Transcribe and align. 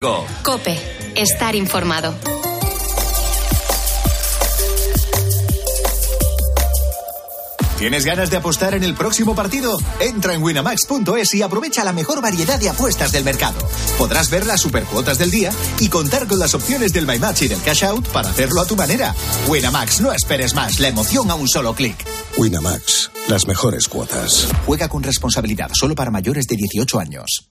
Cope, 0.00 0.78
estar 1.16 1.56
informado. 1.56 2.14
¿Tienes 7.78 8.04
ganas 8.04 8.30
de 8.30 8.36
apostar 8.36 8.74
en 8.74 8.84
el 8.84 8.94
próximo 8.94 9.34
partido? 9.34 9.76
Entra 9.98 10.34
en 10.34 10.42
winamax.es 10.44 11.34
y 11.34 11.42
aprovecha 11.42 11.82
la 11.82 11.92
mejor 11.92 12.22
variedad 12.22 12.60
de 12.60 12.68
apuestas 12.68 13.10
del 13.10 13.24
mercado. 13.24 13.58
Podrás 13.98 14.30
ver 14.30 14.46
las 14.46 14.60
supercuotas 14.60 15.18
del 15.18 15.32
día 15.32 15.50
y 15.80 15.88
contar 15.88 16.28
con 16.28 16.38
las 16.38 16.54
opciones 16.54 16.92
del 16.92 17.04
My 17.04 17.18
Match 17.18 17.42
y 17.42 17.48
del 17.48 17.60
Cash 17.60 17.84
Out 17.86 18.06
para 18.10 18.30
hacerlo 18.30 18.60
a 18.60 18.66
tu 18.66 18.76
manera. 18.76 19.16
Winamax, 19.48 20.00
no 20.00 20.12
esperes 20.12 20.54
más, 20.54 20.78
la 20.78 20.86
emoción 20.86 21.28
a 21.28 21.34
un 21.34 21.48
solo 21.48 21.74
clic. 21.74 21.96
Winamax, 22.36 23.10
las 23.26 23.48
mejores 23.48 23.88
cuotas. 23.88 24.46
Juega 24.64 24.88
con 24.88 25.02
responsabilidad, 25.02 25.70
solo 25.72 25.96
para 25.96 26.12
mayores 26.12 26.46
de 26.46 26.54
18 26.54 27.00
años. 27.00 27.50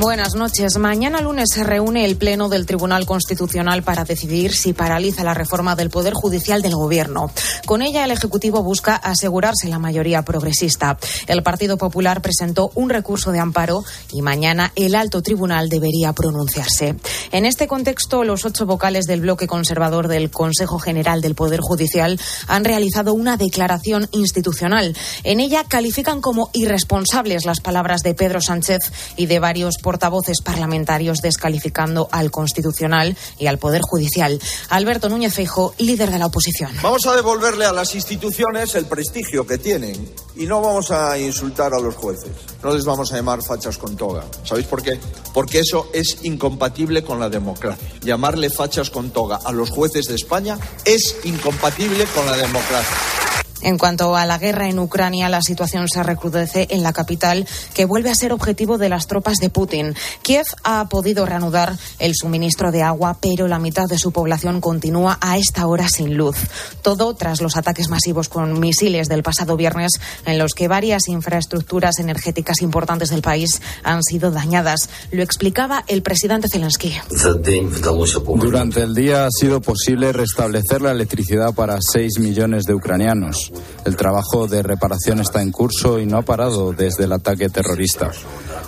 Buenas 0.00 0.34
noches. 0.34 0.76
Mañana 0.76 1.20
lunes 1.20 1.50
se 1.52 1.62
reúne 1.62 2.04
el 2.04 2.16
Pleno 2.16 2.48
del 2.48 2.66
Tribunal 2.66 3.06
Constitucional 3.06 3.84
para 3.84 4.04
decidir 4.04 4.52
si 4.52 4.72
paraliza 4.72 5.22
la 5.22 5.34
reforma 5.34 5.76
del 5.76 5.88
Poder 5.88 6.14
Judicial 6.14 6.62
del 6.62 6.74
Gobierno. 6.74 7.30
Con 7.64 7.80
ella, 7.80 8.04
el 8.04 8.10
Ejecutivo 8.10 8.64
busca 8.64 8.96
asegurarse 8.96 9.68
la 9.68 9.78
mayoría 9.78 10.22
progresista. 10.22 10.98
El 11.28 11.44
Partido 11.44 11.78
Popular 11.78 12.22
presentó 12.22 12.72
un 12.74 12.90
recurso 12.90 13.30
de 13.30 13.38
amparo 13.38 13.84
y 14.12 14.20
mañana 14.20 14.72
el 14.74 14.96
alto 14.96 15.22
tribunal 15.22 15.68
debería 15.68 16.12
pronunciarse. 16.12 16.96
En 17.30 17.46
este 17.46 17.68
contexto, 17.68 18.24
los 18.24 18.44
ocho 18.44 18.66
vocales 18.66 19.04
del 19.04 19.20
bloque 19.20 19.46
conservador 19.46 20.08
del 20.08 20.28
Consejo 20.28 20.80
General 20.80 21.20
del 21.20 21.36
Poder 21.36 21.60
Judicial 21.62 22.20
han 22.48 22.64
realizado 22.64 23.14
una 23.14 23.36
declaración 23.36 24.08
institucional. 24.10 24.96
En 25.22 25.38
ella 25.38 25.64
califican 25.68 26.20
como 26.20 26.50
irresponsables 26.52 27.44
las 27.44 27.60
palabras 27.60 28.02
de 28.02 28.14
Pedro 28.14 28.40
Sánchez 28.40 28.90
y 29.16 29.26
de 29.26 29.38
varios 29.38 29.78
portavoces 29.84 30.40
parlamentarios 30.40 31.18
descalificando 31.18 32.08
al 32.10 32.30
Constitucional 32.30 33.18
y 33.38 33.48
al 33.48 33.58
Poder 33.58 33.82
Judicial. 33.82 34.40
Alberto 34.70 35.10
Núñez 35.10 35.34
Feijo, 35.34 35.74
líder 35.76 36.10
de 36.10 36.18
la 36.18 36.26
oposición. 36.26 36.72
Vamos 36.82 37.06
a 37.06 37.14
devolverle 37.14 37.66
a 37.66 37.72
las 37.72 37.94
instituciones 37.94 38.74
el 38.76 38.86
prestigio 38.86 39.46
que 39.46 39.58
tienen 39.58 40.10
y 40.36 40.46
no 40.46 40.62
vamos 40.62 40.90
a 40.90 41.18
insultar 41.18 41.74
a 41.74 41.78
los 41.78 41.94
jueces. 41.96 42.30
No 42.62 42.72
les 42.72 42.86
vamos 42.86 43.12
a 43.12 43.16
llamar 43.16 43.42
fachas 43.42 43.76
con 43.76 43.94
toga. 43.94 44.24
¿Sabéis 44.42 44.66
por 44.66 44.82
qué? 44.82 44.98
Porque 45.34 45.58
eso 45.58 45.90
es 45.92 46.16
incompatible 46.22 47.04
con 47.04 47.20
la 47.20 47.28
democracia. 47.28 47.86
Llamarle 48.00 48.48
fachas 48.48 48.88
con 48.88 49.10
toga 49.10 49.38
a 49.44 49.52
los 49.52 49.68
jueces 49.68 50.06
de 50.06 50.14
España 50.14 50.58
es 50.86 51.16
incompatible 51.24 52.06
con 52.14 52.24
la 52.24 52.38
democracia. 52.38 53.33
En 53.64 53.78
cuanto 53.78 54.14
a 54.14 54.26
la 54.26 54.36
guerra 54.36 54.68
en 54.68 54.78
Ucrania, 54.78 55.30
la 55.30 55.40
situación 55.40 55.88
se 55.88 56.02
recrudece 56.02 56.66
en 56.70 56.82
la 56.82 56.92
capital, 56.92 57.48
que 57.72 57.86
vuelve 57.86 58.10
a 58.10 58.14
ser 58.14 58.34
objetivo 58.34 58.76
de 58.76 58.90
las 58.90 59.06
tropas 59.06 59.38
de 59.38 59.48
Putin. 59.48 59.94
Kiev 60.20 60.44
ha 60.64 60.86
podido 60.90 61.24
reanudar 61.24 61.74
el 61.98 62.12
suministro 62.14 62.72
de 62.72 62.82
agua, 62.82 63.16
pero 63.22 63.48
la 63.48 63.58
mitad 63.58 63.86
de 63.88 63.96
su 63.96 64.12
población 64.12 64.60
continúa 64.60 65.16
a 65.22 65.38
esta 65.38 65.66
hora 65.66 65.88
sin 65.88 66.14
luz. 66.14 66.36
Todo 66.82 67.14
tras 67.14 67.40
los 67.40 67.56
ataques 67.56 67.88
masivos 67.88 68.28
con 68.28 68.60
misiles 68.60 69.08
del 69.08 69.22
pasado 69.22 69.56
viernes, 69.56 69.92
en 70.26 70.38
los 70.38 70.52
que 70.52 70.68
varias 70.68 71.08
infraestructuras 71.08 71.98
energéticas 72.00 72.60
importantes 72.60 73.08
del 73.08 73.22
país 73.22 73.62
han 73.82 74.02
sido 74.02 74.30
dañadas. 74.30 74.90
Lo 75.10 75.22
explicaba 75.22 75.84
el 75.86 76.02
presidente 76.02 76.48
Zelensky. 76.52 76.92
Durante 78.36 78.82
el 78.82 78.94
día 78.94 79.24
ha 79.24 79.30
sido 79.30 79.62
posible 79.62 80.12
restablecer 80.12 80.82
la 80.82 80.90
electricidad 80.90 81.54
para 81.54 81.78
6 81.80 82.18
millones 82.18 82.64
de 82.64 82.74
ucranianos. 82.74 83.53
El 83.84 83.96
trabajo 83.96 84.46
de 84.46 84.62
reparación 84.62 85.20
está 85.20 85.42
en 85.42 85.50
curso 85.50 85.98
y 85.98 86.06
no 86.06 86.18
ha 86.18 86.22
parado 86.22 86.72
desde 86.72 87.04
el 87.04 87.12
ataque 87.12 87.48
terrorista. 87.48 88.10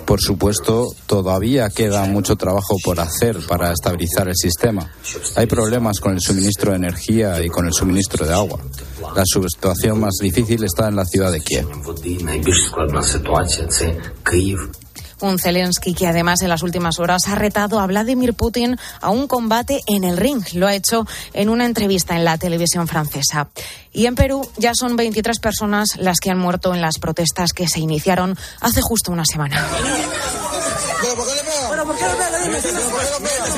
Por 0.05 0.21
supuesto, 0.21 0.85
todavía 1.05 1.69
queda 1.69 2.05
mucho 2.05 2.35
trabajo 2.35 2.75
por 2.83 2.99
hacer 2.99 3.37
para 3.47 3.71
estabilizar 3.71 4.29
el 4.29 4.35
sistema. 4.35 4.89
Hay 5.35 5.47
problemas 5.47 5.99
con 5.99 6.13
el 6.13 6.21
suministro 6.21 6.71
de 6.71 6.77
energía 6.77 7.43
y 7.43 7.49
con 7.49 7.65
el 7.65 7.73
suministro 7.73 8.25
de 8.25 8.33
agua. 8.33 8.59
La 9.15 9.23
situación 9.25 9.99
más 9.99 10.15
difícil 10.21 10.63
está 10.63 10.87
en 10.87 10.95
la 10.95 11.05
ciudad 11.05 11.31
de 11.31 11.41
Kiev. 11.41 11.67
Un 15.19 15.39
Zelensky 15.39 15.93
que 15.93 16.07
además 16.07 16.41
en 16.41 16.49
las 16.49 16.63
últimas 16.63 16.99
horas 16.99 17.27
ha 17.27 17.35
retado 17.35 17.79
a 17.79 17.87
Vladimir 17.87 18.33
Putin 18.33 18.77
a 19.01 19.09
un 19.09 19.27
combate 19.27 19.81
en 19.87 20.03
el 20.03 20.17
ring. 20.17 20.43
Lo 20.53 20.67
ha 20.67 20.75
hecho 20.75 21.05
en 21.33 21.49
una 21.49 21.65
entrevista 21.65 22.15
en 22.15 22.25
la 22.25 22.37
televisión 22.37 22.87
francesa. 22.87 23.49
Y 23.91 24.05
en 24.05 24.15
Perú 24.15 24.47
ya 24.57 24.73
son 24.75 24.95
23 24.95 25.39
personas 25.39 25.89
las 25.97 26.19
que 26.19 26.31
han 26.31 26.37
muerto 26.37 26.73
en 26.73 26.81
las 26.81 26.99
protestas 26.99 27.53
que 27.53 27.67
se 27.67 27.79
iniciaron 27.79 28.37
hace 28.61 28.81
justo 28.81 29.11
una 29.11 29.25
semana. 29.25 29.65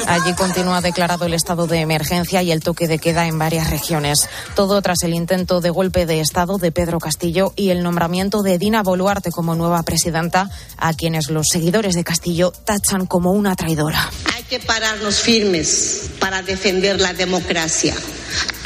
Allí 0.08 0.34
continúa 0.34 0.82
declarado 0.82 1.26
el 1.26 1.34
estado 1.34 1.68
de 1.68 1.80
emergencia 1.80 2.42
y 2.42 2.52
el 2.52 2.62
toque 2.62 2.88
de 2.88 3.00
queda 3.00 3.28
en 3.28 3.38
varias 3.38 3.70
regiones. 3.70 4.28
Todo 4.56 4.82
tras 4.82 5.04
el 5.04 5.14
intento 5.14 5.62
de 5.62 5.70
golpe 5.70 6.06
de 6.06 6.20
Estado 6.20 6.58
de 6.58 6.72
Pedro 6.72 7.00
Castillo 7.00 7.54
y 7.56 7.70
el 7.70 7.84
nombramiento 7.84 8.42
de 8.42 8.58
Dina 8.58 8.84
Boluarte 8.84 9.32
como 9.32 9.56
nueva 9.56 9.84
presidenta, 9.84 10.50
a 10.78 10.94
quienes 10.94 11.30
los 11.30 11.48
seguidores 11.52 11.96
de 11.96 12.04
Castillo 12.04 12.52
tachan 12.52 13.06
como 13.06 13.32
una 13.32 13.56
traidora. 13.56 14.10
Hay 14.36 14.44
que 14.44 14.60
pararnos 14.60 15.20
firmes 15.20 16.10
para 16.20 16.42
defender 16.42 17.00
la 17.00 17.14
democracia. 17.14 17.96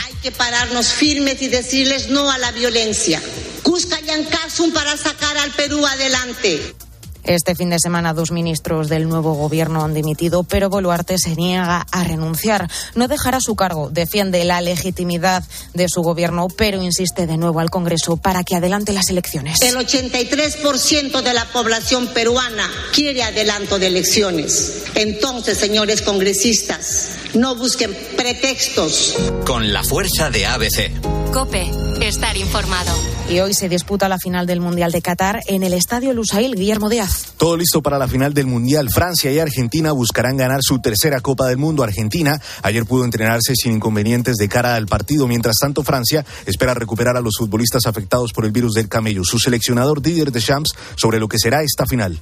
Hay 0.05 0.13
que 0.15 0.31
pararnos 0.31 0.87
firmes 0.87 1.41
y 1.41 1.47
decirles 1.47 2.09
no 2.09 2.31
a 2.31 2.37
la 2.37 2.51
violencia. 2.51 3.21
Cusca 3.63 3.99
y 4.01 4.71
para 4.71 4.97
sacar 4.97 5.37
al 5.37 5.51
Perú 5.51 5.85
adelante. 5.85 6.75
Este 7.23 7.55
fin 7.55 7.69
de 7.69 7.79
semana 7.79 8.13
dos 8.13 8.31
ministros 8.31 8.89
del 8.89 9.07
nuevo 9.07 9.33
gobierno 9.33 9.83
han 9.83 9.93
dimitido, 9.93 10.43
pero 10.43 10.69
Boluarte 10.69 11.17
se 11.17 11.35
niega 11.35 11.85
a 11.91 12.03
renunciar. 12.03 12.69
No 12.95 13.07
dejará 13.07 13.39
su 13.39 13.55
cargo, 13.55 13.89
defiende 13.89 14.43
la 14.43 14.61
legitimidad 14.61 15.43
de 15.73 15.87
su 15.87 16.01
gobierno, 16.01 16.47
pero 16.49 16.81
insiste 16.81 17.27
de 17.27 17.37
nuevo 17.37 17.59
al 17.59 17.69
Congreso 17.69 18.17
para 18.17 18.43
que 18.43 18.55
adelante 18.55 18.93
las 18.93 19.09
elecciones. 19.09 19.61
El 19.61 19.75
83% 19.75 21.21
de 21.21 21.33
la 21.33 21.45
población 21.45 22.07
peruana 22.07 22.69
quiere 22.93 23.23
adelanto 23.23 23.79
de 23.79 23.87
elecciones. 23.87 24.83
Entonces, 24.95 25.57
señores 25.57 26.01
congresistas, 26.01 27.09
no 27.33 27.55
busquen 27.55 27.95
pretextos. 28.17 29.15
Con 29.45 29.71
la 29.71 29.83
fuerza 29.83 30.29
de 30.29 30.45
ABC. 30.45 31.22
Cope, 31.33 31.67
estar 31.99 32.37
informado. 32.37 32.91
Y 33.27 33.39
hoy 33.39 33.55
se 33.55 33.67
disputa 33.67 34.07
la 34.07 34.19
final 34.19 34.45
del 34.45 34.59
Mundial 34.59 34.91
de 34.91 35.01
Qatar 35.01 35.39
en 35.47 35.63
el 35.63 35.73
Estadio 35.73 36.13
Lusail 36.13 36.55
Guillermo 36.55 36.89
Díaz. 36.89 37.33
Todo 37.37 37.57
listo 37.57 37.81
para 37.81 37.97
la 37.97 38.07
final 38.07 38.33
del 38.33 38.45
Mundial. 38.45 38.89
Francia 38.93 39.31
y 39.31 39.39
Argentina 39.39 39.91
buscarán 39.93 40.37
ganar 40.37 40.59
su 40.61 40.79
tercera 40.79 41.21
Copa 41.21 41.47
del 41.47 41.57
Mundo. 41.57 41.81
Argentina 41.81 42.39
ayer 42.61 42.85
pudo 42.85 43.05
entrenarse 43.05 43.55
sin 43.55 43.71
inconvenientes 43.71 44.35
de 44.35 44.47
cara 44.47 44.75
al 44.75 44.85
partido. 44.85 45.25
Mientras 45.25 45.55
tanto, 45.59 45.83
Francia 45.83 46.23
espera 46.45 46.75
recuperar 46.75 47.17
a 47.17 47.21
los 47.21 47.37
futbolistas 47.37 47.87
afectados 47.87 48.31
por 48.33 48.45
el 48.45 48.51
virus 48.51 48.73
del 48.73 48.87
camello. 48.87 49.23
Su 49.23 49.39
seleccionador 49.39 50.01
Didier 50.01 50.31
Deschamps 50.31 50.71
sobre 50.95 51.19
lo 51.19 51.27
que 51.27 51.39
será 51.39 51.63
esta 51.63 51.87
final. 51.87 52.19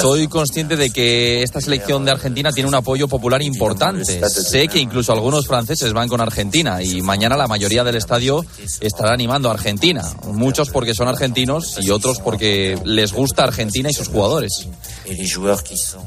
Soy 0.00 0.28
consciente 0.28 0.76
de 0.76 0.90
que 0.90 1.42
esta 1.42 1.60
selección 1.60 2.04
de 2.04 2.12
Argentina 2.12 2.52
tiene 2.52 2.68
un 2.68 2.74
apoyo 2.76 3.08
popular 3.08 3.42
importante. 3.42 4.20
Sé 4.28 4.68
que 4.68 4.78
incluso 4.78 5.12
algunos 5.12 5.46
franceses 5.46 5.92
van 5.92 6.03
con 6.08 6.20
Argentina 6.20 6.82
y 6.82 7.02
mañana 7.02 7.36
la 7.36 7.46
mayoría 7.46 7.84
del 7.84 7.96
estadio 7.96 8.44
estará 8.80 9.12
animando 9.12 9.48
a 9.48 9.54
Argentina. 9.54 10.02
Muchos 10.26 10.70
porque 10.70 10.94
son 10.94 11.08
argentinos 11.08 11.78
y 11.80 11.90
otros 11.90 12.20
porque 12.20 12.78
les 12.84 13.12
gusta 13.12 13.44
Argentina 13.44 13.90
y 13.90 13.94
sus 13.94 14.08
jugadores. 14.08 14.68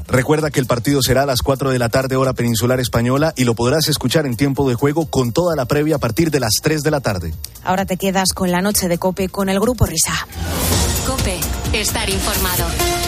Recuerda 0.06 0.50
que 0.50 0.60
el 0.60 0.66
partido 0.66 1.02
será 1.02 1.22
a 1.22 1.26
las 1.26 1.42
4 1.42 1.70
de 1.70 1.78
la 1.78 1.88
tarde 1.88 2.16
hora 2.16 2.32
peninsular 2.32 2.80
española 2.80 3.32
y 3.36 3.44
lo 3.44 3.54
podrás 3.54 3.88
escuchar 3.88 4.26
en 4.26 4.36
tiempo 4.36 4.68
de 4.68 4.74
juego 4.74 5.06
con 5.06 5.32
toda 5.32 5.56
la 5.56 5.66
previa 5.66 5.96
a 5.96 5.98
partir 5.98 6.30
de 6.30 6.40
las 6.40 6.54
3 6.62 6.82
de 6.82 6.90
la 6.90 7.00
tarde. 7.00 7.34
Ahora 7.64 7.86
te 7.86 7.96
quedas 7.96 8.32
con 8.34 8.50
la 8.50 8.60
noche 8.60 8.88
de 8.88 8.98
Cope 8.98 9.28
con 9.28 9.48
el 9.48 9.60
grupo 9.60 9.86
Risa. 9.86 10.26
Cope, 11.06 11.38
estar 11.72 12.08
informado. 12.08 13.07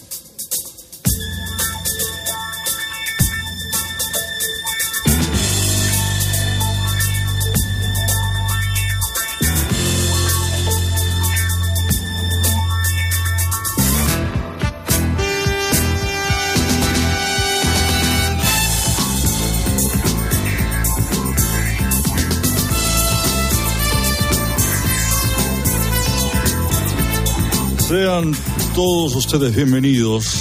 Sean 27.91 28.33
todos 28.73 29.17
ustedes 29.17 29.53
bienvenidos 29.53 30.33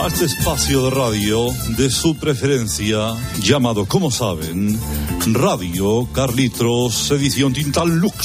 a 0.00 0.06
este 0.06 0.24
espacio 0.24 0.84
de 0.84 0.90
radio 0.90 1.48
de 1.76 1.90
su 1.90 2.16
preferencia 2.16 3.14
llamado, 3.42 3.84
como 3.84 4.10
saben, 4.10 4.80
Radio 5.26 6.08
Carlitos 6.14 7.10
Edición 7.10 7.52
Tintal 7.52 7.98
Lux. 7.98 8.16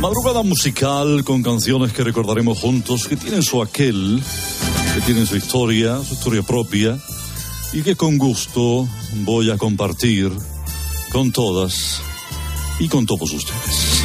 Madrugada 0.00 0.44
musical 0.44 1.24
con 1.24 1.42
canciones 1.42 1.92
que 1.92 2.04
recordaremos 2.04 2.60
juntos, 2.60 3.08
que 3.08 3.16
tienen 3.16 3.42
su 3.42 3.60
aquel, 3.60 4.22
que 4.94 5.00
tienen 5.00 5.26
su 5.26 5.34
historia, 5.34 6.00
su 6.04 6.14
historia 6.14 6.44
propia, 6.44 6.96
y 7.72 7.82
que 7.82 7.96
con 7.96 8.16
gusto 8.16 8.88
voy 9.24 9.50
a 9.50 9.58
compartir 9.58 10.30
con 11.10 11.32
todas 11.32 12.00
y 12.78 12.88
con 12.88 13.06
todos 13.06 13.32
ustedes. 13.32 14.04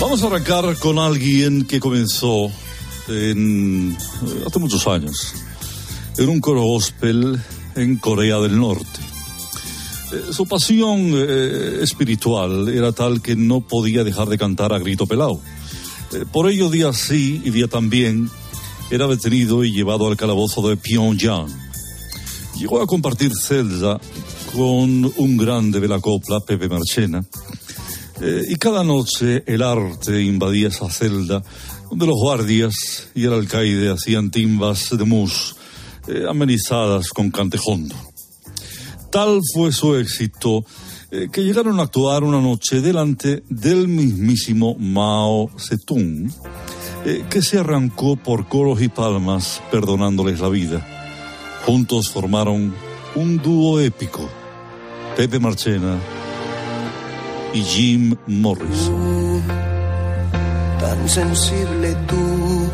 Vamos 0.00 0.22
a 0.22 0.26
arrancar 0.26 0.76
con 0.78 0.98
alguien 0.98 1.64
que 1.64 1.80
comenzó 1.80 2.50
en, 3.08 3.96
hace 4.46 4.58
muchos 4.58 4.86
años 4.86 5.34
en 6.18 6.28
un 6.28 6.40
coro 6.40 6.62
gospel 6.62 7.40
en 7.74 7.96
Corea 7.96 8.38
del 8.38 8.58
Norte. 8.58 9.00
Eh, 10.12 10.32
su 10.32 10.46
pasión 10.46 11.12
eh, 11.14 11.78
espiritual 11.82 12.68
era 12.68 12.92
tal 12.92 13.22
que 13.22 13.34
no 13.34 13.60
podía 13.60 14.04
dejar 14.04 14.28
de 14.28 14.38
cantar 14.38 14.72
a 14.72 14.78
grito 14.78 15.06
pelado. 15.06 15.40
Eh, 16.12 16.24
por 16.30 16.50
ello, 16.50 16.68
día 16.68 16.92
sí 16.92 17.40
y 17.44 17.50
día 17.50 17.68
también, 17.68 18.30
era 18.92 19.06
detenido 19.06 19.64
y 19.64 19.72
llevado 19.72 20.06
al 20.06 20.18
calabozo 20.18 20.68
de 20.68 20.76
Pyongyang. 20.76 21.48
Llegó 22.58 22.82
a 22.82 22.86
compartir 22.86 23.32
celda 23.34 23.98
con 24.54 25.10
un 25.16 25.36
grande 25.38 25.80
de 25.80 25.88
la 25.88 25.98
copla, 25.98 26.40
Pepe 26.40 26.68
Marchena, 26.68 27.24
y 28.48 28.54
cada 28.56 28.84
noche 28.84 29.42
el 29.46 29.62
arte 29.62 30.22
invadía 30.22 30.68
esa 30.68 30.90
celda 30.90 31.42
donde 31.88 32.06
los 32.06 32.16
guardias 32.16 33.08
y 33.14 33.24
el 33.24 33.32
alcaide 33.32 33.90
hacían 33.90 34.30
timbas 34.30 34.90
de 34.90 35.04
mus 35.04 35.56
eh, 36.06 36.24
amenizadas 36.28 37.08
con 37.08 37.30
cantejondo. 37.30 37.94
Tal 39.10 39.40
fue 39.54 39.72
su 39.72 39.96
éxito 39.96 40.64
eh, 41.10 41.28
que 41.32 41.42
llegaron 41.42 41.80
a 41.80 41.84
actuar 41.84 42.24
una 42.24 42.40
noche 42.40 42.80
delante 42.80 43.42
del 43.48 43.88
mismísimo 43.88 44.76
Mao 44.78 45.50
Zedong, 45.58 46.30
eh, 47.04 47.24
que 47.28 47.42
se 47.42 47.58
arrancó 47.58 48.16
por 48.16 48.46
coros 48.46 48.80
y 48.82 48.88
palmas 48.88 49.62
perdonándoles 49.70 50.40
la 50.40 50.48
vida. 50.48 50.86
Juntos 51.66 52.10
formaron 52.10 52.74
un 53.14 53.38
dúo 53.38 53.80
épico, 53.80 54.28
Pepe 55.16 55.38
Marchena 55.38 55.96
y 57.52 57.62
Jim 57.62 58.16
Morrison. 58.26 59.42
Tan 60.80 61.08
sensible 61.08 61.94
tú 62.06 62.70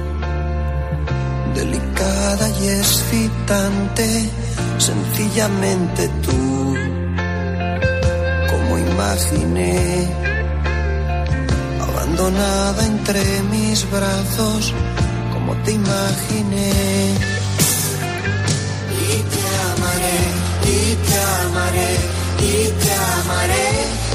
delicada 1.59 2.49
y 2.63 2.69
excitante, 2.69 4.31
sencillamente 4.79 6.09
tú, 6.23 6.75
como 8.51 8.79
imaginé, 8.79 10.09
abandonada 12.19 12.85
entre 12.87 13.23
mis 13.45 13.89
brazos, 13.91 14.75
como 15.33 15.55
te 15.63 15.73
imaginé. 15.73 16.73
Y 18.91 19.23
te 19.33 19.43
amaré, 19.71 20.19
y 20.65 20.97
te 21.07 21.19
amaré, 21.47 21.91
y 22.41 22.53
te 22.83 22.93
amaré, 23.21 23.67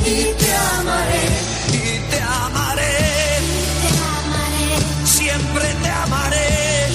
y 0.05 0.23
te 0.41 0.51
amaré, 0.79 1.25
y 1.71 2.11
te 2.11 2.19
amaré. 2.21 2.97
Siempre 5.05 5.65
te 5.81 5.89
amaré 5.89 6.87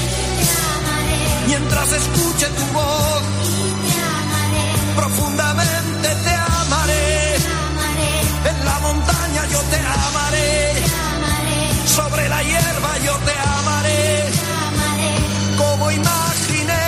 mientras 1.47 1.93
escuche 1.93 2.47
tu 2.49 2.65
voz. 2.75 3.23
Profundamente 4.95 6.09
te 6.25 6.31
amaré. 6.31 6.38
Sobre 11.99 12.29
la 12.29 12.43
hierba 12.43 12.99
yo 13.05 13.15
te 13.27 13.37
amaré. 13.59 14.25
Como 15.57 15.91
imaginé. 15.91 16.85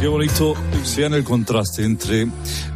Qué 0.00 0.08
bonito 0.08 0.54
vean 0.96 1.14
el 1.14 1.24
contraste 1.24 1.84
entre 1.84 2.26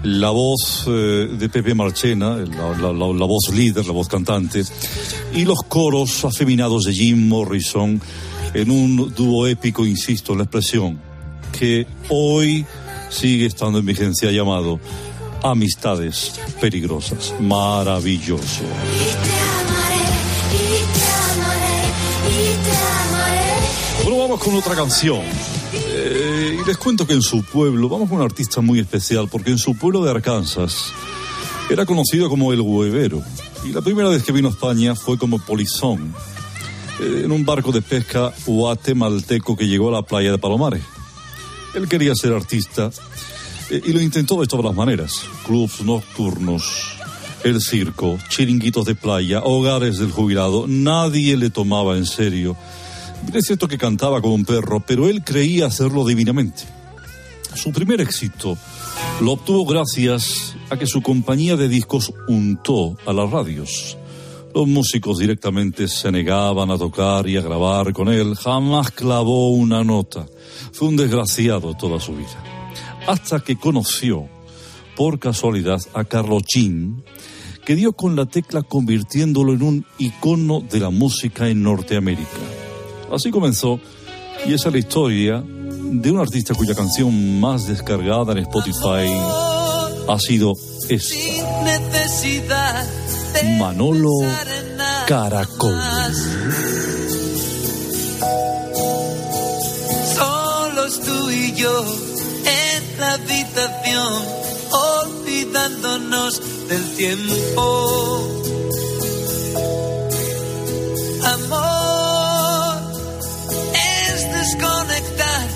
la 0.03 0.31
voz 0.31 0.85
eh, 0.87 1.29
de 1.39 1.49
Pepe 1.49 1.75
Marchena, 1.75 2.37
la, 2.37 2.93
la, 2.93 3.27
voz 3.27 3.51
líder, 3.53 3.85
la 3.85 3.93
voz 3.93 4.09
cantante, 4.09 4.63
y 5.35 5.45
los 5.45 5.63
coros 5.65 6.25
afeminados 6.25 6.85
de 6.85 6.95
Jim 6.95 7.29
Morrison 7.29 8.01
en 8.55 8.71
un 8.71 9.13
dúo 9.15 9.47
épico, 9.47 9.85
insisto 9.85 10.33
en 10.33 10.39
la 10.39 10.45
expresión, 10.45 10.99
que 11.59 11.87
hoy 12.09 12.65
sigue 13.11 13.47
estando 13.47 13.79
en 13.81 13.87
vigencia 13.87 14.31
llamado 14.31 14.81
Amistades 15.43 16.35
Peligrosas. 16.61 17.35
Maravilloso. 17.41 18.63
Bueno, 24.05 24.19
vamos 24.19 24.41
con 24.43 24.55
otra 24.55 24.75
canción. 24.75 25.23
Eh, 25.73 26.59
y 26.63 26.67
les 26.67 26.77
cuento 26.77 27.07
que 27.07 27.13
en 27.13 27.23
su 27.23 27.43
pueblo, 27.43 27.89
vamos 27.89 28.09
con 28.09 28.19
un 28.19 28.25
artista 28.25 28.61
muy 28.61 28.79
especial, 28.81 29.29
porque 29.31 29.51
en 29.51 29.59
su 29.59 29.77
pueblo 29.77 30.05
de 30.05 30.11
Arkansas 30.11 30.93
era 31.69 31.85
conocido 31.85 32.29
como 32.29 32.53
el 32.53 32.61
huevero. 32.61 33.23
Y 33.65 33.73
la 33.73 33.83
primera 33.83 34.09
vez 34.09 34.23
que 34.23 34.33
vino 34.33 34.49
a 34.49 34.53
España 34.53 34.95
fue 34.95 35.19
como 35.19 35.39
polizón, 35.39 36.15
eh, 37.01 37.23
en 37.25 37.33
un 37.33 37.45
barco 37.45 37.73
de 37.73 37.83
pesca 37.83 38.33
guatemalteco 38.47 39.57
que 39.57 39.67
llegó 39.67 39.89
a 39.89 39.93
la 39.93 40.03
playa 40.03 40.31
de 40.31 40.39
Palomares. 40.39 40.83
Él 41.75 41.89
quería 41.89 42.15
ser 42.15 42.33
artista 42.33 42.91
y 43.71 43.93
lo 43.93 44.01
intentó 44.01 44.41
de 44.41 44.47
todas 44.47 44.65
las 44.65 44.75
maneras. 44.75 45.13
Clubs 45.45 45.83
nocturnos, 45.83 46.97
el 47.45 47.61
circo, 47.61 48.19
chiringuitos 48.29 48.85
de 48.85 48.95
playa, 48.95 49.43
hogares 49.43 49.99
del 49.99 50.11
jubilado. 50.11 50.67
Nadie 50.69 51.37
le 51.37 51.51
tomaba 51.51 51.97
en 51.97 52.07
serio. 52.07 52.57
Es 53.33 53.47
cierto 53.47 53.69
que 53.69 53.79
cantaba 53.79 54.21
como 54.21 54.35
un 54.35 54.45
perro, 54.45 54.81
pero 54.87 55.09
él 55.09 55.25
creía 55.25 55.67
hacerlo 55.67 56.05
divinamente. 56.05 56.63
Su 57.55 57.73
primer 57.73 58.01
éxito 58.01 58.57
lo 59.21 59.33
obtuvo 59.33 59.65
gracias 59.65 60.55
a 60.71 60.77
que 60.77 60.87
su 60.87 61.01
compañía 61.03 61.57
de 61.57 61.69
discos 61.69 62.13
untó 62.29 62.97
a 63.07 63.13
las 63.13 63.31
radios. 63.31 63.97
Los 64.55 64.67
músicos 64.67 65.19
directamente 65.19 65.89
se 65.89 66.11
negaban 66.11 66.71
a 66.71 66.79
tocar 66.79 67.29
y 67.29 67.37
a 67.37 67.43
grabar 67.43 67.93
con 67.93 68.09
él. 68.09 68.35
Jamás 68.37 68.91
clavó 68.91 69.51
una 69.51 69.85
nota. 69.85 70.27
Fue 70.73 70.89
un 70.89 70.97
desgraciado 70.97 71.75
toda 71.75 72.01
su 72.01 72.17
vida. 72.17 72.56
Hasta 73.07 73.41
que 73.41 73.57
conoció, 73.57 74.29
por 74.97 75.19
casualidad, 75.19 75.81
a 75.95 76.05
Carlos 76.05 76.43
Jean, 76.47 77.05
que 77.65 77.77
dio 77.77 77.93
con 77.93 78.17
la 78.17 78.27
tecla 78.27 78.63
convirtiéndolo 78.63 79.53
en 79.53 79.63
un 79.63 79.87
icono 79.99 80.61
de 80.61 80.81
la 80.81 80.91
música 80.91 81.49
en 81.49 81.63
Norteamérica. 81.63 82.29
Así 83.13 83.31
comenzó, 83.31 83.81
y 84.47 84.55
esa 84.55 84.69
es 84.69 84.73
la 84.73 84.79
historia 84.79 85.45
de 85.47 86.11
un 86.11 86.19
artista 86.19 86.55
cuya 86.55 86.75
canción 86.75 87.41
más 87.41 87.67
descargada 87.67 88.33
en 88.33 88.39
Spotify 88.39 89.09
ha 90.09 90.19
sido 90.19 90.53
esta. 90.89 91.15
Manolo 93.59 94.11
Caracol. 95.07 95.75
Solos 100.15 101.01
tú 101.01 101.31
y 101.31 101.55
yo 101.55 102.16
la 102.99 103.13
habitación, 103.15 104.25
olvidándonos 104.71 106.41
del 106.69 106.97
tiempo. 106.97 108.29
Amor 111.25 112.93
es 113.75 114.33
desconectar 114.33 115.47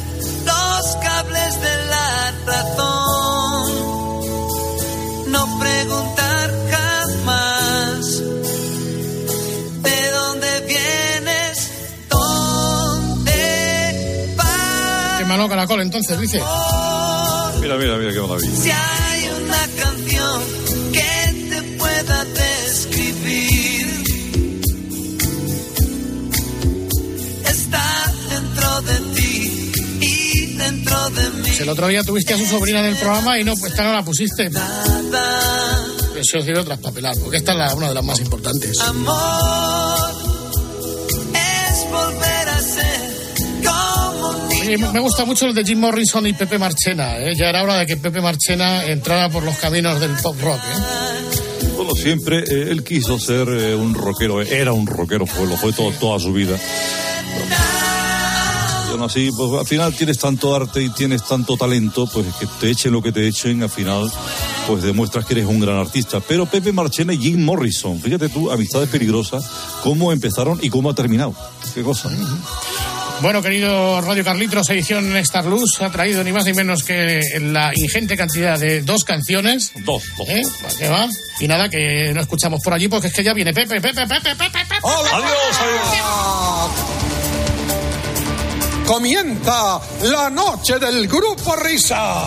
los 0.45 0.97
cables 0.97 1.61
de 1.61 1.85
la 1.89 2.33
razón. 2.47 3.73
No 5.29 5.59
preguntar 5.59 6.51
jamás 6.71 8.19
de 9.83 10.11
dónde 10.11 10.61
vienes, 10.67 11.71
dónde 12.09 13.41
vas. 14.37 15.21
Manolo 15.27 15.49
Caracol, 15.49 15.81
entonces, 15.81 16.19
dice. 16.19 16.41
Si 17.71 18.69
hay 18.69 19.29
una 19.29 19.69
canción 19.81 20.43
que 20.93 21.51
te 21.51 21.63
pueda 21.79 22.25
describir, 22.25 23.87
está 27.45 28.13
dentro 28.29 28.81
de 28.83 28.99
ti 29.15 29.73
y 30.01 30.47
dentro 30.57 31.11
de 31.11 31.31
mí. 31.31 31.51
Si 31.51 31.63
el 31.63 31.69
otro 31.69 31.87
día 31.87 32.03
tuviste 32.03 32.35
a 32.35 32.39
su 32.39 32.47
sobrina 32.47 32.81
en 32.81 32.87
el 32.87 32.97
programa 32.97 33.39
y 33.39 33.45
no, 33.45 33.55
pues 33.55 33.71
esta 33.71 33.85
no 33.85 33.93
la 33.93 34.05
pusiste. 34.05 34.51
Nada. 34.51 35.87
Eso 36.17 36.39
es 36.39 36.45
decir, 36.45 36.59
otras 36.59 36.81
papeladas, 36.81 37.19
porque 37.19 37.37
esta 37.37 37.53
es 37.53 37.75
una 37.75 37.89
de 37.89 37.95
las 37.95 38.05
más 38.05 38.19
importantes. 38.19 38.81
Amor. 38.81 40.20
Me 44.77 45.01
gusta 45.01 45.25
mucho 45.25 45.47
el 45.47 45.55
de 45.55 45.65
Jim 45.65 45.81
Morrison 45.81 46.27
y 46.27 46.33
Pepe 46.33 46.59
Marchena. 46.59 47.19
¿eh? 47.19 47.35
Ya 47.37 47.49
era 47.49 47.63
hora 47.63 47.79
de 47.79 47.87
que 47.87 47.97
Pepe 47.97 48.21
Marchena 48.21 48.85
entrara 48.87 49.29
por 49.29 49.43
los 49.43 49.57
caminos 49.57 50.01
del 50.01 50.13
pop 50.13 50.37
rock. 50.41 50.59
¿eh? 50.59 51.71
Bueno, 51.77 51.95
siempre 51.95 52.39
eh, 52.41 52.69
él 52.71 52.85
quiso 52.85 53.19
ser 53.19 53.49
eh, 53.49 53.75
un 53.75 53.95
rockero, 53.95 54.43
era 54.43 54.73
un 54.73 54.87
rockero, 54.87 55.27
fue, 55.27 55.47
lo 55.47 55.57
fue 55.57 55.73
todo, 55.73 55.91
toda 55.93 56.19
su 56.19 56.33
vida. 56.33 56.57
Y 58.89 58.93
aún 58.93 59.03
así, 59.03 59.31
pues 59.37 59.61
al 59.61 59.67
final 59.67 59.95
tienes 59.95 60.19
tanto 60.19 60.55
arte 60.55 60.83
y 60.83 60.91
tienes 60.91 61.25
tanto 61.25 61.57
talento, 61.57 62.07
pues 62.13 62.27
que 62.39 62.47
te 62.61 62.71
echen 62.71 62.93
lo 62.93 63.03
que 63.03 63.13
te 63.13 63.27
echen, 63.27 63.63
al 63.63 63.71
final, 63.71 64.11
pues 64.67 64.83
demuestras 64.83 65.25
que 65.25 65.35
eres 65.35 65.47
un 65.47 65.61
gran 65.61 65.77
artista. 65.77 66.21
Pero 66.21 66.47
Pepe 66.47 66.73
Marchena 66.73 67.15
y 67.15 67.19
Jim 67.19 67.45
Morrison, 67.45 68.01
fíjate 68.01 68.29
tú, 68.29 68.51
amistades 68.51 68.89
peligrosas, 68.89 69.45
cómo 69.83 70.13
empezaron 70.13 70.59
y 70.63 70.69
cómo 70.69 70.91
ha 70.91 70.95
terminado. 70.95 71.35
Qué 71.75 71.83
cosa. 71.83 72.11
Bueno, 73.23 73.43
querido 73.43 74.01
Radio 74.01 74.25
Carlitos, 74.25 74.71
edición 74.71 75.15
Star 75.19 75.45
Luz 75.45 75.83
ha 75.83 75.91
traído 75.91 76.25
ni 76.25 76.33
más 76.33 76.47
ni 76.47 76.55
menos 76.55 76.83
que 76.83 77.21
la 77.41 77.71
ingente 77.75 78.17
cantidad 78.17 78.59
de 78.59 78.81
dos 78.81 79.05
canciones. 79.05 79.73
Dos, 79.85 80.05
dos. 80.17 80.29
¿Eh? 80.29 80.43
¿Para 80.63 80.75
qué 80.75 80.89
va? 80.89 81.07
Y 81.39 81.47
nada, 81.47 81.69
que 81.69 82.13
no 82.15 82.23
escuchamos 82.23 82.61
por 82.65 82.73
allí 82.73 82.89
porque 82.89 83.09
es 83.09 83.13
que 83.13 83.23
ya 83.23 83.35
viene 83.35 83.53
Pepe, 83.53 83.79
Pepe, 83.79 84.07
Pepe, 84.07 84.35
Pepe, 84.35 84.51
Pepe. 84.51 84.77
Comienza 88.87 89.81
la 90.03 90.31
noche 90.31 90.79
del 90.79 91.07
grupo 91.07 91.57
Risa. 91.57 92.27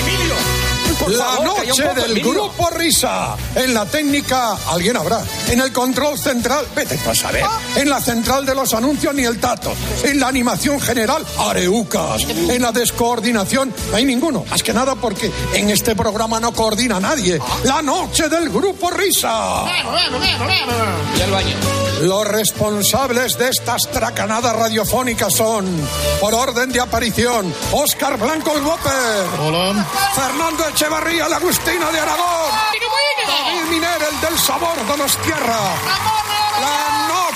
La 1.11 1.43
noche 1.43 1.83
del 1.93 2.21
grupo 2.21 2.69
Risa. 2.69 3.35
En 3.55 3.73
la 3.73 3.85
técnica, 3.85 4.57
alguien 4.69 4.95
habrá. 4.95 5.21
En 5.49 5.59
el 5.59 5.73
control 5.73 6.17
central, 6.17 6.65
vete 6.73 6.97
a 7.05 7.13
saber. 7.13 7.43
En 7.75 7.89
la 7.89 7.99
central 7.99 8.45
de 8.45 8.55
los 8.55 8.73
anuncios, 8.73 9.13
ni 9.13 9.23
el 9.23 9.37
tato. 9.37 9.73
En 10.03 10.21
la 10.21 10.27
animación 10.29 10.79
general, 10.79 11.25
areucas. 11.37 12.23
En 12.23 12.61
la 12.61 12.71
descoordinación, 12.71 13.73
no 13.89 13.97
hay 13.97 14.05
ninguno. 14.05 14.45
Más 14.49 14.63
que 14.63 14.73
nada 14.73 14.95
porque 14.95 15.29
en 15.53 15.69
este 15.69 15.95
programa 15.95 16.39
no 16.39 16.53
coordina 16.53 16.99
nadie. 16.99 17.39
La 17.63 17.81
noche 17.81 18.29
del 18.29 18.49
grupo 18.49 18.89
Risa. 18.89 19.65
Y 21.17 21.21
al 21.21 21.31
baño. 21.31 21.90
Los 22.01 22.27
responsables 22.27 23.37
de 23.37 23.49
estas 23.49 23.83
tracanadas 23.91 24.55
radiofónicas 24.55 25.33
son, 25.35 25.67
por 26.19 26.33
orden 26.33 26.71
de 26.71 26.79
aparición, 26.79 27.53
Óscar 27.71 28.17
Blanco 28.17 28.55
el 28.55 28.63
Whopper, 28.63 29.27
Hola. 29.39 29.85
Fernando 30.15 30.67
Echevarría, 30.67 31.29
la 31.29 31.37
Agustina 31.37 31.91
de 31.91 31.99
Aragón, 31.99 32.51
David 33.27 33.69
Miner, 33.69 34.01
el 34.11 34.21
del 34.21 34.39
sabor 34.39 34.77
de 34.87 34.97
los 34.97 35.15
tierra, 35.17 35.59
la 35.85 36.20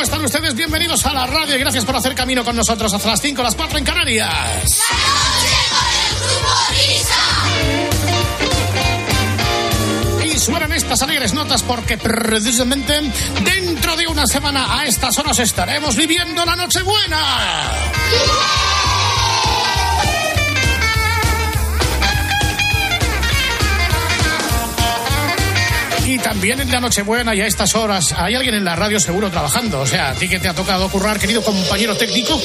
¿Cómo 0.00 0.06
están 0.06 0.24
ustedes? 0.24 0.54
Bienvenidos 0.54 1.04
a 1.04 1.12
la 1.12 1.26
radio 1.26 1.56
y 1.56 1.58
gracias 1.58 1.84
por 1.84 1.94
hacer 1.94 2.14
camino 2.14 2.42
con 2.42 2.56
nosotros 2.56 2.90
hasta 2.94 3.06
las 3.06 3.20
5, 3.20 3.42
las 3.42 3.54
4 3.54 3.76
en 3.76 3.84
Canarias. 3.84 4.80
Y 10.24 10.38
suenan 10.38 10.72
estas 10.72 11.02
alegres 11.02 11.34
notas 11.34 11.62
porque 11.62 11.98
precisamente 11.98 12.98
dentro 13.44 13.94
de 13.94 14.06
una 14.06 14.26
semana 14.26 14.80
a 14.80 14.86
estas 14.86 15.18
horas 15.18 15.38
estaremos 15.38 15.94
viviendo 15.94 16.46
la 16.46 16.56
Nochebuena. 16.56 17.68
Y 26.10 26.18
también 26.18 26.60
en 26.60 26.72
la 26.72 26.80
Nochebuena 26.80 27.36
y 27.36 27.40
a 27.40 27.46
estas 27.46 27.76
horas 27.76 28.12
hay 28.18 28.34
alguien 28.34 28.56
en 28.56 28.64
la 28.64 28.74
radio 28.74 28.98
seguro 28.98 29.30
trabajando. 29.30 29.82
O 29.82 29.86
sea, 29.86 30.10
a 30.10 30.14
ti 30.14 30.28
que 30.28 30.40
te 30.40 30.48
ha 30.48 30.52
tocado 30.52 30.88
currar, 30.88 31.20
querido 31.20 31.40
compañero 31.40 31.96
técnico. 31.96 32.36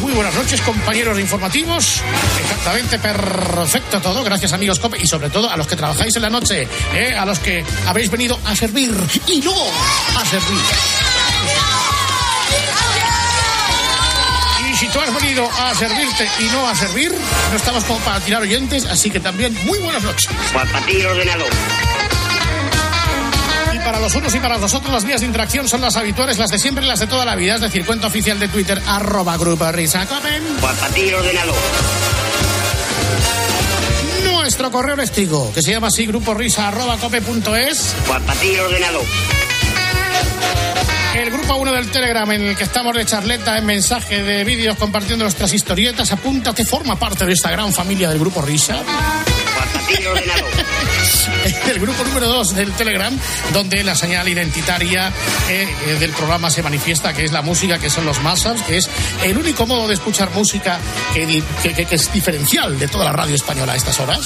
Muy 0.00 0.10
buenas 0.10 0.34
noches, 0.34 0.60
compañeros 0.62 1.20
informativos. 1.20 2.02
Exactamente 2.40 2.98
perfecto 2.98 4.00
todo. 4.00 4.24
Gracias, 4.24 4.52
amigos 4.52 4.80
COPE. 4.80 4.98
Y 5.00 5.06
sobre 5.06 5.30
todo 5.30 5.48
a 5.48 5.56
los 5.56 5.68
que 5.68 5.76
trabajáis 5.76 6.16
en 6.16 6.22
la 6.22 6.30
noche, 6.30 6.66
¿eh? 6.94 7.14
a 7.16 7.24
los 7.24 7.38
que 7.38 7.64
habéis 7.86 8.10
venido 8.10 8.36
a 8.44 8.56
servir 8.56 8.92
y 9.28 9.38
no 9.38 9.54
a 9.54 10.26
servir. 10.26 10.60
Y 14.68 14.74
si 14.74 14.88
tú 14.88 14.98
has 14.98 15.14
venido 15.14 15.48
a 15.48 15.72
servirte 15.76 16.28
y 16.40 16.44
no 16.46 16.68
a 16.68 16.74
servir, 16.74 17.14
no 17.50 17.56
estamos 17.56 17.84
como 17.84 18.00
para 18.00 18.18
tirar 18.18 18.42
oyentes, 18.42 18.84
así 18.84 19.12
que 19.12 19.20
también 19.20 19.56
muy 19.64 19.78
buenas 19.78 20.02
noches. 20.02 20.28
ordenador. 21.06 22.01
Para 23.84 23.98
los 23.98 24.14
unos 24.14 24.34
y 24.34 24.38
para 24.38 24.58
los 24.58 24.74
otros, 24.74 24.92
las 24.92 25.04
vías 25.04 25.20
de 25.20 25.26
interacción 25.26 25.68
son 25.68 25.80
las 25.80 25.96
habituales, 25.96 26.38
las 26.38 26.50
de 26.50 26.58
siempre 26.58 26.84
y 26.84 26.88
las 26.88 27.00
de 27.00 27.06
toda 27.06 27.24
la 27.24 27.34
vida. 27.34 27.56
Es 27.56 27.60
decir, 27.60 27.84
cuenta 27.84 28.06
oficial 28.06 28.38
de 28.38 28.48
Twitter, 28.48 28.80
arroba 28.86 29.36
grupo 29.36 29.70
risa 29.72 30.06
Copen. 30.06 30.42
ordenador. 31.14 31.54
Nuestro 34.32 34.70
correo 34.70 34.94
eléctrico, 34.94 35.52
que 35.52 35.62
se 35.62 35.72
llama 35.72 35.88
así, 35.88 36.06
grupo 36.06 36.34
risa 36.34 36.68
arroba 36.68 36.96
cope.es. 36.98 37.94
ordenador. 38.64 39.04
El 41.14 41.30
grupo 41.30 41.56
1 41.56 41.72
del 41.72 41.90
Telegram, 41.90 42.30
en 42.32 42.42
el 42.42 42.56
que 42.56 42.64
estamos 42.64 42.94
de 42.94 43.04
charleta, 43.04 43.58
en 43.58 43.66
mensaje 43.66 44.22
de 44.22 44.44
vídeos 44.44 44.76
compartiendo 44.78 45.24
nuestras 45.24 45.52
historietas, 45.52 46.10
apunta 46.10 46.54
que 46.54 46.64
forma 46.64 46.98
parte 46.98 47.26
de 47.26 47.34
esta 47.34 47.50
gran 47.50 47.72
familia 47.72 48.08
del 48.08 48.18
grupo 48.18 48.40
Risa. 48.40 48.76
El 51.70 51.78
grupo 51.80 52.04
número 52.04 52.26
2 52.28 52.54
del 52.54 52.72
Telegram, 52.72 53.16
donde 53.52 53.82
la 53.84 53.94
señal 53.94 54.28
identitaria 54.28 55.08
eh, 55.48 55.68
eh, 55.86 55.96
del 55.98 56.10
programa 56.12 56.50
se 56.50 56.62
manifiesta, 56.62 57.12
que 57.12 57.24
es 57.24 57.32
la 57.32 57.42
música, 57.42 57.78
que 57.78 57.90
son 57.90 58.04
los 58.04 58.20
mashups, 58.22 58.62
que 58.62 58.76
es 58.78 58.88
el 59.24 59.36
único 59.38 59.66
modo 59.66 59.88
de 59.88 59.94
escuchar 59.94 60.30
música 60.32 60.78
que, 61.14 61.26
di- 61.26 61.42
que- 61.62 61.74
que- 61.74 61.86
que 61.86 61.94
es 61.96 62.12
diferencial 62.12 62.78
de 62.78 62.88
toda 62.88 63.04
la 63.04 63.12
radio 63.12 63.34
española 63.34 63.72
a 63.72 63.76
estas 63.76 63.98
horas. 64.00 64.20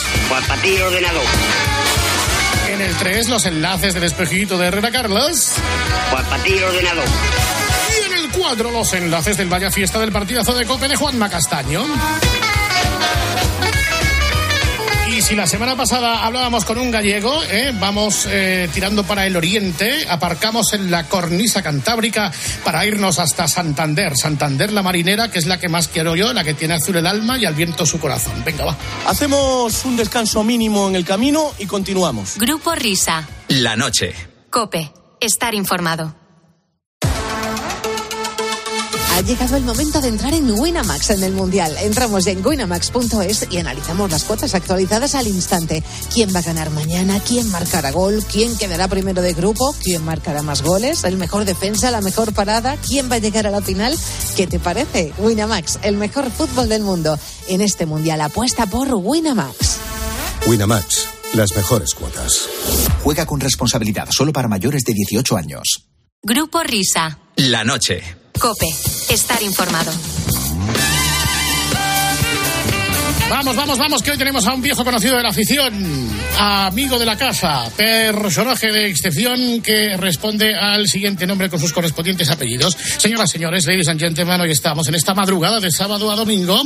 ordenador. 0.80 1.22
En 2.72 2.80
el 2.80 2.94
3, 2.96 3.28
los 3.28 3.46
enlaces 3.46 3.94
del 3.94 4.04
espejito 4.04 4.58
de 4.58 4.66
Herrera 4.66 4.90
Carlos. 4.90 5.52
ordenador. 6.62 7.04
Y 8.00 8.06
en 8.06 8.12
el 8.24 8.28
4, 8.30 8.70
los 8.70 8.92
enlaces 8.92 9.36
del 9.36 9.48
Vaya 9.48 9.70
Fiesta 9.70 9.98
del 9.98 10.12
partidazo 10.12 10.54
de 10.54 10.66
Cope 10.66 10.88
de 10.88 10.96
Juanma 10.96 11.28
Castaño. 11.30 11.84
Si 15.26 15.34
la 15.34 15.48
semana 15.48 15.74
pasada 15.76 16.24
hablábamos 16.24 16.64
con 16.64 16.78
un 16.78 16.92
gallego, 16.92 17.42
¿eh? 17.50 17.74
vamos 17.80 18.28
eh, 18.30 18.68
tirando 18.72 19.02
para 19.02 19.26
el 19.26 19.34
oriente, 19.34 20.06
aparcamos 20.08 20.72
en 20.72 20.88
la 20.88 21.08
cornisa 21.08 21.64
cantábrica 21.64 22.30
para 22.62 22.86
irnos 22.86 23.18
hasta 23.18 23.48
Santander. 23.48 24.16
Santander 24.16 24.72
la 24.72 24.84
marinera, 24.84 25.28
que 25.28 25.40
es 25.40 25.46
la 25.46 25.58
que 25.58 25.68
más 25.68 25.88
quiero 25.88 26.14
yo, 26.14 26.32
la 26.32 26.44
que 26.44 26.54
tiene 26.54 26.74
azul 26.74 26.94
el 26.94 27.08
alma 27.08 27.38
y 27.38 27.44
al 27.44 27.54
viento 27.54 27.84
su 27.84 27.98
corazón. 27.98 28.44
Venga, 28.44 28.66
va. 28.66 28.76
Hacemos 29.08 29.84
un 29.84 29.96
descanso 29.96 30.44
mínimo 30.44 30.88
en 30.88 30.94
el 30.94 31.04
camino 31.04 31.54
y 31.58 31.66
continuamos. 31.66 32.38
Grupo 32.38 32.76
Risa. 32.76 33.28
La 33.48 33.74
noche. 33.74 34.14
Cope. 34.48 34.92
Estar 35.18 35.56
informado. 35.56 36.25
Ha 39.16 39.22
llegado 39.22 39.56
el 39.56 39.64
momento 39.64 40.02
de 40.02 40.08
entrar 40.08 40.34
en 40.34 40.50
Winamax 40.50 41.08
en 41.08 41.24
el 41.24 41.32
Mundial. 41.32 41.74
Entramos 41.80 42.26
en 42.26 42.46
winamax.es 42.46 43.46
y 43.50 43.56
analizamos 43.56 44.10
las 44.10 44.24
cuotas 44.24 44.54
actualizadas 44.54 45.14
al 45.14 45.26
instante. 45.26 45.82
¿Quién 46.12 46.34
va 46.34 46.40
a 46.40 46.42
ganar 46.42 46.68
mañana? 46.68 47.18
¿Quién 47.20 47.50
marcará 47.50 47.92
gol? 47.92 48.22
¿Quién 48.30 48.58
quedará 48.58 48.88
primero 48.88 49.22
de 49.22 49.32
grupo? 49.32 49.74
¿Quién 49.82 50.04
marcará 50.04 50.42
más 50.42 50.60
goles? 50.60 51.02
¿El 51.04 51.16
mejor 51.16 51.46
defensa? 51.46 51.90
¿La 51.90 52.02
mejor 52.02 52.34
parada? 52.34 52.76
¿Quién 52.76 53.10
va 53.10 53.14
a 53.14 53.18
llegar 53.18 53.46
a 53.46 53.50
la 53.50 53.62
final? 53.62 53.96
¿Qué 54.36 54.46
te 54.46 54.58
parece? 54.58 55.14
Winamax, 55.16 55.78
el 55.80 55.96
mejor 55.96 56.30
fútbol 56.30 56.68
del 56.68 56.82
mundo. 56.82 57.18
En 57.48 57.62
este 57.62 57.86
Mundial 57.86 58.20
apuesta 58.20 58.66
por 58.66 58.88
Winamax. 58.92 59.78
Winamax, 60.46 61.08
las 61.32 61.56
mejores 61.56 61.94
cuotas. 61.94 62.50
Juega 63.02 63.24
con 63.24 63.40
responsabilidad 63.40 64.08
solo 64.10 64.34
para 64.34 64.46
mayores 64.46 64.84
de 64.84 64.92
18 64.92 65.38
años. 65.38 65.88
Grupo 66.22 66.62
Risa. 66.62 67.18
La 67.36 67.64
noche. 67.64 68.25
Cope. 68.38 68.68
Estar 69.08 69.42
informado. 69.42 69.92
Vamos, 73.28 73.56
vamos, 73.56 73.78
vamos, 73.78 74.02
que 74.02 74.12
hoy 74.12 74.18
tenemos 74.18 74.46
a 74.46 74.54
un 74.54 74.62
viejo 74.62 74.84
conocido 74.84 75.16
de 75.16 75.22
la 75.22 75.30
afición, 75.30 75.74
amigo 76.38 76.98
de 76.98 77.06
la 77.06 77.16
casa, 77.16 77.68
personaje 77.76 78.70
de 78.70 78.88
excepción 78.88 79.60
que 79.62 79.96
responde 79.96 80.54
al 80.54 80.86
siguiente 80.86 81.26
nombre 81.26 81.50
con 81.50 81.58
sus 81.58 81.72
correspondientes 81.72 82.30
apellidos. 82.30 82.76
Señoras, 82.98 83.30
señores, 83.30 83.66
ladies 83.66 83.88
and 83.88 84.00
gentlemen, 84.00 84.40
hoy 84.40 84.52
estamos 84.52 84.86
en 84.88 84.94
esta 84.94 85.12
madrugada 85.14 85.58
de 85.58 85.70
sábado 85.70 86.10
a 86.10 86.16
domingo 86.16 86.62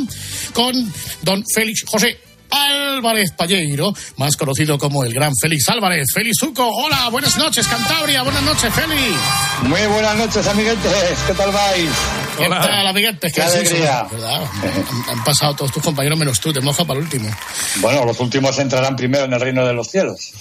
con 0.53 0.93
don 1.23 1.45
Félix 1.55 1.85
José 1.87 2.30
Álvarez 2.51 3.33
Palleiro, 3.37 3.93
más 4.17 4.37
conocido 4.37 4.79
como 4.79 5.05
el 5.05 5.13
gran 5.13 5.33
Félix 5.41 5.69
Álvarez. 5.69 6.07
Félix 6.15 6.37
Suco, 6.39 6.67
hola, 6.69 7.09
buenas 7.11 7.37
noches, 7.39 7.67
Cantabria, 7.67 8.23
buenas 8.23 8.43
noches, 8.43 8.73
Félix. 8.73 9.17
Muy 9.63 9.87
buenas 9.87 10.17
noches, 10.17 10.47
amiguetes, 10.47 11.19
¿qué 11.27 11.35
tal 11.35 11.53
vais? 11.53 11.91
¿Qué 12.39 12.49
tal, 12.49 12.87
amiguetes? 12.87 13.33
Qué 13.33 13.43
alegría. 13.43 14.07
¿Verdad? 14.11 14.43
Han, 14.43 15.19
han 15.19 15.25
pasado 15.25 15.55
todos 15.55 15.73
tus 15.73 15.83
compañeros 15.83 16.19
menos 16.19 16.41
tú, 16.41 16.53
te 16.53 16.61
moja 16.61 16.85
para 16.85 16.99
el 16.99 17.05
último. 17.05 17.29
Bueno, 17.77 18.05
los 18.05 18.19
últimos 18.21 18.59
entrarán 18.59 18.97
primero 18.97 19.25
en 19.25 19.33
el 19.33 19.41
reino 19.41 19.67
de 19.67 19.75
los 19.75 19.89
cielos. 19.89 20.33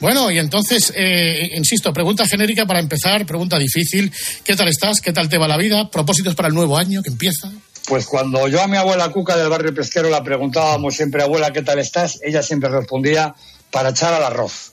Bueno, 0.00 0.30
y 0.30 0.38
entonces, 0.38 0.92
eh, 0.96 1.50
insisto, 1.54 1.92
pregunta 1.92 2.26
genérica 2.26 2.66
para 2.66 2.80
empezar, 2.80 3.24
pregunta 3.24 3.58
difícil. 3.58 4.12
¿Qué 4.44 4.56
tal 4.56 4.68
estás? 4.68 5.00
¿Qué 5.00 5.12
tal 5.12 5.28
te 5.28 5.38
va 5.38 5.46
la 5.46 5.56
vida? 5.56 5.90
¿Propósitos 5.90 6.34
para 6.34 6.48
el 6.48 6.54
nuevo 6.54 6.76
año 6.76 7.02
que 7.02 7.10
empieza? 7.10 7.50
Pues 7.86 8.06
cuando 8.06 8.46
yo 8.48 8.62
a 8.62 8.68
mi 8.68 8.76
abuela 8.76 9.10
Cuca 9.10 9.36
del 9.36 9.48
barrio 9.48 9.74
pesquero 9.74 10.08
la 10.08 10.22
preguntábamos 10.22 10.94
siempre, 10.94 11.22
abuela, 11.22 11.52
¿qué 11.52 11.62
tal 11.62 11.78
estás? 11.78 12.20
Ella 12.22 12.42
siempre 12.42 12.70
respondía, 12.70 13.34
para 13.72 13.88
echar 13.88 14.14
al 14.14 14.22
arroz. 14.22 14.72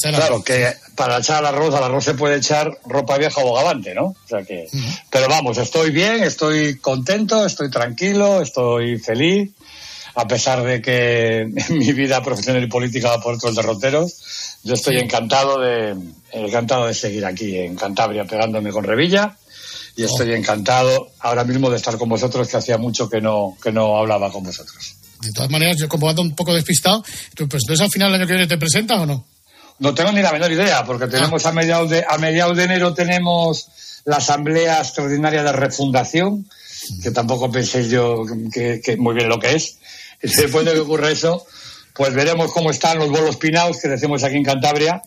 claro, 0.00 0.42
que 0.42 0.74
para 0.94 1.18
echar 1.18 1.38
al 1.38 1.46
arroz, 1.46 1.74
al 1.74 1.84
arroz 1.84 2.04
se 2.04 2.14
puede 2.14 2.36
echar 2.36 2.78
ropa 2.84 3.16
vieja 3.16 3.40
o 3.40 3.48
bogavante, 3.48 3.94
¿no? 3.94 4.06
O 4.06 4.28
sea 4.28 4.42
que, 4.42 4.68
pero 5.08 5.28
vamos, 5.28 5.56
estoy 5.56 5.90
bien, 5.90 6.22
estoy 6.22 6.78
contento, 6.78 7.46
estoy 7.46 7.70
tranquilo, 7.70 8.42
estoy 8.42 8.98
feliz, 8.98 9.52
a 10.16 10.26
pesar 10.26 10.62
de 10.62 10.82
que 10.82 11.48
mi 11.70 11.92
vida 11.92 12.22
profesional 12.22 12.62
y 12.62 12.66
política 12.68 13.08
va 13.10 13.22
por 13.22 13.34
otros 13.34 13.54
derroteros. 13.54 14.58
Yo 14.64 14.74
estoy 14.74 14.96
encantado 14.96 15.60
de, 15.60 15.94
encantado 16.32 16.86
de 16.86 16.94
seguir 16.94 17.24
aquí 17.24 17.56
en 17.58 17.76
Cantabria 17.76 18.24
pegándome 18.24 18.70
con 18.70 18.84
Revilla 18.84 19.36
y 19.96 20.04
estoy 20.04 20.32
encantado 20.32 21.12
ahora 21.20 21.44
mismo 21.44 21.70
de 21.70 21.76
estar 21.76 21.96
con 21.98 22.08
vosotros, 22.08 22.48
que 22.48 22.56
hacía 22.56 22.78
mucho 22.78 23.08
que 23.08 23.20
no, 23.20 23.56
que 23.62 23.70
no 23.70 23.96
hablaba 23.96 24.30
con 24.30 24.42
vosotros. 24.42 24.96
De 25.20 25.32
todas 25.32 25.50
maneras, 25.50 25.76
yo 25.78 25.88
como 25.88 26.08
ando 26.08 26.22
un 26.22 26.34
poco 26.34 26.52
despistado, 26.52 27.02
tú, 27.34 27.48
pues 27.48 27.62
entonces 27.64 27.84
al 27.84 27.90
final 27.90 28.12
del 28.12 28.20
año 28.20 28.26
que 28.26 28.34
viene 28.34 28.48
te 28.48 28.58
presentas 28.58 28.98
o 28.98 29.06
no? 29.06 29.24
No 29.78 29.94
tengo 29.94 30.12
ni 30.12 30.22
la 30.22 30.32
menor 30.32 30.52
idea, 30.52 30.84
porque 30.84 31.06
tenemos 31.06 31.46
a 31.46 31.52
mediados 31.52 31.90
de, 31.90 32.04
a 32.08 32.18
mediados 32.18 32.56
de 32.56 32.64
enero 32.64 32.94
tenemos 32.94 33.68
la 34.04 34.16
Asamblea 34.16 34.78
Extraordinaria 34.78 35.42
de 35.42 35.52
Refundación, 35.52 36.48
que 37.02 37.10
tampoco 37.10 37.50
pensé 37.50 37.88
yo 37.88 38.24
que, 38.52 38.80
que 38.84 38.96
muy 38.96 39.14
bien 39.14 39.28
lo 39.28 39.38
que 39.38 39.54
es. 39.54 39.78
Y 40.22 40.28
después 40.36 40.64
de 40.64 40.74
que 40.74 40.80
ocurra 40.80 41.10
eso, 41.10 41.44
pues 41.94 42.12
veremos 42.14 42.52
cómo 42.52 42.70
están 42.70 42.98
los 42.98 43.10
bolos 43.10 43.36
pinados 43.36 43.78
que 43.80 43.88
decimos 43.88 44.22
aquí 44.24 44.36
en 44.36 44.44
Cantabria 44.44 45.02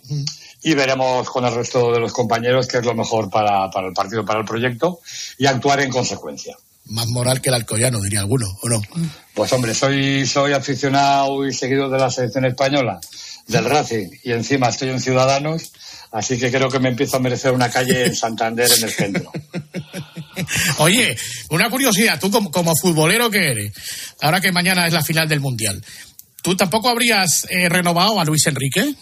y 0.64 0.74
veremos 0.74 1.30
con 1.30 1.46
el 1.46 1.54
resto 1.54 1.92
de 1.92 2.00
los 2.00 2.12
compañeros 2.12 2.68
qué 2.68 2.78
es 2.78 2.86
lo 2.86 2.96
mejor 2.96 3.30
para, 3.30 3.70
para 3.70 3.88
el 3.88 3.94
partido, 3.94 4.26
para 4.26 4.40
el 4.40 4.46
proyecto 4.46 5.00
y 5.38 5.46
actuar 5.46 5.82
en 5.82 5.90
consecuencia. 5.90 6.56
Más 6.86 7.08
moral 7.08 7.42
que 7.42 7.50
el 7.50 7.56
alcoyano, 7.56 8.02
diría 8.02 8.22
alguno, 8.22 8.48
¿o 8.62 8.70
no? 8.70 8.82
Pues 9.34 9.52
hombre, 9.52 9.74
soy, 9.74 10.26
soy 10.26 10.54
aficionado 10.54 11.46
y 11.46 11.54
seguidor 11.54 11.92
de 11.92 12.00
la 12.00 12.10
selección 12.10 12.46
española, 12.46 13.00
del 13.48 13.66
Racing, 13.66 14.10
y 14.24 14.32
encima 14.32 14.70
estoy 14.70 14.90
en 14.90 15.02
Ciudadanos, 15.02 15.72
así 16.12 16.38
que 16.38 16.50
creo 16.50 16.70
que 16.70 16.80
me 16.80 16.90
empiezo 16.90 17.18
a 17.18 17.20
merecer 17.20 17.52
una 17.52 17.70
calle 17.70 18.06
en 18.06 18.16
Santander, 18.16 18.70
en 18.72 18.84
el 18.84 18.92
centro. 18.92 19.32
Oye, 20.78 21.18
una 21.50 21.70
curiosidad, 21.70 22.20
tú 22.20 22.32
como, 22.32 22.52
como 22.52 22.74
futbolero 22.76 23.30
que 23.30 23.52
eres, 23.52 23.74
ahora 24.22 24.40
que 24.40 24.54
mañana 24.54 24.88
es 24.88 24.94
la 24.94 25.04
final 25.04 25.28
del 25.28 25.42
Mundial, 25.42 25.84
¿tú 26.42 26.56
tampoco 26.56 26.90
habrías 26.90 27.46
eh, 27.50 27.68
renovado 27.68 28.20
a 28.20 28.26
Luis 28.26 28.46
Enrique? 28.48 28.96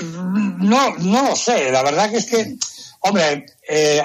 No, 0.00 0.96
no 0.96 1.28
lo 1.28 1.36
sé, 1.36 1.70
la 1.70 1.82
verdad 1.82 2.10
que 2.10 2.16
es 2.18 2.26
que, 2.26 2.56
hombre, 3.00 3.46
eh, 3.68 4.02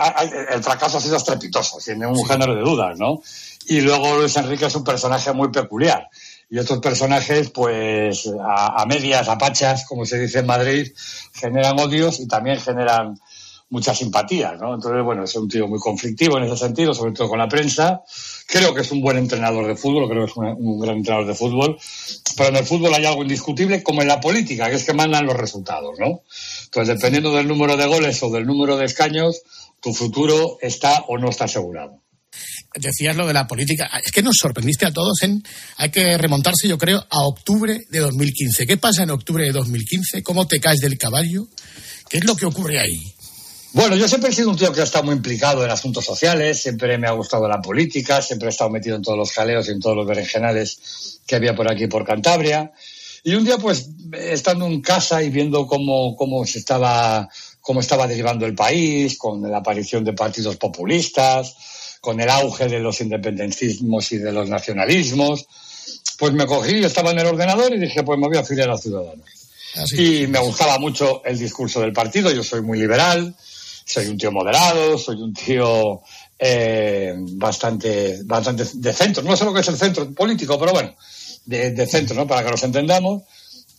el 0.50 0.64
fracaso 0.64 0.98
ha 0.98 1.02
sido 1.02 1.18
estrepitoso, 1.18 1.80
sin 1.80 2.00
ningún 2.00 2.26
género 2.26 2.56
de 2.56 2.62
dudas, 2.62 2.98
¿no? 3.00 3.22
Y 3.68 3.82
luego 3.82 4.18
Luis 4.18 4.36
Enrique 4.38 4.66
es 4.66 4.76
un 4.76 4.84
personaje 4.84 5.32
muy 5.34 5.50
peculiar. 5.50 6.10
Y 6.50 6.60
estos 6.60 6.80
personajes, 6.80 7.52
pues, 7.52 8.30
a, 8.42 8.82
a 8.82 8.86
medias, 8.86 9.28
a 9.28 9.38
pachas, 9.38 9.86
como 9.86 10.06
se 10.06 10.18
dice 10.18 10.40
en 10.40 10.46
Madrid, 10.46 10.92
generan 11.34 11.78
odios 11.80 12.20
y 12.20 12.28
también 12.28 12.60
generan 12.60 13.20
mucha 13.70 13.94
simpatía, 13.94 14.54
¿no? 14.54 14.76
Entonces, 14.76 15.04
bueno, 15.04 15.24
es 15.24 15.36
un 15.36 15.48
tío 15.48 15.68
muy 15.68 15.80
conflictivo 15.80 16.38
en 16.38 16.46
ese 16.46 16.58
sentido, 16.58 16.94
sobre 16.94 17.12
todo 17.12 17.28
con 17.30 17.40
la 17.40 17.48
prensa. 17.48 18.02
Creo 18.48 18.74
que 18.74 18.82
es 18.82 18.92
un 18.92 19.02
buen 19.02 19.18
entrenador 19.18 19.68
de 19.68 19.76
fútbol, 19.76 20.10
creo 20.10 20.26
que 20.26 20.32
es 20.32 20.38
un, 20.38 20.46
un, 20.46 20.80
gran 20.80 20.98
entrenador 20.98 21.28
de 21.28 21.36
fútbol. 21.36 21.78
Pero 22.36 22.50
en 22.50 22.56
el 22.56 22.66
fútbol 22.66 22.94
hay 22.94 23.06
algo 23.06 23.24
indiscutible, 23.24 23.84
como 23.84 24.02
en 24.02 24.08
la 24.08 24.22
política, 24.22 24.70
que 24.70 24.76
es 24.76 24.86
que 24.86 24.94
mandan 24.94 25.26
los 25.26 25.36
resultados, 25.36 26.00
¿no? 26.00 26.22
Entonces, 26.66 26.96
dependiendo 26.96 27.36
del 27.36 27.48
número 27.48 27.76
de 27.76 27.88
goles 27.88 28.22
o 28.24 28.30
del 28.30 28.46
número 28.46 28.78
de 28.78 28.86
escaños, 28.86 29.42
tu 29.82 29.94
futuro 29.94 30.58
está 30.62 31.04
o 31.08 31.18
no 31.18 31.30
está 31.30 31.46
asegurado. 31.46 32.02
Decías 32.76 33.16
lo 33.16 33.28
de 33.28 33.34
la 33.34 33.48
política. 33.48 33.90
Es 34.04 34.12
que 34.12 34.22
nos 34.22 34.36
sorprendiste 34.40 34.86
a 34.86 34.92
todos 34.92 35.24
en. 35.24 35.42
Hay 35.78 35.90
que 35.90 36.18
remontarse, 36.18 36.68
yo 36.68 36.78
creo, 36.78 37.00
a 37.10 37.26
octubre 37.26 37.86
de 37.90 38.00
2015. 38.00 38.68
¿Qué 38.68 38.78
pasa 38.78 39.04
en 39.04 39.10
octubre 39.10 39.46
de 39.46 39.52
2015? 39.52 40.22
¿Cómo 40.24 40.48
te 40.48 40.60
caes 40.60 40.80
del 40.80 40.98
caballo? 40.98 41.48
¿Qué 42.10 42.18
es 42.18 42.26
lo 42.26 42.36
que 42.36 42.46
ocurre 42.46 42.80
ahí? 42.80 43.02
Bueno, 43.78 43.96
yo 43.96 44.08
siempre 44.08 44.32
he 44.32 44.34
sido 44.34 44.50
un 44.50 44.58
tío 44.58 44.74
que 44.74 44.82
ha 44.82 44.86
estado 44.86 45.04
muy 45.04 45.14
implicado 45.14 45.64
en 45.64 45.70
asuntos 45.70 46.04
sociales, 46.04 46.60
siempre 46.60 46.98
me 46.98 47.06
ha 47.06 47.12
gustado 47.12 47.48
la 47.48 47.62
política, 47.62 48.24
siempre 48.24 48.48
he 48.48 48.50
estado 48.50 48.72
metido 48.72 48.96
en 48.96 49.04
todos 49.04 49.20
los 49.20 49.32
jaleos 49.32 49.68
y 49.68 49.72
en 49.72 49.80
todos 49.80 49.96
los 49.96 50.08
berenjenales 50.08 51.20
que 51.28 51.36
había 51.36 51.56
por 51.56 51.72
aquí 51.72 51.86
por 51.86 52.04
Cantabria. 52.04 52.72
Y 53.24 53.36
un 53.36 53.46
día, 53.46 53.60
pues, 53.60 53.88
estando 54.14 54.66
en 54.66 54.82
casa 54.82 55.22
y 55.22 55.30
viendo 55.30 55.68
cómo, 55.68 56.16
cómo 56.16 56.44
se 56.48 56.58
estaba, 56.58 57.30
cómo 57.62 57.82
estaba 57.82 58.08
derivando 58.08 58.48
el 58.48 58.56
país, 58.56 59.16
con 59.16 59.44
la 59.44 59.60
aparición 59.60 60.04
de 60.04 60.14
partidos 60.14 60.58
populistas, 60.58 61.56
con 62.02 62.20
el 62.20 62.32
auge 62.32 62.68
de 62.68 62.80
los 62.80 63.00
independentismos 63.00 64.12
y 64.12 64.18
de 64.18 64.32
los 64.32 64.50
nacionalismos, 64.50 65.46
pues 66.18 66.34
me 66.34 66.48
cogí, 66.48 66.84
estaba 66.84 67.12
en 67.12 67.20
el 67.20 67.28
ordenador 67.28 67.72
y 67.76 67.80
dije, 67.80 68.02
pues 68.02 68.18
me 68.18 68.28
voy 68.28 68.38
a 68.38 68.40
afiliar 68.40 68.72
a 68.72 68.78
Ciudadanos. 68.80 69.28
Así. 69.76 70.24
Y 70.24 70.28
me 70.28 70.40
gustaba 70.40 70.80
mucho 70.80 71.22
el 71.24 71.38
discurso 71.38 71.80
del 71.80 71.94
partido, 71.94 72.32
yo 72.32 72.44
soy 72.44 72.64
muy 72.64 72.80
liberal, 72.80 73.36
soy 73.88 74.08
un 74.08 74.18
tío 74.18 74.32
moderado, 74.32 74.98
soy 74.98 75.16
un 75.16 75.34
tío 75.34 76.02
eh, 76.38 77.16
bastante, 77.18 78.20
bastante 78.26 78.66
de 78.74 78.94
centro. 78.94 79.24
No 79.24 79.36
sé 79.38 79.46
lo 79.46 79.54
que 79.54 79.62
es 79.62 79.68
el 79.70 79.78
centro 79.78 80.12
político, 80.14 80.60
pero 80.60 80.74
bueno, 80.74 80.94
de, 81.46 81.72
de 81.72 81.88
centro, 81.88 82.16
¿no? 82.16 82.28
Para 82.28 82.44
que 82.44 82.52
nos 82.52 82.64
entendamos. 82.64 83.24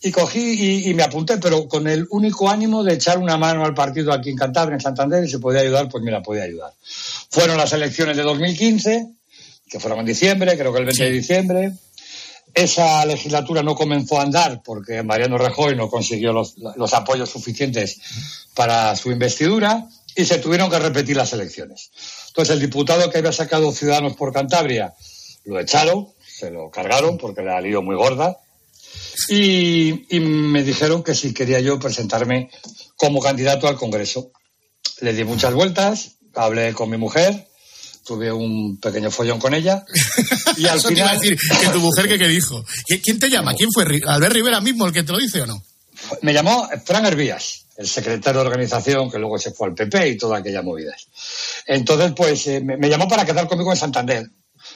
Y 0.01 0.11
cogí 0.11 0.39
y, 0.39 0.89
y, 0.89 0.93
me 0.93 1.03
apunté, 1.03 1.37
pero 1.37 1.67
con 1.67 1.87
el 1.87 2.07
único 2.09 2.49
ánimo 2.49 2.83
de 2.83 2.93
echar 2.93 3.17
una 3.17 3.37
mano 3.37 3.65
al 3.65 3.73
partido 3.73 4.13
aquí 4.13 4.29
en 4.29 4.37
Cantabria, 4.37 4.75
en 4.75 4.81
Santander, 4.81 5.23
y 5.23 5.29
si 5.29 5.37
podía 5.37 5.59
ayudar, 5.59 5.89
pues 5.89 6.03
mira, 6.03 6.23
podía 6.23 6.43
ayudar. 6.43 6.73
Fueron 7.29 7.57
las 7.57 7.73
elecciones 7.73 8.15
de 8.15 8.23
2015, 8.23 9.09
que 9.69 9.79
fueron 9.79 9.99
en 9.99 10.05
diciembre, 10.05 10.57
creo 10.57 10.71
que 10.71 10.79
el 10.79 10.85
20 10.85 11.03
sí. 11.03 11.03
de 11.03 11.11
diciembre. 11.11 11.73
Esa 12.53 13.05
legislatura 13.05 13.61
no 13.61 13.75
comenzó 13.75 14.19
a 14.19 14.23
andar 14.23 14.63
porque 14.63 15.03
Mariano 15.03 15.37
Rajoy 15.37 15.75
no 15.75 15.89
consiguió 15.89 16.33
los, 16.33 16.55
los 16.57 16.93
apoyos 16.93 17.29
suficientes 17.29 18.01
para 18.55 18.95
su 18.95 19.11
investidura 19.11 19.87
y 20.15 20.25
se 20.25 20.39
tuvieron 20.39 20.69
que 20.69 20.79
repetir 20.79 21.15
las 21.15 21.33
elecciones. 21.33 21.91
Entonces, 22.27 22.53
el 22.53 22.61
diputado 22.61 23.09
que 23.09 23.17
había 23.17 23.31
sacado 23.31 23.71
Ciudadanos 23.71 24.15
por 24.15 24.33
Cantabria 24.33 24.93
lo 25.45 25.59
echaron, 25.59 26.09
se 26.27 26.51
lo 26.51 26.69
cargaron 26.69 27.17
porque 27.17 27.41
la 27.41 27.61
lío 27.61 27.81
muy 27.81 27.95
gorda. 27.95 28.37
Y, 29.27 30.15
y, 30.15 30.19
me 30.19 30.63
dijeron 30.63 31.03
que 31.03 31.13
si 31.13 31.33
quería 31.33 31.59
yo 31.59 31.79
presentarme 31.79 32.49
como 32.95 33.21
candidato 33.21 33.67
al 33.67 33.75
Congreso. 33.75 34.31
Le 35.01 35.13
di 35.13 35.23
muchas 35.23 35.53
vueltas, 35.53 36.17
hablé 36.35 36.73
con 36.73 36.89
mi 36.89 36.97
mujer, 36.97 37.47
tuve 38.05 38.31
un 38.31 38.79
pequeño 38.79 39.11
follón 39.11 39.39
con 39.39 39.53
ella. 39.53 39.85
Y 40.57 40.67
al 40.67 40.77
Eso 40.79 40.89
final... 40.89 40.95
te 40.95 40.99
iba 40.99 41.09
a 41.11 41.13
decir, 41.13 41.37
que 41.61 41.69
tu 41.69 41.79
mujer, 41.79 42.07
¿qué, 42.07 42.17
qué 42.17 42.27
dijo? 42.27 42.65
¿Quién 43.03 43.19
te 43.19 43.29
llama? 43.29 43.53
¿Quién 43.53 43.69
fue? 43.71 43.85
¿Albert 44.05 44.33
Rivera 44.33 44.61
mismo 44.61 44.85
el 44.85 44.91
que 44.91 45.03
te 45.03 45.11
lo 45.11 45.17
dice 45.17 45.41
o 45.41 45.45
no? 45.45 45.63
Me 46.21 46.33
llamó 46.33 46.67
Fran 46.85 47.05
Hervías. 47.05 47.65
El 47.79 47.87
secretario 47.87 48.41
de 48.41 48.47
organización, 48.47 49.09
que 49.09 49.17
luego 49.17 49.39
se 49.39 49.51
fue 49.51 49.69
al 49.69 49.73
PP 49.73 50.09
y 50.09 50.17
toda 50.17 50.39
aquella 50.39 50.61
movida. 50.61 50.93
Entonces, 51.65 52.11
pues 52.13 52.45
eh, 52.47 52.59
me, 52.59 52.75
me 52.75 52.89
llamó 52.89 53.07
para 53.07 53.25
quedar 53.25 53.47
conmigo 53.47 53.71
en 53.71 53.77
Santander, 53.77 54.29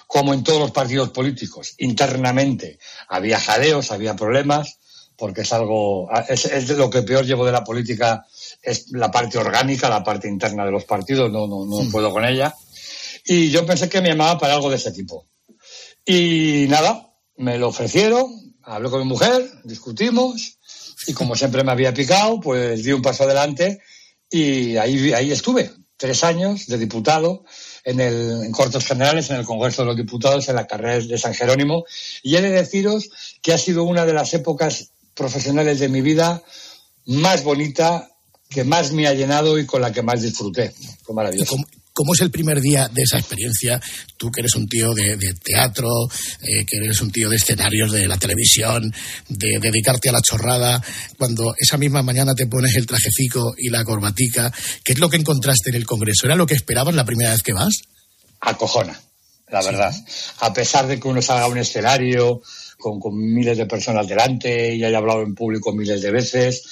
como 0.07 0.33
en 0.33 0.41
todos 0.41 0.61
los 0.61 0.71
partidos 0.71 1.09
políticos. 1.09 1.73
Internamente 1.79 2.79
había 3.09 3.41
jaleos, 3.41 3.91
había 3.91 4.15
problemas, 4.15 4.77
porque 5.17 5.41
es 5.41 5.51
algo, 5.51 6.09
es, 6.29 6.45
es 6.45 6.69
de 6.69 6.77
lo 6.77 6.89
que 6.89 7.01
peor 7.01 7.25
llevo 7.25 7.45
de 7.45 7.51
la 7.51 7.65
política, 7.65 8.25
es 8.61 8.89
la 8.91 9.11
parte 9.11 9.37
orgánica, 9.37 9.89
la 9.89 10.01
parte 10.01 10.29
interna 10.29 10.63
de 10.63 10.71
los 10.71 10.85
partidos, 10.85 11.29
no, 11.29 11.45
no, 11.45 11.65
no 11.65 11.91
puedo 11.91 12.09
con 12.09 12.23
ella. 12.23 12.55
Y 13.25 13.49
yo 13.49 13.65
pensé 13.65 13.89
que 13.89 13.99
me 13.99 14.07
llamaba 14.07 14.39
para 14.39 14.53
algo 14.53 14.69
de 14.69 14.77
ese 14.77 14.93
tipo. 14.93 15.27
Y 16.05 16.67
nada, 16.69 17.11
me 17.35 17.57
lo 17.57 17.67
ofrecieron, 17.67 18.55
hablé 18.63 18.89
con 18.89 19.01
mi 19.01 19.07
mujer, 19.07 19.43
discutimos, 19.65 20.57
y 21.07 21.13
como 21.13 21.35
siempre 21.35 21.63
me 21.63 21.71
había 21.71 21.93
picado, 21.93 22.39
pues 22.39 22.83
di 22.83 22.91
un 22.91 23.01
paso 23.01 23.23
adelante 23.23 23.81
y 24.29 24.77
ahí, 24.77 25.13
ahí 25.13 25.31
estuve, 25.31 25.71
tres 25.97 26.23
años 26.23 26.67
de 26.67 26.77
diputado 26.77 27.45
en, 27.83 27.99
el, 27.99 28.43
en 28.43 28.51
Cortes 28.51 28.85
Generales, 28.85 29.29
en 29.29 29.37
el 29.37 29.45
Congreso 29.45 29.83
de 29.83 29.87
los 29.87 29.97
Diputados, 29.97 30.49
en 30.49 30.55
la 30.55 30.67
carrera 30.67 30.99
de 30.99 31.17
San 31.17 31.33
Jerónimo. 31.33 31.85
Y 32.23 32.35
he 32.35 32.41
de 32.41 32.49
deciros 32.49 33.09
que 33.41 33.53
ha 33.53 33.57
sido 33.57 33.83
una 33.83 34.05
de 34.05 34.13
las 34.13 34.33
épocas 34.33 34.89
profesionales 35.13 35.79
de 35.79 35.89
mi 35.89 36.01
vida 36.01 36.41
más 37.05 37.43
bonita, 37.43 38.09
que 38.49 38.63
más 38.63 38.91
me 38.91 39.07
ha 39.07 39.13
llenado 39.13 39.59
y 39.59 39.65
con 39.65 39.81
la 39.81 39.91
que 39.91 40.01
más 40.01 40.21
disfruté. 40.21 40.73
Fue 41.03 41.13
maravilloso. 41.13 41.55
¿Cómo 41.55 41.65
es 42.13 42.21
el 42.21 42.31
primer 42.31 42.59
día 42.59 42.87
de 42.87 43.03
esa 43.03 43.17
experiencia? 43.17 43.79
Tú 44.17 44.31
que 44.31 44.41
eres 44.41 44.55
un 44.55 44.67
tío 44.67 44.93
de, 44.93 45.15
de 45.15 45.33
teatro, 45.33 45.89
eh, 46.41 46.65
que 46.65 46.77
eres 46.77 46.99
un 47.01 47.11
tío 47.11 47.29
de 47.29 47.35
escenarios 47.35 47.91
de 47.91 48.07
la 48.07 48.17
televisión, 48.17 48.93
de 49.29 49.59
dedicarte 49.59 50.09
a 50.09 50.13
la 50.13 50.21
chorrada, 50.21 50.81
cuando 51.17 51.53
esa 51.57 51.77
misma 51.77 52.01
mañana 52.01 52.33
te 52.33 52.47
pones 52.47 52.75
el 52.75 52.87
trajecico 52.87 53.53
y 53.57 53.69
la 53.69 53.83
corbatica, 53.83 54.51
¿qué 54.83 54.93
es 54.93 54.99
lo 54.99 55.09
que 55.09 55.17
encontraste 55.17 55.69
en 55.69 55.75
el 55.75 55.85
Congreso? 55.85 56.25
¿Era 56.25 56.35
lo 56.35 56.45
que 56.47 56.55
esperabas 56.55 56.95
la 56.95 57.05
primera 57.05 57.31
vez 57.31 57.43
que 57.43 57.53
vas? 57.53 57.73
Acojona, 58.41 58.99
la 59.49 59.61
verdad. 59.61 59.93
A 60.39 60.53
pesar 60.53 60.87
de 60.87 60.99
que 60.99 61.07
uno 61.07 61.21
salga 61.21 61.45
a 61.45 61.47
un 61.47 61.57
escenario 61.57 62.41
con, 62.77 62.99
con 62.99 63.15
miles 63.15 63.57
de 63.57 63.65
personas 63.65 64.07
delante 64.07 64.75
y 64.75 64.83
haya 64.83 64.97
hablado 64.97 65.21
en 65.21 65.35
público 65.35 65.73
miles 65.73 66.01
de 66.01 66.11
veces, 66.11 66.63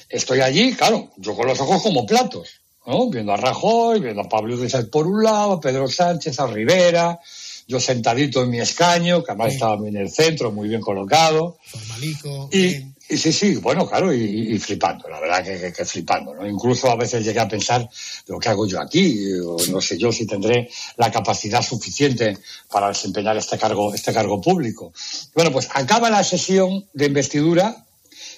Estoy 0.10 0.42
allí, 0.42 0.74
claro, 0.74 1.12
yo 1.18 1.36
con 1.36 1.48
los 1.48 1.60
ojos 1.60 1.82
como 1.82 2.06
platos, 2.06 2.62
¿no? 2.86 3.10
Viendo 3.10 3.34
a 3.34 3.38
Rajoy, 3.38 4.00
viendo 4.00 4.22
a 4.22 4.30
Pablo 4.30 4.56
Iglesias 4.56 4.86
por 4.86 5.08
un 5.08 5.24
lado, 5.24 5.54
a 5.54 5.62
Pedro 5.62 5.88
Sánchez, 5.88 6.40
a 6.40 6.48
Rivera, 6.48 7.20
yo 7.68 7.80
sentadito 7.80 8.42
en 8.44 8.50
mi 8.50 8.60
escaño, 8.60 9.24
que 9.24 9.32
además 9.32 9.50
sí. 9.50 9.56
estaba 9.56 9.88
en 9.88 9.98
el 9.98 10.10
centro, 10.10 10.52
muy 10.52 10.70
bien 10.70 10.82
colocado. 10.82 11.58
Formalico. 11.66 12.50
Y, 12.52 12.66
y 12.66 12.94
sí, 13.16 13.32
sí, 13.32 13.56
bueno, 13.56 13.88
claro, 13.88 14.14
y, 14.14 14.54
y 14.54 14.60
flipando, 14.60 15.08
la 15.08 15.20
verdad 15.20 15.44
que, 15.44 15.86
flipando, 15.86 16.34
¿no? 16.34 16.46
Incluso 16.48 16.90
a 16.90 16.96
veces 16.96 17.24
llegué 17.24 17.40
a 17.40 17.48
pensar, 17.48 17.88
lo 18.26 18.40
que 18.40 18.50
hago 18.50 18.68
yo 18.68 18.82
aquí? 18.82 19.32
O 19.40 19.58
no 19.70 19.80
sé 19.80 19.98
yo 19.98 20.12
si 20.12 20.26
tendré 20.26 20.70
la 20.98 21.12
capacidad 21.12 21.62
suficiente 21.62 22.38
para 22.70 22.90
desempeñar 22.90 23.38
este 23.38 23.58
cargo, 23.58 23.94
este 23.94 24.14
cargo 24.14 24.42
público. 24.42 24.92
Bueno, 25.34 25.52
pues 25.52 25.70
acaba 25.74 26.10
la 26.10 26.24
sesión 26.24 26.86
de 26.94 27.06
investidura, 27.06 27.86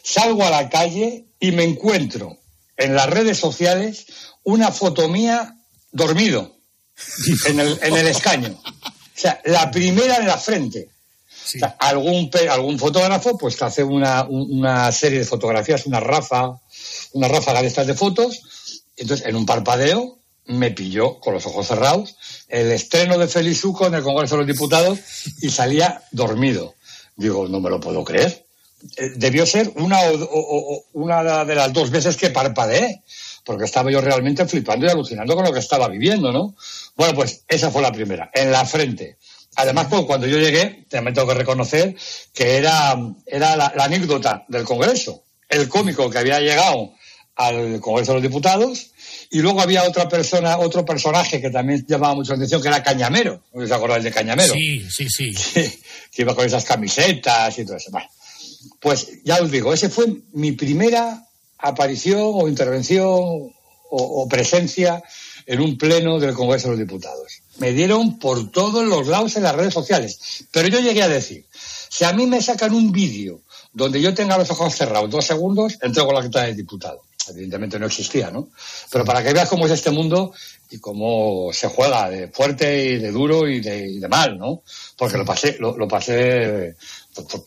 salgo 0.04 0.44
a 0.44 0.52
la 0.52 0.70
calle 0.70 1.26
y 1.40 1.52
me 1.52 1.64
encuentro 1.64 2.38
en 2.78 2.96
las 2.96 3.10
redes 3.10 3.38
sociales 3.38 4.06
una 4.44 4.72
foto 4.72 5.08
mía 5.08 5.56
dormido 5.92 6.56
en 7.46 7.60
el, 7.60 7.80
en 7.82 7.98
el 7.98 8.08
escaño. 8.08 8.60
O 8.64 9.22
sea, 9.22 9.42
la 9.46 9.70
primera 9.72 10.18
en 10.18 10.28
la 10.28 10.38
frente. 10.38 10.90
Sí. 11.50 11.60
O 11.64 11.76
algún, 11.80 12.30
algún 12.50 12.78
fotógrafo 12.78 13.36
pues 13.36 13.58
te 13.58 13.66
hace 13.66 13.84
una, 13.84 14.24
una 14.26 14.92
serie 14.92 15.20
de 15.20 15.26
fotografías, 15.26 15.88
una 15.88 16.00
rafa, 16.00 16.60
una 17.14 17.28
ráfaga 17.28 17.62
de 17.62 17.68
estas 17.68 17.88
de 17.88 17.96
fotos. 17.96 18.42
Entonces, 18.98 19.26
en 19.26 19.36
un 19.36 19.48
parpadeo, 19.48 20.20
me 20.46 20.72
pilló 20.72 21.20
con 21.20 21.34
los 21.34 21.46
ojos 21.46 21.68
cerrados 21.68 22.16
el 22.48 22.72
estreno 22.72 23.18
de 23.18 23.28
Félix 23.28 23.64
Uco 23.64 23.88
en 23.88 23.94
el 23.94 24.04
Congreso 24.04 24.36
de 24.36 24.46
los 24.46 24.48
Diputados 24.48 25.00
y 25.42 25.50
salía 25.50 26.04
dormido. 26.12 26.76
Digo, 27.16 27.48
no 27.48 27.60
me 27.60 27.70
lo 27.70 27.80
puedo 27.80 28.04
creer. 28.04 28.46
Debió 29.16 29.46
ser 29.46 29.72
una, 29.76 30.00
o, 30.12 30.86
una 30.94 31.46
de 31.46 31.56
las 31.56 31.74
dos 31.74 31.90
veces 31.90 32.16
que 32.16 32.30
parpadeé, 32.30 33.02
porque 33.44 33.66
estaba 33.66 33.92
yo 33.92 34.02
realmente 34.02 34.46
flipando 34.46 34.86
y 34.86 34.90
alucinando 34.90 35.36
con 35.36 35.46
lo 35.46 35.52
que 35.52 35.60
estaba 35.60 35.88
viviendo, 35.88 36.32
¿no? 36.32 36.56
Bueno, 36.96 37.14
pues 37.14 37.44
esa 37.48 37.72
fue 37.72 37.82
la 37.82 37.92
primera, 37.92 38.32
en 38.34 38.52
la 38.52 38.66
frente. 38.66 39.18
Además, 39.60 39.88
pues, 39.90 40.04
cuando 40.04 40.26
yo 40.26 40.40
llegué, 40.40 40.86
también 40.90 41.14
tengo 41.14 41.28
que 41.28 41.34
reconocer 41.34 41.94
que 42.34 42.56
era, 42.56 42.96
era 43.26 43.58
la, 43.58 43.74
la, 43.76 43.84
anécdota 43.84 44.46
del 44.48 44.64
Congreso. 44.64 45.24
El 45.50 45.68
cómico 45.68 46.10
que 46.10 46.18
había 46.18 46.40
llegado 46.40 46.94
al 47.36 47.82
Congreso 47.82 48.14
de 48.14 48.20
los 48.20 48.24
Diputados 48.24 48.92
y 49.30 49.40
luego 49.40 49.60
había 49.60 49.84
otra 49.84 50.08
persona, 50.08 50.58
otro 50.60 50.86
personaje 50.86 51.42
que 51.42 51.50
también 51.50 51.86
llamaba 51.86 52.16
mucho 52.16 52.32
la 52.32 52.38
atención, 52.38 52.62
que 52.62 52.70
era 52.70 52.82
Cañamero. 52.82 53.44
¿No 53.54 53.62
os 53.62 53.72
acordáis 53.72 54.06
de 54.06 54.14
Cañamero? 54.14 54.54
Sí, 54.54 54.88
sí, 54.90 55.10
sí. 55.10 55.34
Que, 55.54 55.80
que 56.14 56.22
iba 56.22 56.34
con 56.34 56.46
esas 56.46 56.64
camisetas 56.64 57.60
y 57.60 57.66
todo 57.66 57.76
eso. 57.76 57.92
Bueno, 57.92 58.08
pues 58.80 59.24
ya 59.26 59.42
os 59.42 59.52
digo, 59.52 59.74
ese 59.74 59.90
fue 59.90 60.06
mi 60.32 60.54
primera 60.54 61.22
aparición 61.58 62.32
o 62.34 62.48
intervención 62.48 63.10
o, 63.10 63.52
o 63.90 64.28
presencia 64.30 65.04
en 65.50 65.62
un 65.62 65.80
pleno 65.80 66.20
del 66.20 66.36
Congreso 66.36 66.68
de 66.68 66.78
los 66.78 66.80
Diputados. 66.80 67.42
Me 67.58 67.72
dieron 67.72 68.20
por 68.20 68.52
todos 68.52 68.86
los 68.86 69.08
lados 69.08 69.36
en 69.36 69.42
las 69.42 69.56
redes 69.56 69.74
sociales. 69.74 70.46
Pero 70.52 70.68
yo 70.68 70.80
llegué 70.80 71.02
a 71.02 71.08
decir, 71.08 71.44
si 71.52 72.04
a 72.04 72.14
mí 72.14 72.28
me 72.28 72.40
sacan 72.40 72.72
un 72.72 72.92
vídeo 72.92 73.42
donde 73.74 74.00
yo 74.00 74.14
tenga 74.14 74.38
los 74.38 74.52
ojos 74.52 74.76
cerrados 74.76 75.10
dos 75.10 75.26
segundos, 75.26 75.80
entrego 75.82 76.14
la 76.14 76.22
quita 76.22 76.44
de 76.44 76.54
diputado. 76.54 77.02
Evidentemente 77.30 77.80
no 77.80 77.88
existía, 77.88 78.30
¿no? 78.30 78.50
Pero 78.92 79.04
para 79.06 79.24
que 79.24 79.34
veas 79.34 79.50
cómo 79.50 79.66
es 79.66 79.72
este 79.72 79.90
mundo 79.90 80.34
y 80.72 80.80
cómo 80.80 81.50
se 81.52 81.68
juega 81.68 82.10
de 82.10 82.28
fuerte 82.28 82.86
y 82.86 82.98
de 82.98 83.12
duro 83.12 83.48
y 83.48 83.60
de, 83.60 83.90
y 83.90 84.00
de 84.00 84.08
mal, 84.08 84.38
¿no? 84.38 84.62
Porque 84.96 85.18
lo 85.18 85.26
pasé, 85.26 85.58
lo, 85.60 85.76
lo 85.78 85.88
pasé 85.88 86.76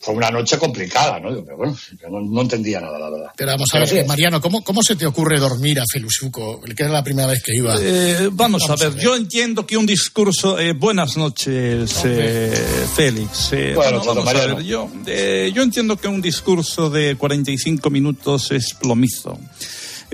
fue 0.01 0.13
una 0.13 0.29
noche 0.29 0.57
complicada, 0.57 1.19
¿no? 1.19 1.29
Pero 1.43 1.57
bueno, 1.57 1.77
no, 2.09 2.21
no, 2.21 2.41
entendía 2.41 2.79
nada, 2.79 2.99
la 2.99 3.09
verdad. 3.09 3.31
Pero 3.35 3.51
vamos 3.51 3.69
a 3.73 3.79
ver, 3.79 3.87
sí. 3.87 4.03
Mariano, 4.05 4.41
¿cómo, 4.41 4.63
¿cómo 4.63 4.83
se 4.83 4.95
te 4.95 5.05
ocurre 5.05 5.39
dormir 5.39 5.79
a 5.79 5.83
Felusuco? 5.91 6.61
Que 6.61 6.83
era 6.83 6.91
la 6.91 7.03
primera 7.03 7.27
vez 7.27 7.41
que 7.41 7.55
iba. 7.55 7.75
Eh, 7.79 8.29
vamos, 8.31 8.61
vamos, 8.67 8.69
a, 8.69 8.75
ver, 8.75 8.93
a, 8.93 8.95
ver, 8.95 9.03
yo 9.03 9.15
entiendo 9.15 9.65
que 9.65 9.77
un 9.77 9.85
discurso. 9.85 10.59
Eh, 10.59 10.73
buenas 10.73 11.17
noches, 11.17 12.01
eh, 12.05 12.87
Félix. 12.95 13.51
bueno, 13.51 13.75
bueno 13.75 14.03
vamos 14.05 14.27
a 14.27 14.33
ver, 14.33 14.63
yo, 14.63 14.89
eh, 15.05 15.51
yo 15.53 15.63
entiendo 15.63 15.97
que 15.97 16.07
un 16.07 16.21
discurso 16.21 16.89
de 16.89 17.15
45 17.15 17.89
minutos 17.89 18.51
es 18.51 18.73
plomizo 18.73 19.39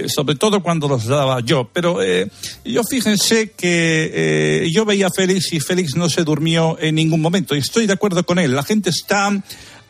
sobre 0.08 0.36
todo 0.36 0.62
cuando 0.62 0.88
los 0.88 1.06
daba 1.06 1.40
yo. 1.42 1.70
Pero 1.74 2.02
eh, 2.02 2.30
yo 2.64 2.84
fíjense 2.84 3.52
que 3.52 4.12
eh, 4.14 4.72
yo 4.72 4.86
veía 4.86 5.08
a 5.08 5.12
Félix 5.16 5.52
y 5.54 5.60
Félix 5.60 5.96
no 5.96 6.10
se 6.10 6.24
durmió 6.24 6.78
en 6.80 6.96
ningún 6.96 7.22
momento. 7.22 7.56
Y 7.56 7.60
estoy 7.60 7.88
de 7.88 7.94
acuerdo 7.94 8.26
con 8.26 8.40
él. 8.40 8.56
La 8.56 8.64
gente 8.64 8.90
está 8.90 9.32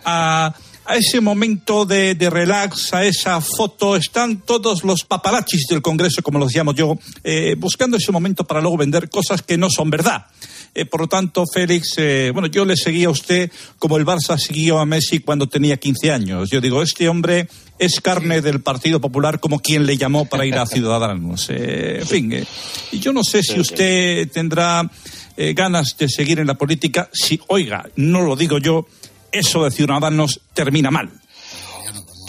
a, 0.06 0.56
a 0.90 0.96
ese 0.96 1.22
momento 1.22 1.86
de, 1.86 2.16
de, 2.16 2.30
relax, 2.32 2.94
a 2.96 3.06
esa 3.06 3.40
foto, 3.42 3.96
están 3.96 4.42
todos 4.42 4.84
los 4.84 5.04
papalachis 5.04 5.68
del 5.70 5.84
Congreso, 5.84 6.24
como 6.24 6.40
los 6.40 6.54
llamo 6.54 6.74
yo, 6.74 6.98
eh, 7.24 7.56
buscando 7.60 7.98
ese 7.98 8.12
momento 8.12 8.44
para 8.44 8.60
luego 8.60 8.78
vender 8.78 9.08
cosas 9.08 9.44
que 9.44 9.56
no 9.56 9.70
son 9.70 9.92
verdad. 9.92 10.26
Eh, 10.74 10.86
por 10.86 11.02
lo 11.02 11.08
tanto, 11.08 11.44
Félix, 11.52 11.96
eh, 11.98 12.32
bueno, 12.34 12.48
yo 12.48 12.66
le 12.66 12.76
seguía 12.76 13.08
a 13.08 13.12
usted 13.12 13.52
como 13.78 13.98
el 13.98 14.06
Barça 14.06 14.38
siguió 14.38 14.80
a 14.80 14.86
Messi 14.86 15.20
cuando 15.20 15.48
tenía 15.48 15.78
15 15.78 16.12
años. 16.12 16.50
Yo 16.50 16.62
digo, 16.62 16.82
este 16.82 17.10
hombre 17.10 17.48
es 17.80 18.02
carne 18.02 18.42
del 18.42 18.62
Partido 18.62 19.00
Popular 19.00 19.40
como 19.40 19.60
quien 19.62 19.86
le 19.86 19.98
llamó 19.98 20.26
para 20.26 20.46
ir 20.46 20.56
a 20.56 20.66
Ciudadanos. 20.68 21.50
Eh, 21.50 22.00
en 22.02 22.08
fin, 22.08 22.34
eh, 22.34 22.46
yo 22.92 23.14
no 23.14 23.24
sé 23.24 23.42
si 23.42 23.60
usted 23.60 24.30
tendrá 24.30 24.90
eh, 25.38 25.54
ganas 25.54 25.98
de 25.98 26.10
seguir 26.10 26.40
en 26.40 26.48
la 26.48 26.56
política 26.56 27.10
si, 27.12 27.40
oiga, 27.48 27.90
no 27.96 28.22
lo 28.22 28.36
digo 28.36 28.58
yo, 28.60 28.86
eso 29.32 29.64
de 29.64 29.72
Ciudadanos 29.72 30.42
termina 30.54 30.92
mal. 30.92 31.10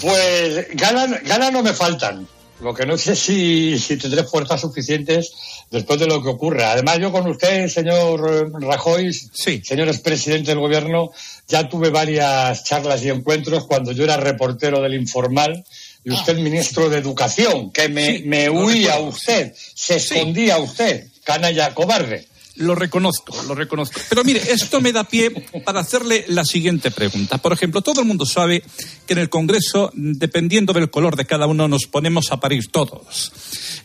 Pues 0.00 0.68
ganas, 0.74 1.22
ganas 1.24 1.52
no 1.52 1.62
me 1.62 1.74
faltan. 1.74 2.26
Lo 2.62 2.74
que 2.74 2.84
no 2.84 2.98
sé 2.98 3.16
si, 3.16 3.78
si 3.78 3.96
tendré 3.96 4.24
fuerzas 4.24 4.60
suficientes 4.60 5.32
después 5.70 5.98
de 5.98 6.06
lo 6.06 6.22
que 6.22 6.28
ocurra. 6.28 6.72
Además, 6.72 6.98
yo 6.98 7.10
con 7.10 7.26
usted, 7.26 7.68
señor 7.68 8.52
Rajoy, 8.60 9.12
señores 9.12 10.00
presidente 10.00 10.50
del 10.50 10.60
gobierno, 10.60 11.12
ya 11.48 11.68
tuve 11.68 11.90
varias 11.90 12.64
charlas 12.64 13.02
y 13.04 13.08
encuentros 13.08 13.66
cuando 13.66 13.92
yo 13.92 14.04
era 14.04 14.16
reportero 14.16 14.80
del 14.82 14.94
Informal 14.94 15.64
y 16.04 16.12
usted 16.12 16.36
ministro 16.38 16.88
de 16.88 16.98
Educación, 16.98 17.70
que 17.70 17.88
me, 17.88 18.50
huía 18.50 18.98
usted, 19.00 19.54
se 19.74 19.96
escondía 19.96 20.58
usted, 20.58 21.06
canalla 21.24 21.74
cobarde. 21.74 22.26
Lo 22.60 22.74
reconozco, 22.74 23.34
lo 23.48 23.54
reconozco. 23.54 23.98
Pero 24.10 24.22
mire, 24.22 24.42
esto 24.52 24.82
me 24.82 24.92
da 24.92 25.04
pie 25.04 25.30
para 25.64 25.80
hacerle 25.80 26.26
la 26.28 26.44
siguiente 26.44 26.90
pregunta. 26.90 27.38
Por 27.38 27.54
ejemplo, 27.54 27.80
todo 27.80 28.02
el 28.02 28.06
mundo 28.06 28.26
sabe 28.26 28.62
que 29.06 29.14
en 29.14 29.18
el 29.18 29.30
Congreso, 29.30 29.90
dependiendo 29.94 30.74
del 30.74 30.90
color 30.90 31.16
de 31.16 31.24
cada 31.24 31.46
uno, 31.46 31.68
nos 31.68 31.86
ponemos 31.86 32.30
a 32.32 32.38
parir 32.38 32.68
todos. 32.68 33.32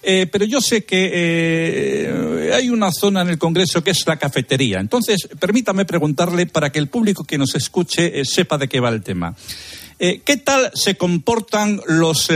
Eh, 0.04 0.28
pero 0.30 0.44
yo 0.44 0.60
sé 0.60 0.84
que 0.84 1.10
eh, 1.14 2.52
hay 2.54 2.70
una 2.70 2.92
zona 2.92 3.22
en 3.22 3.30
el 3.30 3.38
Congreso 3.38 3.82
que 3.82 3.92
es 3.92 4.06
la 4.08 4.18
cafetería. 4.18 4.82
Entonces, 4.82 5.30
permítame 5.40 5.86
preguntarle 5.86 6.46
para 6.46 6.70
que 6.70 6.80
el 6.80 6.90
público 6.90 7.24
que 7.24 7.38
nos 7.38 7.56
escuche 7.56 8.20
eh, 8.20 8.26
sepa 8.26 8.58
de 8.58 8.68
qué 8.68 8.82
va 8.82 8.90
el 8.90 9.04
tema. 9.04 9.36
¿Qué 9.98 10.42
tal 10.44 10.72
se 10.74 10.98
comportan 10.98 11.80
los 11.88 12.28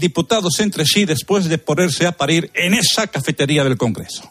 diputados 0.00 0.58
entre 0.58 0.84
sí 0.84 1.04
después 1.04 1.44
de 1.44 1.56
ponerse 1.56 2.04
a 2.04 2.16
parir 2.16 2.50
en 2.52 2.74
esa 2.74 3.06
cafetería 3.06 3.62
del 3.62 3.76
Congreso? 3.76 4.28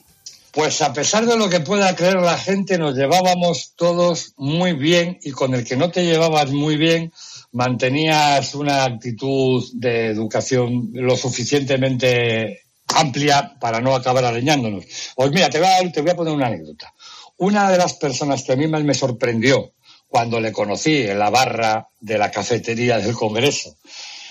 Pues 0.52 0.82
a 0.82 0.94
pesar 0.94 1.26
de 1.26 1.38
lo 1.38 1.50
que 1.50 1.60
pueda 1.60 1.96
creer 1.96 2.16
la 2.16 2.38
gente, 2.38 2.78
nos 2.78 2.96
llevábamos 2.96 3.74
todos 3.76 4.34
muy 4.38 4.74
bien 4.74 5.20
y 5.22 5.32
con 5.32 5.54
el 5.54 5.64
que 5.64 5.78
no 5.78 5.92
te 5.92 6.06
llevabas 6.06 6.52
muy 6.52 6.76
bien 6.76 7.12
mantenías 7.52 8.54
una 8.56 8.84
actitud 8.84 9.64
de 9.74 10.08
educación 10.08 10.90
lo 10.94 11.16
suficientemente 11.18 12.64
amplia 12.88 13.58
para 13.60 13.80
no 13.80 13.96
acabar 13.96 14.26
arañándonos. 14.26 14.86
Pues 15.16 15.32
mira, 15.32 15.50
te 15.50 15.60
voy 15.60 15.68
a, 15.68 15.92
te 15.92 16.02
voy 16.02 16.12
a 16.12 16.16
poner 16.16 16.34
una 16.34 16.48
anécdota. 16.48 16.94
Una 17.38 17.70
de 17.70 17.78
las 17.78 17.94
personas 17.94 18.44
que 18.44 18.54
a 18.54 18.56
mí 18.56 18.68
más 18.68 18.84
me 18.84 18.94
sorprendió 18.94 19.74
cuando 20.08 20.40
le 20.40 20.52
conocí 20.52 21.04
en 21.04 21.20
la 21.20 21.30
barra 21.30 21.88
de 22.00 22.18
la 22.18 22.32
cafetería 22.32 22.98
del 22.98 23.14
Congreso, 23.14 23.78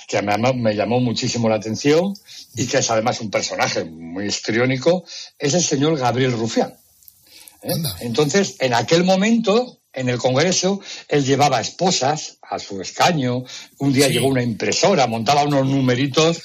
que 0.08 0.20
me, 0.22 0.32
llamó- 0.32 0.54
me 0.54 0.74
llamó 0.74 0.98
muchísimo 1.00 1.48
la 1.48 1.56
atención 1.56 2.14
y 2.56 2.66
que 2.66 2.78
es 2.78 2.90
además 2.90 3.20
un 3.20 3.30
personaje 3.30 3.84
muy 3.84 4.26
histriónico, 4.26 5.04
es 5.38 5.54
el 5.54 5.62
señor 5.62 5.96
Gabriel 5.98 6.32
Rufián. 6.32 6.74
¿eh? 7.62 7.74
Entonces, 8.00 8.56
en 8.60 8.72
aquel 8.74 9.04
momento, 9.04 9.78
en 9.92 10.08
el 10.08 10.18
Congreso, 10.18 10.80
él 11.08 11.24
llevaba 11.24 11.60
esposas 11.60 12.38
a 12.42 12.58
su 12.58 12.80
escaño, 12.80 13.44
un 13.78 13.92
día 13.92 14.08
llegó 14.08 14.28
una 14.28 14.42
impresora, 14.42 15.06
montaba 15.06 15.42
unos 15.44 15.66
numeritos 15.66 16.40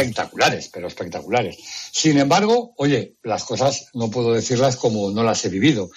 espectaculares, 0.00 0.68
pero 0.72 0.88
espectaculares. 0.88 1.56
Sin 1.92 2.18
embargo, 2.18 2.72
oye, 2.78 3.14
las 3.22 3.44
cosas 3.44 3.88
no 3.94 4.10
puedo 4.10 4.32
decirlas 4.32 4.76
como 4.76 5.10
no 5.12 5.22
las 5.22 5.44
he 5.44 5.48
vivido. 5.48 5.90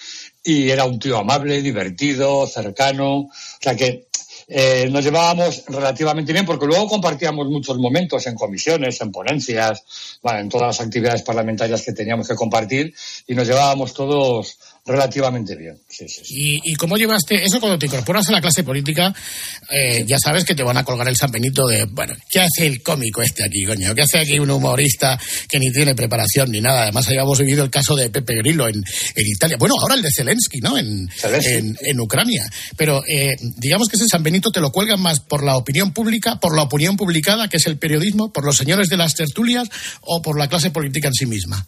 Y 0.44 0.70
era 0.70 0.84
un 0.84 1.00
tío 1.00 1.18
amable, 1.18 1.60
divertido, 1.62 2.46
cercano, 2.46 3.16
o 3.22 3.30
sea 3.60 3.74
que 3.74 4.05
eh, 4.48 4.88
nos 4.90 5.04
llevábamos 5.04 5.64
relativamente 5.66 6.32
bien 6.32 6.46
porque 6.46 6.66
luego 6.66 6.86
compartíamos 6.86 7.48
muchos 7.48 7.78
momentos 7.78 8.26
en 8.26 8.36
comisiones, 8.36 9.00
en 9.00 9.10
ponencias, 9.10 10.18
bueno, 10.22 10.38
en 10.38 10.48
todas 10.48 10.78
las 10.78 10.86
actividades 10.86 11.22
parlamentarias 11.22 11.82
que 11.82 11.92
teníamos 11.92 12.28
que 12.28 12.36
compartir 12.36 12.94
y 13.26 13.34
nos 13.34 13.48
llevábamos 13.48 13.92
todos 13.92 14.58
relativamente 14.86 15.56
bien. 15.56 15.76
Sí, 15.88 16.08
sí, 16.08 16.22
sí. 16.24 16.34
¿Y, 16.36 16.72
y 16.72 16.74
cómo 16.76 16.96
llevaste 16.96 17.44
eso 17.44 17.60
cuando 17.60 17.78
te 17.78 17.86
incorporas 17.86 18.28
a 18.28 18.32
la 18.32 18.40
clase 18.40 18.62
política? 18.62 19.14
eh, 19.70 20.04
ya 20.06 20.18
sabes 20.18 20.44
que 20.44 20.54
te 20.54 20.62
van 20.62 20.76
a 20.76 20.84
colgar 20.84 21.08
el 21.08 21.16
San 21.16 21.30
Benito 21.30 21.66
de, 21.66 21.84
bueno, 21.86 22.14
¿qué 22.30 22.40
hace 22.40 22.66
el 22.66 22.82
cómico 22.82 23.22
este 23.22 23.44
aquí, 23.44 23.64
coño? 23.64 23.94
¿Qué 23.94 24.02
hace 24.02 24.18
aquí 24.18 24.38
un 24.38 24.50
humorista 24.50 25.18
que 25.48 25.58
ni 25.58 25.72
tiene 25.72 25.94
preparación 25.94 26.50
ni 26.50 26.60
nada? 26.60 26.82
Además, 26.82 27.08
habíamos 27.08 27.38
vivido 27.38 27.64
el 27.64 27.70
caso 27.70 27.96
de 27.96 28.10
Pepe 28.10 28.36
Grillo 28.36 28.68
en, 28.68 28.76
en 28.76 29.26
Italia. 29.26 29.56
Bueno, 29.58 29.74
ahora 29.80 29.94
el 29.94 30.02
de 30.02 30.10
Zelensky, 30.14 30.60
¿no? 30.60 30.78
En, 30.78 31.08
en, 31.22 31.76
en 31.80 32.00
Ucrania. 32.00 32.44
Pero 32.76 33.02
eh, 33.08 33.36
digamos 33.56 33.88
que 33.88 33.96
ese 33.96 34.06
San 34.08 34.22
Benito 34.22 34.50
te 34.50 34.60
lo 34.60 34.70
cuelgan 34.70 35.00
más 35.00 35.20
por 35.20 35.42
la 35.42 35.56
opinión 35.56 35.92
pública, 35.92 36.38
por 36.40 36.54
la 36.54 36.62
opinión 36.62 36.96
publicada, 36.96 37.48
que 37.48 37.56
es 37.56 37.66
el 37.66 37.78
periodismo, 37.78 38.32
por 38.32 38.44
los 38.44 38.56
señores 38.56 38.88
de 38.88 38.96
las 38.96 39.14
tertulias 39.14 39.68
o 40.02 40.22
por 40.22 40.38
la 40.38 40.48
clase 40.48 40.70
política 40.70 41.08
en 41.08 41.14
sí 41.14 41.26
misma. 41.26 41.66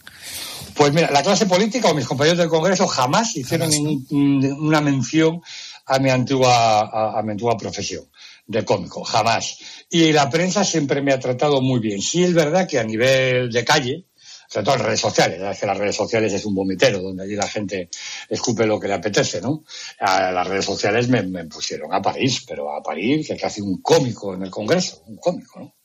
Pues 0.79 0.93
mira, 0.93 1.11
la 1.11 1.21
clase 1.21 1.45
política 1.45 1.89
o 1.89 1.93
mis 1.93 2.07
compañeros 2.07 2.37
del 2.37 2.47
Congreso 2.47 2.87
jamás 2.87 3.35
hicieron 3.35 3.69
ningún- 3.69 4.45
una 4.61 4.79
mención 4.79 5.41
a 5.85 5.99
mi 5.99 6.09
antigua, 6.09 6.79
a, 6.87 7.19
a 7.19 7.21
mi 7.21 7.31
antigua 7.31 7.57
profesión 7.57 8.05
de 8.47 8.63
cómico, 8.63 9.03
jamás. 9.03 9.57
Y 9.89 10.13
la 10.13 10.29
prensa 10.29 10.63
siempre 10.63 11.01
me 11.01 11.11
ha 11.11 11.19
tratado 11.19 11.59
muy 11.61 11.81
bien. 11.81 12.01
Sí 12.01 12.23
es 12.23 12.33
verdad 12.33 12.65
que 12.65 12.79
a 12.79 12.85
nivel 12.85 13.51
de 13.51 13.65
calle, 13.65 14.05
sobre 14.47 14.63
todo 14.63 14.75
en 14.75 14.83
redes 14.83 15.01
sociales, 15.01 15.41
es 15.41 15.59
que 15.59 15.65
las 15.65 15.77
redes 15.77 15.97
sociales 15.97 16.31
es 16.31 16.45
un 16.45 16.55
vomitero 16.55 17.01
donde 17.01 17.23
allí 17.23 17.35
la 17.35 17.49
gente 17.49 17.89
escupe 18.29 18.65
lo 18.65 18.79
que 18.79 18.87
le 18.87 18.93
apetece, 18.93 19.41
¿no? 19.41 19.65
A 19.99 20.31
las 20.31 20.47
redes 20.47 20.63
sociales 20.63 21.09
me, 21.09 21.23
me 21.23 21.43
pusieron 21.43 21.93
a 21.93 22.01
París, 22.01 22.45
pero 22.47 22.73
a 22.73 22.81
París, 22.81 23.27
que 23.37 23.45
hace 23.45 23.61
un 23.61 23.81
cómico 23.81 24.33
en 24.33 24.43
el 24.43 24.49
Congreso, 24.49 25.03
un 25.07 25.17
cómico, 25.17 25.59
¿no? 25.59 25.75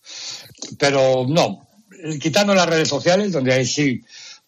Pero 0.79 1.27
no, 1.29 1.67
quitando 2.21 2.55
las 2.55 2.69
redes 2.69 2.89
sociales, 2.89 3.33
donde 3.33 3.53
ahí 3.55 3.67
sí 3.67 4.01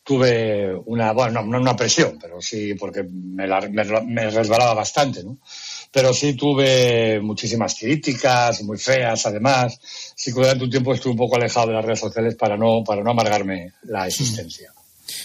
tuve 0.07 0.73
una, 0.87 1.11
bueno, 1.13 1.43
no, 1.43 1.59
una 1.59 1.75
presión, 1.75 2.17
pero 2.21 2.41
sí, 2.41 2.75
porque 2.75 3.03
me, 3.03 3.47
la- 3.49 3.69
me, 3.69 3.85
me 4.07 4.31
resbalaba 4.31 4.73
bastante, 4.75 5.25
¿no? 5.25 5.39
Pero 5.91 6.15
sí 6.15 6.35
tuve 6.35 7.21
muchísimas 7.21 7.75
críticas, 7.75 8.63
muy 8.63 8.79
feas, 8.79 9.27
además. 9.27 9.79
Sí 10.15 10.33
que 10.33 10.41
durante 10.41 10.65
un 10.65 10.71
tiempo 10.71 10.95
estuve 10.95 11.13
un 11.13 11.19
poco 11.19 11.37
alejado 11.37 11.69
de 11.69 11.75
las 11.75 11.85
redes 11.85 12.01
sociales 12.01 12.37
para 12.37 12.57
no, 12.57 12.85
para 12.85 13.03
no 13.03 13.11
amargarme 13.11 13.73
la 13.85 14.07
existencia. 14.07 14.73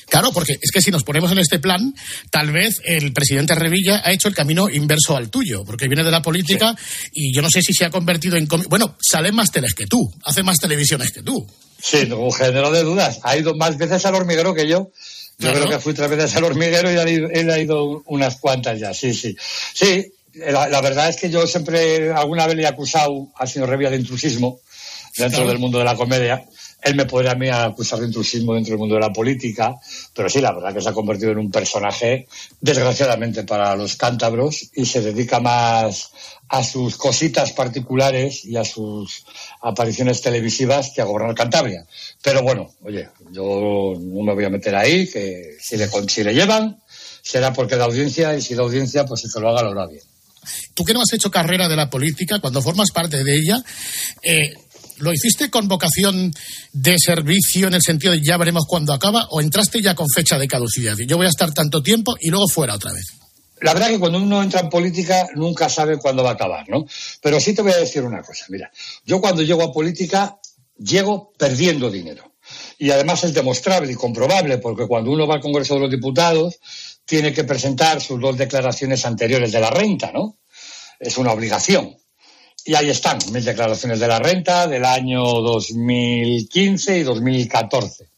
Claro, 0.10 0.32
porque 0.32 0.54
es 0.62 0.72
que 0.72 0.82
si 0.82 0.92
nos 0.92 1.04
ponemos 1.04 1.32
en 1.32 1.40
este 1.40 1.60
plan, 1.60 1.94
tal 2.30 2.52
vez 2.52 2.82
el 2.86 3.14
presidente 3.14 3.56
Revilla 3.56 4.02
ha 4.04 4.12
hecho 4.12 4.28
el 4.28 4.36
camino 4.36 4.70
inverso 4.70 5.16
al 5.18 5.30
tuyo, 5.30 5.64
porque 5.66 5.88
viene 5.88 6.04
de 6.04 6.12
la 6.12 6.22
política 6.22 6.76
y 7.14 7.34
yo 7.36 7.42
no 7.42 7.50
sé 7.50 7.62
si 7.62 7.74
se 7.74 7.86
ha 7.86 7.90
convertido 7.90 8.36
en... 8.38 8.48
Bueno, 8.70 8.96
sale 9.02 9.32
más 9.32 9.52
teles 9.52 9.74
que 9.74 9.88
tú, 9.88 10.12
hace 10.24 10.44
más 10.44 10.58
televisiones 10.58 11.12
que 11.12 11.24
tú. 11.24 11.46
Sí, 11.82 12.06
ningún 12.08 12.32
género 12.34 12.72
de 12.72 12.84
dudas. 12.84 13.20
Ha 13.24 13.38
ido 13.38 13.56
más 13.56 13.78
veces 13.78 14.06
al 14.06 14.16
hormiguero 14.16 14.54
que 14.54 14.68
yo. 14.68 14.92
Yo 15.38 15.52
creo 15.54 15.68
que 15.68 15.80
fui 15.80 15.94
tres 15.96 16.10
veces 16.10 16.36
al 16.36 16.44
hormiguero 16.44 16.92
y 16.92 16.96
él 17.34 17.50
ha 17.50 17.58
ido- 17.58 18.04
unas 18.06 18.36
cuantas 18.38 18.80
ya, 18.80 18.94
sí, 18.94 19.12
sí. 19.14 19.36
Sí, 19.74 20.14
la, 20.36 20.70
la 20.70 20.82
verdad 20.82 21.10
es 21.10 21.18
que 21.18 21.32
yo 21.32 21.48
siempre 21.48 22.12
alguna 22.14 22.46
vez 22.46 22.56
le 22.58 22.64
he 22.64 22.68
acusado 22.68 23.30
al 23.36 23.48
señor 23.50 23.70
Revilla 23.70 23.90
de 23.90 23.98
intrusismo 23.98 24.60
dentro 25.18 25.38
Claro. 25.40 25.50
del 25.50 25.58
mundo 25.60 25.80
de 25.80 25.86
la 25.86 25.96
comedia. 25.96 26.46
Él 26.82 26.96
me 26.96 27.06
podría 27.06 27.32
a 27.32 27.36
mí 27.36 27.50
acusar 27.50 28.00
de 28.00 28.08
intrusismo 28.08 28.56
dentro 28.56 28.72
del 28.72 28.80
mundo 28.80 28.96
de 28.96 29.02
la 29.02 29.14
política, 29.14 29.76
pero 30.16 30.30
sí, 30.30 30.42
la 30.42 30.52
verdad 30.52 30.74
que 30.74 30.82
se 30.82 30.90
ha 30.90 30.94
convertido 30.94 31.32
en 31.32 31.38
un 31.38 31.52
personaje, 31.52 32.28
desgraciadamente 32.60 33.44
para 33.44 33.76
los 33.76 33.96
cántabros, 33.96 34.70
y 34.74 34.86
se 34.86 35.02
dedica 35.02 35.40
más 35.40 36.12
a 36.50 36.64
sus 36.64 36.98
cositas 36.98 37.54
particulares 37.54 38.44
y 38.44 38.58
a 38.58 38.66
sus 38.66 39.24
apariciones 39.62 40.22
televisivas 40.22 40.92
que 40.94 41.02
a 41.02 41.06
gobernar 41.06 41.34
Cantabria. 41.34 41.86
Pero 42.22 42.42
bueno, 42.42 42.70
oye, 42.84 43.08
yo 43.32 43.94
no 43.98 44.24
me 44.24 44.34
voy 44.34 44.44
a 44.44 44.50
meter 44.50 44.76
ahí, 44.76 45.08
que 45.08 45.56
si 45.62 45.78
le, 45.78 45.88
si 45.88 46.24
le 46.24 46.34
llevan, 46.34 46.82
será 47.22 47.54
porque 47.54 47.78
da 47.78 47.86
audiencia, 47.86 48.36
y 48.36 48.42
si 48.42 48.56
da 48.56 48.64
audiencia, 48.64 49.06
pues 49.06 49.24
el 49.24 49.32
que 49.32 49.40
lo 49.40 49.50
haga 49.50 49.64
lo 49.64 49.72
hará 49.72 49.88
bien. 49.88 50.04
Tú 50.74 50.84
que 50.84 50.94
no 50.94 51.02
has 51.02 51.14
hecho 51.14 51.32
carrera 51.32 51.70
de 51.70 51.76
la 51.76 51.90
política, 51.90 52.40
cuando 52.40 52.62
formas 52.62 52.92
parte 52.92 53.24
de 53.24 53.36
ella, 53.36 53.64
eh, 54.24 54.54
¿lo 55.02 55.12
hiciste 55.12 55.50
con 55.50 55.68
vocación 55.68 56.32
de 56.74 56.96
servicio 56.98 57.68
en 57.68 57.74
el 57.74 57.82
sentido 57.82 58.14
de 58.14 58.22
ya 58.22 58.38
veremos 58.38 58.66
cuándo 58.68 58.94
acaba 58.94 59.28
o 59.32 59.42
entraste 59.42 59.82
ya 59.82 59.96
con 59.96 60.08
fecha 60.14 60.40
de 60.40 60.48
caducidad? 60.48 60.96
Yo 61.08 61.18
voy 61.18 61.26
a 61.26 61.30
estar 61.30 61.52
tanto 61.54 61.82
tiempo 61.82 62.16
y 62.20 62.30
luego 62.30 62.48
fuera 62.48 62.76
otra 62.76 62.94
vez. 62.94 63.06
La 63.62 63.74
verdad 63.74 63.90
que 63.90 64.00
cuando 64.00 64.18
uno 64.18 64.42
entra 64.42 64.62
en 64.62 64.70
política 64.70 65.28
nunca 65.36 65.70
sabe 65.70 65.98
cuándo 65.98 66.24
va 66.24 66.32
a 66.32 66.34
acabar, 66.34 66.68
¿no? 66.68 66.86
Pero 67.22 67.40
sí 67.40 67.54
te 67.54 67.62
voy 67.62 67.72
a 67.74 67.78
decir 67.78 68.04
una 68.04 68.22
cosa, 68.22 68.46
mira, 68.50 68.72
yo 69.06 69.22
cuando 69.22 69.44
llego 69.44 69.62
a 69.64 69.72
política 69.72 70.40
llego 70.78 71.32
perdiendo 71.38 71.92
dinero. 71.92 72.34
Y 72.80 72.90
además 72.90 73.24
es 73.24 73.34
demostrable 73.34 73.92
y 73.92 73.96
comprobable, 73.96 74.58
porque 74.58 74.88
cuando 74.88 75.12
uno 75.12 75.28
va 75.28 75.36
al 75.36 75.42
Congreso 75.42 75.76
de 75.76 75.82
los 75.82 75.92
Diputados 75.92 76.60
tiene 77.06 77.34
que 77.34 77.44
presentar 77.44 78.02
sus 78.02 78.20
dos 78.20 78.38
declaraciones 78.38 79.06
anteriores 79.06 79.52
de 79.52 79.60
la 79.60 79.70
renta, 79.70 80.12
¿no? 80.12 80.40
Es 81.00 81.18
una 81.18 81.32
obligación. 81.32 82.01
Y 82.66 82.76
ahí 82.76 82.90
están 82.90 83.18
mis 83.32 83.46
declaraciones 83.46 84.00
de 84.00 84.08
la 84.08 84.20
renta 84.20 84.68
del 84.68 84.86
año 84.86 85.24
2015 85.24 87.00
y 87.00 87.04
2014, 87.04 88.10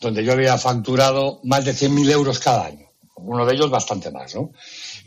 donde 0.00 0.24
yo 0.24 0.32
había 0.32 0.58
facturado 0.58 1.40
más 1.44 1.64
de 1.64 1.72
100.000 1.72 2.10
euros 2.10 2.38
cada 2.38 2.66
año. 2.66 2.86
Uno 3.16 3.46
de 3.46 3.54
ellos 3.54 3.70
bastante 3.70 4.10
más, 4.10 4.34
¿no? 4.34 4.52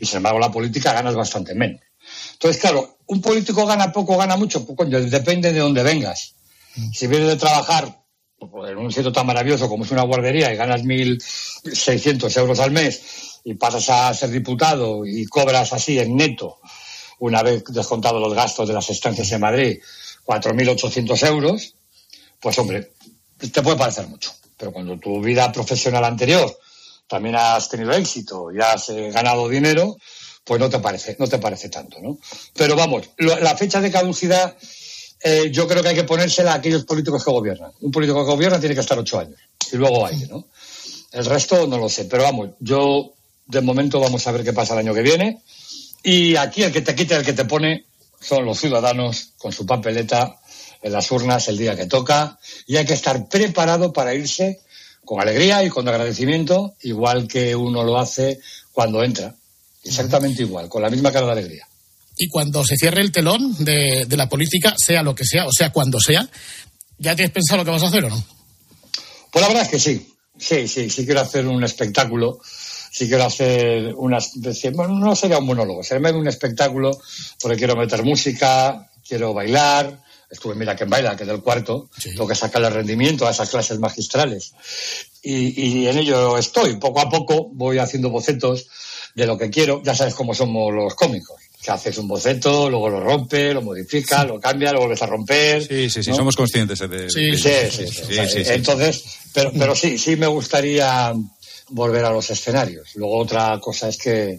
Y 0.00 0.06
sin 0.06 0.18
embargo, 0.18 0.38
la 0.38 0.50
política 0.50 0.92
ganas 0.92 1.14
bastante 1.14 1.54
menos. 1.54 1.80
Entonces, 2.32 2.60
claro, 2.60 2.98
un 3.06 3.20
político 3.20 3.64
gana 3.64 3.92
poco, 3.92 4.16
gana 4.16 4.36
mucho, 4.36 4.64
pues, 4.66 4.76
coño, 4.76 5.00
depende 5.00 5.52
de 5.52 5.60
dónde 5.60 5.82
vengas. 5.82 6.34
Si 6.92 7.06
vienes 7.06 7.28
de 7.28 7.36
trabajar 7.36 8.02
pues, 8.38 8.72
en 8.72 8.78
un 8.78 8.90
sitio 8.90 9.12
tan 9.12 9.26
maravilloso 9.26 9.68
como 9.68 9.84
es 9.84 9.90
una 9.90 10.02
guardería 10.02 10.52
y 10.52 10.56
ganas 10.56 10.82
1.600 10.82 12.36
euros 12.38 12.58
al 12.60 12.70
mes 12.70 13.40
y 13.44 13.54
pasas 13.54 13.88
a 13.90 14.14
ser 14.14 14.30
diputado 14.30 15.06
y 15.06 15.26
cobras 15.26 15.72
así 15.72 15.98
en 15.98 16.16
neto, 16.16 16.58
una 17.22 17.42
vez 17.42 17.62
descontado 17.68 18.18
los 18.18 18.34
gastos 18.34 18.66
de 18.66 18.74
las 18.74 18.90
estancias 18.90 19.30
en 19.30 19.40
Madrid, 19.40 19.78
4.800 20.26 21.28
euros, 21.28 21.74
pues 22.40 22.58
hombre, 22.58 22.92
te 23.38 23.62
puede 23.62 23.76
parecer 23.76 24.08
mucho. 24.08 24.32
Pero 24.56 24.72
cuando 24.72 24.98
tu 24.98 25.20
vida 25.20 25.52
profesional 25.52 26.04
anterior 26.04 26.52
también 27.06 27.36
has 27.36 27.68
tenido 27.68 27.92
éxito 27.92 28.50
y 28.52 28.60
has 28.60 28.88
eh, 28.88 29.10
ganado 29.12 29.48
dinero, 29.48 29.96
pues 30.42 30.58
no 30.58 30.68
te 30.68 30.80
parece, 30.80 31.14
no 31.20 31.28
te 31.28 31.38
parece 31.38 31.68
tanto, 31.68 32.00
¿no? 32.00 32.18
Pero 32.54 32.74
vamos, 32.74 33.10
la 33.18 33.56
fecha 33.56 33.80
de 33.80 33.92
caducidad 33.92 34.56
eh, 35.22 35.50
yo 35.52 35.68
creo 35.68 35.80
que 35.80 35.90
hay 35.90 35.94
que 35.94 36.02
ponérsela 36.02 36.52
a 36.52 36.56
aquellos 36.56 36.84
políticos 36.84 37.24
que 37.24 37.30
gobiernan. 37.30 37.70
Un 37.82 37.92
político 37.92 38.24
que 38.24 38.32
gobierna 38.32 38.58
tiene 38.58 38.74
que 38.74 38.80
estar 38.80 38.98
ocho 38.98 39.20
años 39.20 39.38
y 39.70 39.76
luego 39.76 40.04
hay, 40.04 40.26
¿no? 40.28 40.48
El 41.12 41.24
resto 41.26 41.68
no 41.68 41.78
lo 41.78 41.88
sé, 41.88 42.06
pero 42.06 42.24
vamos, 42.24 42.50
yo 42.58 43.12
de 43.46 43.60
momento 43.60 44.00
vamos 44.00 44.26
a 44.26 44.32
ver 44.32 44.42
qué 44.42 44.52
pasa 44.52 44.72
el 44.72 44.80
año 44.80 44.94
que 44.94 45.02
viene 45.02 45.40
y 46.02 46.36
aquí 46.36 46.62
el 46.62 46.72
que 46.72 46.82
te 46.82 46.94
quita 46.94 47.14
y 47.14 47.18
el 47.18 47.24
que 47.24 47.32
te 47.32 47.44
pone 47.44 47.84
son 48.20 48.44
los 48.44 48.58
ciudadanos 48.58 49.32
con 49.38 49.52
su 49.52 49.66
papeleta 49.66 50.38
en 50.82 50.92
las 50.92 51.10
urnas 51.10 51.48
el 51.48 51.58
día 51.58 51.76
que 51.76 51.86
toca 51.86 52.38
y 52.66 52.76
hay 52.76 52.84
que 52.84 52.94
estar 52.94 53.28
preparado 53.28 53.92
para 53.92 54.14
irse 54.14 54.60
con 55.04 55.20
alegría 55.20 55.64
y 55.64 55.68
con 55.68 55.88
agradecimiento, 55.88 56.74
igual 56.82 57.26
que 57.26 57.56
uno 57.56 57.82
lo 57.82 57.98
hace 57.98 58.40
cuando 58.72 59.02
entra. 59.02 59.34
Exactamente 59.84 60.42
igual, 60.42 60.68
con 60.68 60.82
la 60.82 60.90
misma 60.90 61.10
cara 61.10 61.26
de 61.26 61.32
alegría. 61.32 61.66
Y 62.16 62.28
cuando 62.28 62.64
se 62.64 62.76
cierre 62.76 63.00
el 63.00 63.10
telón 63.10 63.56
de, 63.64 64.04
de 64.06 64.16
la 64.16 64.28
política, 64.28 64.74
sea 64.76 65.02
lo 65.02 65.14
que 65.14 65.24
sea, 65.24 65.46
o 65.46 65.52
sea, 65.52 65.72
cuando 65.72 65.98
sea, 65.98 66.28
¿ya 66.98 67.16
tienes 67.16 67.32
pensado 67.32 67.58
lo 67.58 67.64
que 67.64 67.70
vas 67.70 67.82
a 67.82 67.88
hacer 67.88 68.04
o 68.04 68.10
no? 68.10 68.24
Pues 69.30 69.42
la 69.42 69.48
verdad 69.48 69.64
es 69.64 69.70
que 69.70 69.78
sí, 69.80 70.14
sí, 70.38 70.68
sí, 70.68 70.90
sí 70.90 71.04
quiero 71.04 71.20
hacer 71.20 71.46
un 71.46 71.64
espectáculo, 71.64 72.40
sí 72.92 73.08
quiero 73.08 73.24
hacer 73.24 73.94
una 73.96 74.18
especie, 74.18 74.70
bueno, 74.70 74.98
no 74.98 75.16
sería 75.16 75.38
un 75.38 75.46
monólogo, 75.46 75.82
sería 75.82 76.12
un 76.12 76.28
espectáculo 76.28 76.90
porque 77.40 77.56
quiero 77.56 77.74
meter 77.74 78.02
música, 78.02 78.90
quiero 79.06 79.32
bailar, 79.32 79.98
estuve 80.30 80.54
Mira 80.54 80.76
que 80.76 80.84
baila, 80.84 81.16
que 81.16 81.22
es 81.24 81.28
del 81.28 81.40
cuarto, 81.40 81.88
tengo 82.02 82.28
que 82.28 82.34
sacarle 82.34 82.68
rendimiento 82.70 83.26
a 83.26 83.30
esas 83.30 83.48
clases 83.48 83.78
magistrales. 83.78 84.52
Y, 85.22 85.60
y 85.82 85.86
en 85.88 85.98
ello 85.98 86.36
estoy, 86.36 86.76
poco 86.76 87.00
a 87.00 87.08
poco 87.08 87.48
voy 87.52 87.78
haciendo 87.78 88.10
bocetos 88.10 88.66
de 89.14 89.26
lo 89.26 89.38
que 89.38 89.48
quiero, 89.50 89.82
ya 89.82 89.94
sabes 89.94 90.14
cómo 90.14 90.34
somos 90.34 90.72
los 90.74 90.94
cómicos. 90.94 91.36
Que 91.62 91.70
haces 91.70 91.96
un 91.98 92.08
boceto, 92.08 92.68
luego 92.68 92.90
lo 92.90 93.00
rompe, 93.00 93.54
lo 93.54 93.62
modifica, 93.62 94.24
lo 94.24 94.40
cambia, 94.40 94.72
lo 94.72 94.80
vuelves 94.80 95.02
a 95.02 95.06
romper. 95.06 95.64
Sí, 95.66 95.88
sí, 95.88 96.02
sí, 96.02 96.10
¿no? 96.10 96.16
somos 96.16 96.34
conscientes 96.34 96.78
de... 96.80 97.08
Sí, 97.08 97.30
de- 97.30 97.70
sí, 97.70 97.86
sí, 97.86 97.86
sí. 97.86 98.04
sí, 98.04 98.14
sí, 98.26 98.44
sí. 98.44 98.52
Entonces, 98.52 99.04
pero, 99.32 99.52
pero 99.56 99.74
sí, 99.76 99.96
sí 99.96 100.16
me 100.16 100.26
gustaría 100.26 101.14
volver 101.72 102.04
a 102.04 102.10
los 102.10 102.30
escenarios. 102.30 102.90
Luego 102.94 103.18
otra 103.18 103.58
cosa 103.60 103.88
es 103.88 103.98
que, 103.98 104.38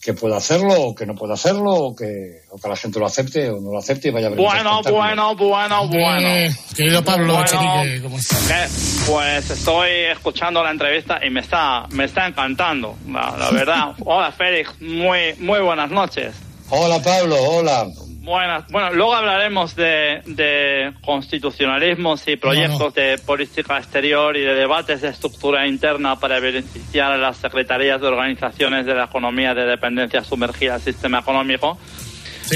que 0.00 0.14
pueda 0.14 0.38
hacerlo 0.38 0.72
o 0.80 0.94
que 0.94 1.04
no 1.06 1.14
pueda 1.14 1.34
hacerlo 1.34 1.70
o 1.72 1.94
que, 1.94 2.40
o 2.50 2.58
que 2.58 2.68
la 2.68 2.76
gente 2.76 2.98
lo 2.98 3.06
acepte 3.06 3.50
o 3.50 3.60
no 3.60 3.70
lo 3.70 3.78
acepte 3.78 4.08
y 4.08 4.10
vaya 4.10 4.26
a 4.26 4.30
ver 4.30 4.38
Bueno, 4.38 4.82
bueno, 4.82 5.36
bueno, 5.36 5.86
bueno. 5.88 6.28
Eh, 6.28 6.50
querido 6.74 7.04
Pablo 7.04 7.34
Bueno, 7.34 8.02
¿cómo 8.02 8.18
estás? 8.18 8.50
eh, 8.50 8.68
Pues 9.06 9.50
estoy 9.50 9.90
escuchando 10.10 10.62
la 10.64 10.70
entrevista 10.70 11.20
y 11.24 11.30
me 11.30 11.40
está, 11.40 11.86
me 11.90 12.04
está 12.04 12.26
encantando, 12.26 12.96
la, 13.08 13.36
la 13.38 13.50
verdad. 13.50 13.94
Hola, 14.04 14.32
Félix, 14.32 14.70
muy, 14.80 15.34
muy 15.38 15.60
buenas 15.60 15.90
noches. 15.90 16.34
Hola, 16.70 17.02
Pablo, 17.02 17.36
hola. 17.42 17.84
Buenas. 18.22 18.66
Bueno, 18.68 18.92
luego 18.92 19.14
hablaremos 19.14 19.74
de, 19.74 20.20
de 20.26 20.92
constitucionalismos 21.00 22.28
y 22.28 22.36
proyectos 22.36 22.92
de 22.94 23.16
política 23.16 23.78
exterior 23.78 24.36
y 24.36 24.42
de 24.42 24.54
debates 24.54 25.00
de 25.00 25.08
estructura 25.08 25.66
interna 25.66 26.16
para 26.16 26.38
beneficiar 26.38 27.12
a 27.12 27.16
las 27.16 27.38
secretarías 27.38 27.98
de 27.98 28.08
organizaciones 28.08 28.84
de 28.84 28.94
la 28.94 29.04
economía 29.04 29.54
de 29.54 29.64
dependencia 29.64 30.22
sumergida 30.22 30.74
al 30.74 30.82
sistema 30.82 31.20
económico. 31.20 31.78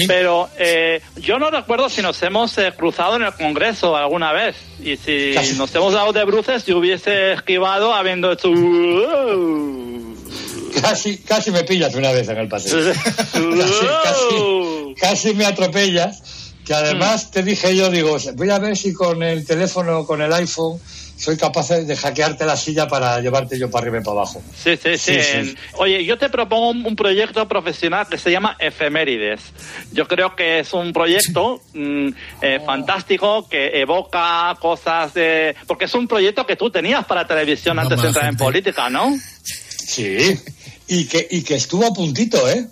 Pero 0.06 0.50
eh, 0.58 1.00
yo 1.16 1.38
no 1.38 1.50
recuerdo 1.50 1.88
si 1.88 2.02
nos 2.02 2.22
hemos 2.22 2.58
eh, 2.58 2.72
cruzado 2.76 3.16
en 3.16 3.22
el 3.22 3.32
Congreso 3.32 3.96
alguna 3.96 4.32
vez. 4.32 4.56
Y 4.80 4.96
si 4.96 5.34
nos 5.56 5.74
hemos 5.74 5.94
dado 5.94 6.12
de 6.12 6.24
bruces, 6.24 6.66
yo 6.66 6.78
hubiese 6.78 7.32
esquivado 7.32 7.94
habiendo 7.94 8.32
hecho... 8.32 8.50
Casi, 10.80 11.18
casi 11.18 11.50
me 11.50 11.64
pillas 11.64 11.94
una 11.94 12.12
vez 12.12 12.28
en 12.28 12.38
el 12.38 12.48
paseo. 12.48 12.92
casi, 12.92 13.86
casi, 14.02 14.94
casi 15.00 15.34
me 15.34 15.46
atropellas. 15.46 16.22
Que 16.64 16.72
además 16.72 17.30
te 17.30 17.42
dije 17.42 17.76
yo, 17.76 17.90
digo, 17.90 18.16
voy 18.36 18.48
a 18.48 18.58
ver 18.58 18.74
si 18.76 18.94
con 18.94 19.22
el 19.22 19.44
teléfono, 19.44 20.06
con 20.06 20.22
el 20.22 20.32
iPhone, 20.32 20.80
soy 21.16 21.36
capaz 21.36 21.68
de 21.68 21.96
hackearte 21.96 22.44
la 22.44 22.56
silla 22.56 22.88
para 22.88 23.20
llevarte 23.20 23.58
yo 23.58 23.70
para 23.70 23.82
arriba 23.82 23.98
y 24.00 24.04
para 24.04 24.18
abajo. 24.18 24.42
Sí, 24.54 24.76
sí, 24.76 24.96
sí. 24.96 25.14
Sí, 25.14 25.44
sí. 25.44 25.56
Oye, 25.74 26.04
yo 26.04 26.16
te 26.18 26.28
propongo 26.28 26.70
un, 26.70 26.96
proyecto 26.96 27.46
profesional 27.46 28.06
que 28.08 28.18
se 28.18 28.30
llama 28.30 28.56
Efemérides. 28.58 29.40
Yo 29.92 30.08
creo 30.08 30.34
que 30.34 30.60
es 30.60 30.72
un 30.72 30.92
proyecto 30.92 31.60
mm, 31.74 32.08
eh, 32.40 32.60
fantástico 32.64 33.46
que 33.48 33.80
evoca 33.80 34.56
cosas 34.58 35.12
de... 35.12 35.54
Porque 35.66 35.84
es 35.84 35.94
un 35.94 36.08
proyecto 36.08 36.46
que 36.46 36.56
tú 36.56 36.70
tenías 36.70 37.04
para 37.04 37.26
televisión 37.26 37.78
antes 37.78 38.00
de 38.00 38.08
entrar 38.08 38.26
en 38.26 38.36
política, 38.36 38.88
¿no? 38.88 39.14
Sí, 39.86 40.38
y 40.86 41.06
que, 41.06 41.26
y 41.30 41.42
que 41.42 41.54
estuvo 41.54 41.86
a 41.86 41.92
puntito, 41.92 42.48
¿eh? 42.48 42.66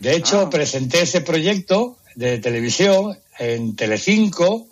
De 0.00 0.16
hecho, 0.16 0.50
presenté 0.50 1.02
ese 1.02 1.20
proyecto 1.20 1.96
de 2.16 2.38
televisión 2.38 3.18
en 3.38 3.76
Telecinco 3.76 4.68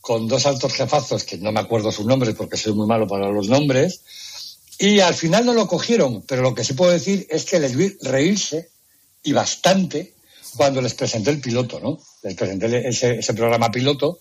con 0.00 0.28
dos 0.28 0.46
altos 0.46 0.72
jefazos 0.72 1.24
que 1.24 1.38
no 1.38 1.52
me 1.52 1.60
acuerdo 1.60 1.92
sus 1.92 2.06
nombres 2.06 2.34
porque 2.34 2.56
soy 2.56 2.72
muy 2.72 2.86
malo 2.86 3.06
para 3.06 3.28
los 3.30 3.48
nombres 3.48 4.02
y 4.78 5.00
al 5.00 5.14
final 5.14 5.44
no 5.44 5.52
lo 5.52 5.66
cogieron, 5.66 6.22
pero 6.22 6.42
lo 6.42 6.54
que 6.54 6.64
sí 6.64 6.72
puedo 6.72 6.92
decir 6.92 7.26
es 7.30 7.44
que 7.44 7.58
les 7.58 7.76
vi 7.76 7.96
reírse 8.00 8.70
y 9.22 9.32
bastante 9.32 10.14
cuando 10.56 10.80
les 10.80 10.94
presenté 10.94 11.30
el 11.30 11.40
piloto, 11.40 11.80
¿no? 11.80 11.98
Les 12.22 12.34
presenté 12.34 12.88
ese, 12.88 13.18
ese 13.18 13.34
programa 13.34 13.70
piloto 13.70 14.20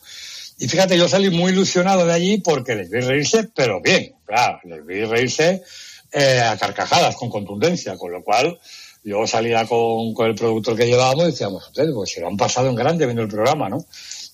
y 0.57 0.67
fíjate, 0.67 0.97
yo 0.97 1.07
salí 1.07 1.29
muy 1.29 1.53
ilusionado 1.53 2.05
de 2.05 2.13
allí 2.13 2.37
porque 2.39 2.75
les 2.75 2.89
vi 2.89 2.99
reírse, 2.99 3.47
pero 3.55 3.81
bien, 3.81 4.15
claro, 4.25 4.59
les 4.65 4.85
vi 4.85 5.05
reírse 5.05 5.63
eh, 6.11 6.41
a 6.41 6.57
carcajadas, 6.57 7.15
con 7.15 7.29
contundencia, 7.29 7.97
con 7.97 8.11
lo 8.11 8.23
cual 8.23 8.59
yo 9.03 9.25
salía 9.27 9.65
con, 9.65 10.13
con 10.13 10.27
el 10.27 10.35
productor 10.35 10.75
que 10.75 10.85
llevábamos 10.85 11.23
y 11.23 11.31
decíamos, 11.31 11.67
ustedes, 11.67 11.91
pues 11.93 12.11
se 12.11 12.21
lo 12.21 12.27
han 12.27 12.37
pasado 12.37 12.69
en 12.69 12.75
grande 12.75 13.05
viendo 13.05 13.21
el 13.21 13.29
programa, 13.29 13.69
¿no? 13.69 13.85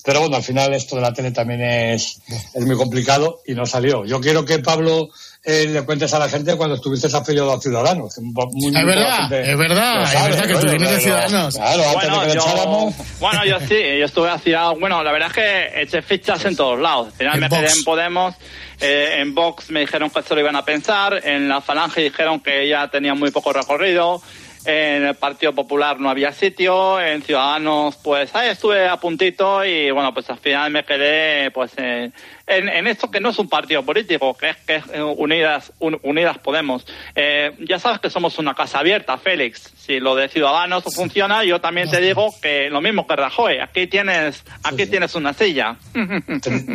Pero 0.04 0.20
bueno, 0.20 0.36
al 0.36 0.44
final 0.44 0.74
esto 0.74 0.96
de 0.96 1.02
la 1.02 1.14
tele 1.14 1.32
también 1.32 1.62
es, 1.62 2.22
es 2.54 2.66
muy 2.66 2.76
complicado 2.76 3.42
y 3.46 3.56
no 3.56 3.66
salió. 3.66 4.06
Yo 4.06 4.22
quiero 4.22 4.46
que 4.46 4.60
Pablo 4.60 5.10
eh, 5.46 5.68
le 5.68 5.82
cuentes 5.84 6.14
a 6.14 6.20
la 6.20 6.28
gente 6.28 6.56
cuando 6.56 6.76
estuviste 6.76 7.08
afiliado 7.16 7.54
a 7.54 7.62
Ciudadanos. 7.62 8.18
muy- 8.20 8.34
muy 8.54 8.76
Es 8.76 8.86
verdad, 8.86 9.18
gente 9.30 9.52
es 9.52 9.58
verdad, 9.58 9.96
lo 9.98 10.04
es 10.04 10.10
sabe, 10.10 10.30
verdad 10.32 10.48
que 10.48 10.54
¿no? 10.54 10.60
tú 10.60 10.66
vienes 10.68 10.92
de 10.92 11.00
Ciudadanos. 11.02 11.56
Claro, 11.56 11.84
antes 11.90 12.02
de 12.02 12.10
que 12.10 12.16
lo 12.16 12.34
yo, 12.34 12.40
echáramos. 12.42 12.94
bueno, 13.20 13.46
yo 13.46 13.60
sí, 13.60 13.76
yo 14.00 14.06
estuve 14.06 14.30
hacia, 14.30 14.70
bueno, 14.72 15.04
la 15.04 15.12
verdad 15.12 15.28
es 15.30 15.34
que 15.36 15.82
eché 15.84 16.02
fichas 16.02 16.44
en 16.46 16.56
todos 16.56 16.80
lados. 16.80 17.08
Al 17.08 17.14
final 17.14 17.34
En 17.36 17.40
me 17.42 17.50
quedé 17.50 17.62
Vox. 17.62 17.78
en 17.78 17.84
Podemos, 17.84 18.36
eh, 18.82 19.16
en 19.20 19.36
Vox 19.36 19.70
me 19.70 19.82
dijeron 19.82 20.10
que 20.10 20.20
esto 20.20 20.36
lo 20.36 20.42
iban 20.42 20.56
a 20.56 20.66
pensar, 20.66 21.22
en 21.24 21.48
la 21.48 21.62
Falange 21.62 22.02
dijeron 22.02 22.40
que 22.40 22.68
ya 22.68 22.88
tenía 22.90 23.14
muy 23.14 23.32
poco 23.32 23.54
recorrido, 23.54 24.22
en 24.66 25.06
el 25.06 25.16
Partido 25.16 25.54
Popular 25.54 26.00
no 26.00 26.10
había 26.10 26.32
sitio, 26.32 27.00
en 27.02 27.22
Ciudadanos 27.22 27.96
pues 28.04 28.34
ahí 28.36 28.50
estuve 28.50 28.88
a 28.88 28.98
puntito 28.98 29.64
y 29.64 29.92
bueno, 29.92 30.14
pues 30.14 30.30
al 30.30 30.40
final 30.40 30.72
me 30.72 30.84
quedé 30.84 31.52
pues 31.52 31.72
en, 31.78 32.12
en 32.48 32.88
esto 32.88 33.10
que 33.12 33.20
no 33.20 33.30
es 33.30 33.40
un 33.40 33.48
partido 33.50 33.84
político, 33.84 34.36
que 34.36 34.50
es, 34.50 34.58
que 34.58 34.76
es 34.76 34.84
Unidas, 35.18 35.72
Un- 35.80 36.00
Unidas 36.04 36.38
Podemos. 36.40 36.86
Eh, 37.16 37.52
ya 37.68 37.80
sabes 37.80 38.00
que 38.00 38.10
somos 38.10 38.38
una 38.40 38.54
casa 38.54 38.80
abierta, 38.80 39.18
Félix. 39.18 39.72
Si 39.78 40.00
lo 40.00 40.16
de 40.16 40.30
Ciudadanos 40.30 40.84
funciona, 40.96 41.44
yo 41.44 41.62
también 41.62 41.90
te 41.90 42.02
digo 42.02 42.34
que 42.42 42.70
lo 42.70 42.82
mismo 42.82 43.06
que 43.08 43.16
Rajoy, 43.16 43.60
aquí 43.60 43.88
tienes, 43.88 44.44
aquí 44.64 44.86
tienes 44.88 45.14
una 45.16 45.34
silla. 45.34 45.76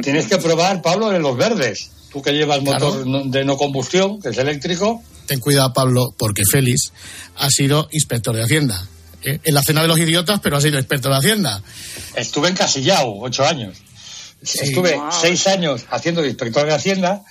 Tienes 0.02 0.28
que 0.28 0.38
probar, 0.38 0.80
Pablo, 0.82 1.10
de 1.10 1.18
los 1.18 1.36
verdes. 1.36 1.96
Tú 2.12 2.22
que 2.22 2.32
llevas 2.32 2.62
motor 2.62 3.04
de 3.26 3.44
no 3.44 3.56
combustión, 3.56 4.20
que 4.20 4.30
es 4.30 4.38
eléctrico. 4.38 5.02
Ten 5.26 5.38
cuidado, 5.40 5.72
Pablo, 5.72 6.12
porque 6.18 6.42
Félix 6.44 6.92
ha 7.36 7.48
sido 7.50 7.88
inspector 7.92 8.34
de 8.34 8.42
Hacienda. 8.42 8.84
Eh, 9.22 9.38
En 9.44 9.54
la 9.54 9.62
cena 9.62 9.82
de 9.82 9.88
los 9.88 9.98
idiotas, 9.98 10.40
pero 10.42 10.56
ha 10.56 10.60
sido 10.60 10.78
inspector 10.78 11.12
de 11.12 11.18
Hacienda. 11.18 11.62
Estuve 12.16 12.48
encasillado 12.48 13.12
ocho 13.20 13.46
años. 13.46 13.76
Estuve 14.42 14.96
Wow. 14.96 15.12
seis 15.20 15.46
años 15.46 15.82
haciendo 15.90 16.22
de 16.22 16.28
inspector 16.28 16.66
de 16.66 16.72
Hacienda 16.74 17.22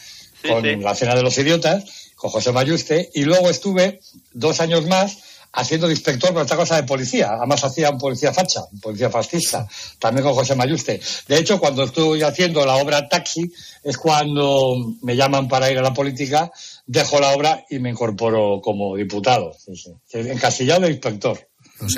con 0.47 0.61
sí. 0.63 0.75
la 0.77 0.95
cena 0.95 1.15
de 1.15 1.23
los 1.23 1.37
idiotas, 1.37 1.83
con 2.15 2.29
José 2.29 2.51
Mayuste, 2.51 3.09
y 3.15 3.23
luego 3.23 3.49
estuve 3.49 3.99
dos 4.33 4.59
años 4.61 4.85
más 4.87 5.17
haciendo 5.53 5.87
de 5.87 5.93
inspector 5.93 6.33
con 6.33 6.43
esta 6.43 6.55
cosa 6.55 6.75
de 6.75 6.83
policía. 6.83 7.29
Además 7.37 7.63
hacía 7.63 7.89
un 7.89 7.97
policía 7.97 8.33
facha, 8.33 8.61
un 8.71 8.79
policía 8.79 9.09
fascista, 9.09 9.67
también 9.99 10.25
con 10.25 10.33
José 10.33 10.55
Mayuste. 10.55 10.99
De 11.27 11.37
hecho, 11.37 11.59
cuando 11.59 11.83
estoy 11.83 12.21
haciendo 12.21 12.65
la 12.65 12.75
obra 12.75 13.07
Taxi, 13.07 13.51
es 13.83 13.97
cuando 13.97 14.75
me 15.01 15.15
llaman 15.15 15.47
para 15.47 15.71
ir 15.71 15.77
a 15.79 15.81
la 15.81 15.93
política, 15.93 16.51
dejo 16.85 17.19
la 17.19 17.29
obra 17.29 17.65
y 17.69 17.79
me 17.79 17.89
incorporo 17.89 18.61
como 18.61 18.95
diputado. 18.95 19.53
Sí, 19.57 19.75
sí. 19.75 19.91
Encasillado 20.13 20.81
de 20.81 20.91
inspector. 20.91 21.49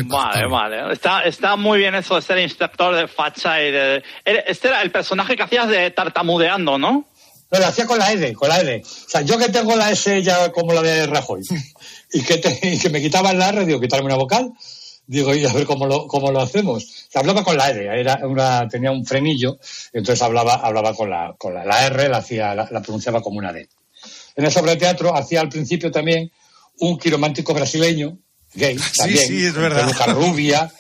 Vale, 0.06 0.48
vale. 0.48 0.94
Está, 0.94 1.24
está 1.24 1.56
muy 1.56 1.80
bien 1.80 1.96
eso 1.96 2.16
de 2.16 2.22
ser 2.22 2.38
inspector 2.38 2.96
de 2.96 3.08
facha 3.08 3.62
y 3.62 3.72
de... 3.72 4.04
Este 4.24 4.68
era 4.68 4.82
el 4.82 4.92
personaje 4.92 5.36
que 5.36 5.44
hacías 5.44 5.68
de 5.70 5.90
tartamudeando, 5.92 6.78
¿no? 6.78 7.06
No, 7.52 7.60
lo 7.60 7.66
hacía 7.66 7.86
con 7.86 8.00
la 8.00 8.12
L, 8.12 8.34
con 8.34 8.48
la 8.48 8.62
L. 8.62 8.82
O 8.82 9.10
sea, 9.10 9.22
yo 9.22 9.38
que 9.38 9.50
tengo 9.50 9.76
la 9.76 9.92
S 9.92 10.22
ya 10.24 10.52
como 10.52 10.72
la 10.74 10.82
de 10.82 11.06
Rajoy 11.06 11.42
y 12.14 12.22
que, 12.22 12.38
te- 12.38 12.60
y 12.74 12.78
que 12.80 12.90
me 12.90 13.02
quitaban 13.02 13.38
la 13.38 13.50
R, 13.50 13.66
digo, 13.66 13.80
quitarme 13.80 14.06
una 14.08 14.16
vocal, 14.16 14.52
Digo, 15.08 15.36
y 15.36 15.44
a 15.46 15.52
ver 15.52 15.66
cómo 15.66 15.88
lo, 15.88 16.08
cómo 16.08 16.32
lo 16.32 16.40
hacemos. 16.40 16.88
Se 17.12 17.20
hablaba 17.20 17.44
con 17.44 17.58
la 17.58 17.70
R, 17.70 18.00
era 18.00 18.20
una, 18.24 18.70
tenía 18.70 18.92
un 18.92 19.06
frenillo, 19.06 19.58
entonces 19.92 20.22
hablaba, 20.22 20.54
hablaba 20.54 20.96
con 20.96 21.10
la, 21.10 21.36
con 21.38 21.54
la, 21.54 21.66
la 21.66 21.86
R, 21.88 22.08
la, 22.08 22.18
hacía, 22.20 22.56
la, 22.56 22.70
la 22.72 22.82
pronunciaba 22.82 23.22
como 23.22 23.40
una 23.40 23.52
D. 23.52 23.68
En 24.38 24.46
el 24.46 24.52
sobre 24.52 24.78
teatro 24.78 25.14
hacía 25.14 25.42
al 25.42 25.50
principio 25.50 25.92
también 25.92 26.32
un 26.80 26.98
quiromántico 26.98 27.54
brasileño, 27.54 28.20
gay, 28.54 28.78
también, 28.96 29.28
sí, 29.28 29.44
es 29.46 29.54
con 29.54 29.64
verdad. 29.64 29.82
peluca 29.86 30.06
rubia, 30.14 30.72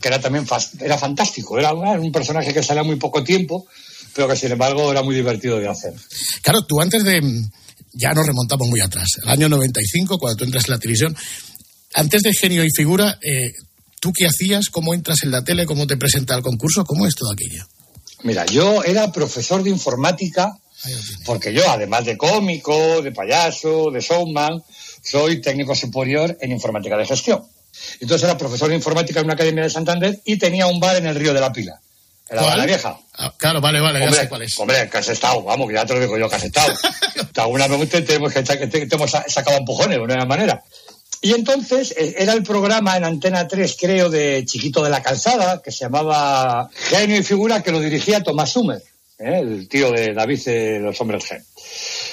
que 0.00 0.08
era 0.08 0.18
también 0.18 0.46
era 0.80 0.96
fantástico, 0.96 1.58
era 1.58 1.72
un 1.74 2.12
personaje 2.12 2.54
que 2.54 2.62
salía 2.62 2.84
muy 2.84 2.96
poco 2.96 3.22
tiempo, 3.22 3.66
pero 4.14 4.28
que 4.28 4.36
sin 4.36 4.52
embargo 4.52 4.92
era 4.92 5.02
muy 5.02 5.14
divertido 5.16 5.58
de 5.58 5.68
hacer. 5.68 5.92
Claro, 6.40 6.62
tú 6.66 6.80
antes 6.80 7.04
de. 7.04 7.20
Ya 7.94 8.12
nos 8.12 8.26
remontamos 8.26 8.68
muy 8.68 8.80
atrás. 8.80 9.08
El 9.22 9.28
año 9.28 9.48
95, 9.48 10.18
cuando 10.18 10.36
tú 10.36 10.44
entras 10.44 10.66
en 10.66 10.72
la 10.72 10.78
televisión. 10.78 11.16
Antes 11.94 12.22
de 12.22 12.34
genio 12.34 12.64
y 12.64 12.68
figura, 12.74 13.18
eh, 13.22 13.52
¿tú 14.00 14.12
qué 14.12 14.26
hacías? 14.26 14.68
¿Cómo 14.68 14.94
entras 14.94 15.22
en 15.22 15.30
la 15.30 15.44
tele? 15.44 15.64
¿Cómo 15.64 15.86
te 15.86 15.96
presenta 15.96 16.34
al 16.34 16.42
concurso? 16.42 16.84
¿Cómo 16.84 17.06
es 17.06 17.14
todo 17.14 17.30
aquello? 17.32 17.64
Mira, 18.24 18.44
yo 18.46 18.82
era 18.82 19.12
profesor 19.12 19.62
de 19.62 19.70
informática, 19.70 20.58
porque 21.24 21.52
yo, 21.52 21.62
además 21.70 22.04
de 22.04 22.16
cómico, 22.16 23.00
de 23.00 23.12
payaso, 23.12 23.90
de 23.90 24.00
showman, 24.00 24.62
soy 25.02 25.40
técnico 25.40 25.74
superior 25.74 26.36
en 26.40 26.50
informática 26.50 26.96
de 26.96 27.06
gestión. 27.06 27.44
Entonces 28.00 28.24
era 28.24 28.38
profesor 28.38 28.68
de 28.68 28.76
informática 28.76 29.20
en 29.20 29.26
una 29.26 29.34
academia 29.34 29.64
de 29.64 29.70
Santander 29.70 30.20
y 30.24 30.36
tenía 30.38 30.66
un 30.66 30.80
bar 30.80 30.96
en 30.96 31.06
el 31.06 31.14
Río 31.14 31.34
de 31.34 31.40
la 31.40 31.52
Pila, 31.52 31.80
la 32.30 32.64
Vieja. 32.66 32.98
Ah, 33.16 33.32
claro, 33.36 33.60
vale, 33.60 33.80
vale, 33.80 33.98
ya 34.00 34.06
hombre, 34.06 34.20
sé 34.22 34.28
cuál 34.28 34.42
es. 34.42 34.58
hombre, 34.58 34.88
que 34.90 34.98
has 34.98 35.08
estado, 35.08 35.42
vamos, 35.42 35.68
que 35.68 35.74
ya 35.74 35.84
te 35.86 35.94
lo 35.94 36.00
digo 36.00 36.18
yo 36.18 36.28
que 36.28 36.36
has 36.36 36.44
estado. 36.44 36.72
Alguna 37.36 37.66
vez 37.68 37.88
te, 37.90 38.02
tenemos 38.02 38.32
que, 38.32 38.42
te, 38.42 38.88
hemos 38.94 39.10
sacado 39.10 39.56
empujones 39.58 39.98
de 39.98 40.02
una 40.04 40.24
manera. 40.24 40.62
Y 41.20 41.32
entonces 41.32 41.94
eh, 41.96 42.16
era 42.18 42.32
el 42.34 42.42
programa 42.42 42.96
en 42.96 43.04
Antena 43.04 43.46
3, 43.48 43.76
creo, 43.80 44.10
de 44.10 44.44
Chiquito 44.46 44.82
de 44.82 44.90
la 44.90 45.02
Calzada, 45.02 45.62
que 45.62 45.70
se 45.70 45.84
llamaba 45.84 46.68
Genio 46.74 47.18
y 47.18 47.22
Figura, 47.22 47.62
que 47.62 47.72
lo 47.72 47.80
dirigía 47.80 48.22
Tomás 48.22 48.50
Sumer, 48.52 48.82
¿eh? 49.18 49.38
el 49.40 49.68
tío 49.68 49.90
de 49.90 50.12
David 50.12 50.44
de 50.44 50.80
los 50.80 51.00
Hombres 51.00 51.24
G. 51.24 51.42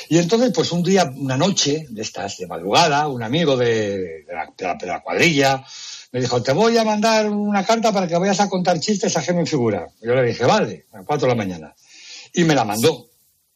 Y 0.10 0.18
entonces, 0.18 0.52
pues 0.54 0.72
un 0.72 0.84
día, 0.84 1.12
una 1.16 1.36
noche 1.38 1.86
de 1.90 2.02
estas, 2.02 2.38
de 2.38 2.48
madrugada, 2.48 3.08
un 3.08 3.24
amigo 3.24 3.56
de, 3.58 3.98
de 3.98 4.26
de 4.26 4.34
la- 4.66 4.76
de 4.76 4.88
la 4.88 5.00
cuadrilla 5.02 5.64
me 6.12 6.20
dijo, 6.20 6.44
te 6.44 6.52
voy 6.52 6.78
a 6.78 6.84
mandar 6.84 7.30
una 7.30 7.66
carta 7.66 7.92
para 7.92 8.08
que 8.08 8.18
vayas 8.18 8.40
a 8.40 8.50
contar 8.50 8.80
chistes 8.80 9.16
a 9.16 9.22
y 9.22 9.46
Figura. 9.46 9.88
Yo 10.02 10.14
le 10.14 10.24
dije, 10.24 10.46
vale, 10.46 10.86
a 10.92 10.98
las 10.98 11.06
4 11.06 11.28
de 11.28 11.34
la 11.34 11.38
mañana. 11.38 11.76
Y 12.34 12.44
me 12.44 12.56
la 12.56 12.66
mandó. 12.66 13.10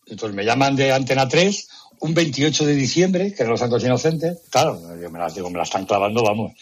Entonces 0.08 0.36
me 0.36 0.45
llaman 0.45 0.76
de 0.76 0.93
Antena 0.93 1.28
3 1.28 1.68
un 2.01 2.14
28 2.14 2.66
de 2.66 2.76
diciembre, 2.76 3.34
que 3.34 3.43
eran 3.43 3.51
los 3.51 3.60
Santos 3.60 3.84
Inocentes. 3.84 4.39
Claro, 4.49 4.80
yo 5.01 5.10
me 5.10 5.20
las 5.20 5.34
digo, 5.34 5.49
me 5.49 5.58
la 5.58 5.64
están 5.64 5.86
clavando, 5.86 6.24
vamos. 6.24 6.53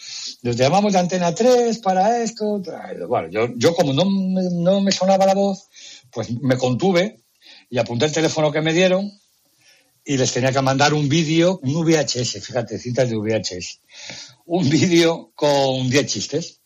Nos 0.42 0.56
llamamos 0.56 0.92
de 0.92 0.98
Antena 1.00 1.34
3 1.34 1.78
para 1.78 2.22
esto. 2.22 2.62
Bueno, 3.08 3.28
yo, 3.28 3.48
yo 3.56 3.74
como 3.74 3.92
no, 3.92 4.04
no 4.04 4.80
me 4.80 4.92
sonaba 4.92 5.26
la 5.26 5.34
voz, 5.34 5.68
pues 6.10 6.30
me 6.40 6.56
contuve 6.56 7.20
y 7.68 7.78
apunté 7.78 8.06
el 8.06 8.12
teléfono 8.12 8.52
que 8.52 8.62
me 8.62 8.72
dieron 8.72 9.12
y 10.04 10.16
les 10.16 10.32
tenía 10.32 10.52
que 10.52 10.60
mandar 10.60 10.92
un 10.92 11.08
vídeo, 11.08 11.60
un 11.62 11.84
VHS, 11.84 12.44
fíjate, 12.44 12.78
cintas 12.78 13.08
de 13.08 13.16
VHS. 13.16 13.80
Un 14.46 14.68
vídeo 14.68 15.32
con 15.34 15.88
10 15.88 16.06
chistes. 16.06 16.60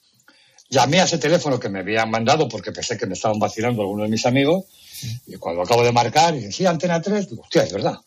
Llamé 0.69 1.01
a 1.01 1.05
ese 1.05 1.19
teléfono 1.19 1.59
que 1.59 1.69
me 1.69 1.79
habían 1.79 2.11
mandado 2.11 2.49
porque 2.49 2.73
pensé 2.73 2.99
que 2.99 3.07
me 3.07 3.15
estaban 3.15 3.39
vacilando 3.39 3.83
algunos 3.83 4.07
de 4.07 4.11
mis 4.11 4.27
amigos 4.27 4.65
y 5.27 5.37
cuando 5.37 5.63
acabo 5.63 5.83
de 5.85 5.93
marcar, 5.93 6.35
dije, 6.35 6.53
sí, 6.53 6.67
Antena 6.67 7.01
3, 7.01 7.31
digo, 7.31 7.43
hostia, 7.43 7.63
es 7.63 7.73
verdad. 7.73 7.99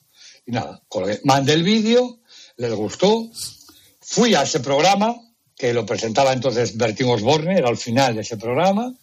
Y 0.45 0.51
nada, 0.51 0.81
mandé 1.23 1.53
el 1.53 1.63
vídeo, 1.63 2.19
les 2.57 2.73
gustó, 2.73 3.29
fui 3.99 4.35
a 4.35 4.43
ese 4.43 4.59
programa, 4.59 5.15
que 5.55 5.73
lo 5.73 5.85
presentaba 5.85 6.33
entonces 6.33 6.75
Bertín 6.75 7.07
Osborne, 7.09 7.57
era 7.57 7.69
el 7.69 7.77
final 7.77 8.15
de 8.15 8.21
ese 8.21 8.37
programa, 8.37 8.93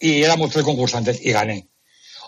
y 0.00 0.22
éramos 0.22 0.50
tres 0.50 0.64
concursantes 0.64 1.24
y 1.24 1.30
gané. 1.30 1.68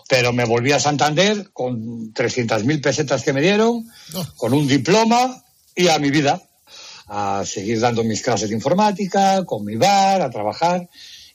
Pero 0.09 0.33
me 0.33 0.43
volví 0.43 0.71
a 0.71 0.79
Santander 0.79 1.51
con 1.53 2.11
300.000 2.13 2.81
pesetas 2.81 3.23
que 3.23 3.31
me 3.31 3.41
dieron, 3.41 3.87
con 4.35 4.53
un 4.53 4.67
diploma 4.67 5.43
y 5.75 5.87
a 5.87 5.99
mi 5.99 6.09
vida, 6.09 6.41
a 7.07 7.43
seguir 7.45 7.79
dando 7.79 8.03
mis 8.03 8.21
clases 8.21 8.49
de 8.49 8.55
informática, 8.55 9.45
con 9.45 9.63
mi 9.63 9.75
bar, 9.75 10.21
a 10.21 10.31
trabajar. 10.31 10.89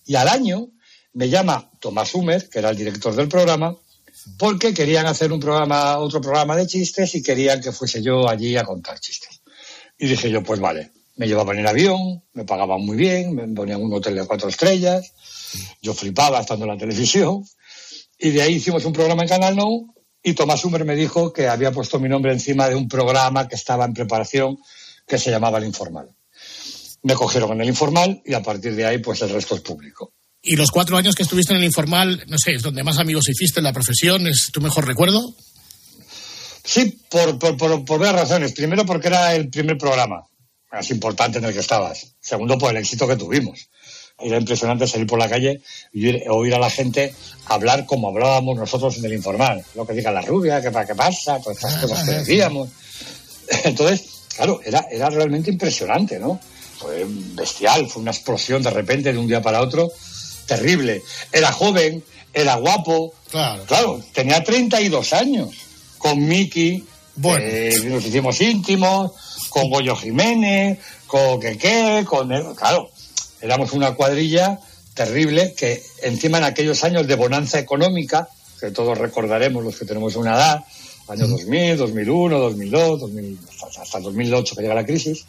Y 0.05 0.16
al 0.16 0.29
año 0.29 0.70
me 1.12 1.29
llama 1.29 1.70
Tomás 1.81 2.14
Humer, 2.14 2.49
que 2.49 2.59
era 2.59 2.70
el 2.70 2.77
director 2.77 3.14
del 3.14 3.29
programa, 3.29 3.77
porque 4.39 4.75
querían 4.75 5.07
hacer 5.07 5.33
un 5.33 5.39
programa, 5.39 5.99
otro 5.99 6.20
programa 6.20 6.57
de 6.57 6.66
chistes 6.66 7.14
y 7.14 7.22
querían 7.22 7.61
que 7.61 7.70
fuese 7.70 8.03
yo 8.03 8.29
allí 8.29 8.57
a 8.57 8.64
contar 8.64 8.99
chistes. 8.99 9.41
Y 9.99 10.09
dije 10.09 10.31
yo, 10.31 10.43
pues 10.43 10.59
vale, 10.59 10.91
me 11.16 11.29
llevaban 11.29 11.59
en 11.59 11.66
avión, 11.66 12.22
me 12.33 12.45
pagaban 12.45 12.81
muy 12.81 12.97
bien, 12.97 13.35
me 13.35 13.47
ponían 13.49 13.81
un 13.81 13.93
hotel 13.95 14.16
de 14.16 14.27
cuatro 14.27 14.49
estrellas, 14.49 15.12
yo 15.81 15.95
flipaba 15.95 16.41
estando 16.41 16.64
en 16.64 16.72
la 16.72 16.79
televisión, 16.79 17.45
y 18.19 18.31
de 18.31 18.43
ahí 18.43 18.55
hicimos 18.55 18.85
un 18.85 18.93
programa 18.93 19.23
en 19.23 19.29
Canal 19.29 19.57
Nou, 19.57 19.95
y 20.23 20.35
Tomás 20.35 20.65
Humer 20.65 20.85
me 20.85 20.97
dijo 20.97 21.33
que 21.33 21.49
había 21.49 21.71
puesto 21.71 22.01
mi 22.01 22.09
nombre 22.09 22.33
encima 22.33 22.69
de 22.69 22.75
un 22.75 22.89
programa 22.89 23.47
que 23.47 23.57
estaba 23.57 23.85
en 23.85 23.93
preparación 23.93 24.59
que 25.07 25.19
se 25.19 25.31
llamaba 25.31 25.59
El 25.59 25.65
Informal. 25.65 26.09
Me 27.03 27.15
cogieron 27.15 27.53
en 27.53 27.61
El 27.61 27.69
Informal 27.69 28.23
y 28.25 28.33
a 28.33 28.43
partir 28.43 28.75
de 28.75 28.87
ahí 28.87 28.99
pues 28.99 29.21
el 29.23 29.31
resto 29.31 29.55
es 29.55 29.61
público. 29.61 30.15
¿Y 30.41 30.57
los 30.57 30.71
cuatro 30.71 30.97
años 30.97 31.15
que 31.15 31.23
estuviste 31.23 31.53
en 31.53 31.61
el 31.61 31.65
informal, 31.65 32.23
no 32.27 32.37
sé, 32.39 32.53
es 32.53 32.62
donde 32.62 32.83
más 32.83 32.99
amigos 32.99 33.29
hiciste 33.29 33.61
en 33.61 33.65
la 33.65 33.73
profesión? 33.73 34.27
¿Es 34.27 34.51
tu 34.53 34.61
mejor 34.61 34.87
recuerdo? 34.87 35.35
Sí, 36.62 36.99
por, 37.11 37.39
por, 37.39 37.57
por, 37.57 37.85
por 37.85 37.99
varias 37.99 38.23
razones. 38.23 38.53
Primero, 38.53 38.85
porque 38.85 39.09
era 39.09 39.35
el 39.35 39.49
primer 39.49 39.79
programa 39.79 40.27
más 40.71 40.91
importante 40.91 41.39
en 41.39 41.45
el 41.45 41.55
que 41.55 41.61
estabas. 41.61 42.15
Segundo, 42.21 42.59
por 42.59 42.71
el 42.71 42.79
éxito 42.79 43.07
que 43.07 43.17
tuvimos. 43.17 43.69
Era 44.19 44.39
impresionante 44.39 44.87
salir 44.87 45.07
por 45.07 45.19
la 45.19 45.29
calle 45.29 45.61
y 45.93 46.29
oír, 46.29 46.55
a 46.55 46.59
la 46.59 46.71
gente 46.71 47.15
hablar 47.47 47.85
como 47.85 48.09
hablábamos 48.09 48.57
nosotros 48.57 48.97
en 48.99 49.07
el 49.07 49.15
informal. 49.15 49.65
Lo 49.75 49.87
que 49.87 49.93
diga 49.93 50.12
la 50.12 50.23
rubia, 50.23 50.62
que 50.62 50.71
para 50.71 50.87
qué 50.87 50.95
pasa, 50.95 51.41
todas 51.41 51.59
estas 51.59 51.81
cosas 51.81 52.05
que 52.05 52.15
decíamos. 52.17 52.69
Entonces, 53.65 54.05
claro, 54.37 54.61
era, 54.65 54.87
era 54.91 55.11
realmente 55.11 55.51
impresionante, 55.51 56.19
¿no? 56.19 56.41
Fue 56.79 57.05
bestial, 57.09 57.89
fue 57.89 58.03
una 58.03 58.12
explosión 58.12 58.62
de 58.62 58.71
repente 58.71 59.12
de 59.12 59.19
un 59.19 59.27
día 59.27 59.43
para 59.43 59.61
otro, 59.61 59.91
terrible. 60.47 61.03
Era 61.33 61.51
joven, 61.53 62.03
era 62.33 62.55
guapo, 62.55 63.15
Claro. 63.35 63.65
Claro, 63.65 64.01
tenía 64.12 64.45
32 64.45 65.12
años. 65.12 65.49
Con 65.99 66.25
Miki, 66.25 66.85
eh, 67.41 67.75
nos 67.87 68.05
hicimos 68.05 68.41
íntimos, 68.41 69.11
con 69.49 69.69
Goyo 69.71 69.97
Jiménez, 69.97 70.79
con 71.09 71.41
Queque, 71.41 72.05
con... 72.07 72.29
Claro, 72.55 72.91
éramos 73.45 73.72
una 73.72 73.95
cuadrilla 73.95 74.59
terrible 74.95 75.55
que 75.55 75.82
encima 76.03 76.38
en 76.38 76.45
aquellos 76.45 76.82
años 76.82 77.07
de 77.07 77.14
bonanza 77.14 77.59
económica, 77.59 78.28
que 78.59 78.70
todos 78.70 78.97
recordaremos 78.97 79.62
los 79.62 79.76
que 79.76 79.84
tenemos 79.84 80.16
una 80.16 80.34
edad, 80.34 80.64
años 81.09 81.28
2000, 81.28 81.76
2001, 81.76 82.38
2002, 82.38 83.01
2000, 83.01 83.38
hasta, 83.66 83.82
hasta 83.82 84.01
2008 84.01 84.57
que 84.57 84.62
llega 84.62 84.74
la 84.74 84.86
crisis, 84.86 85.26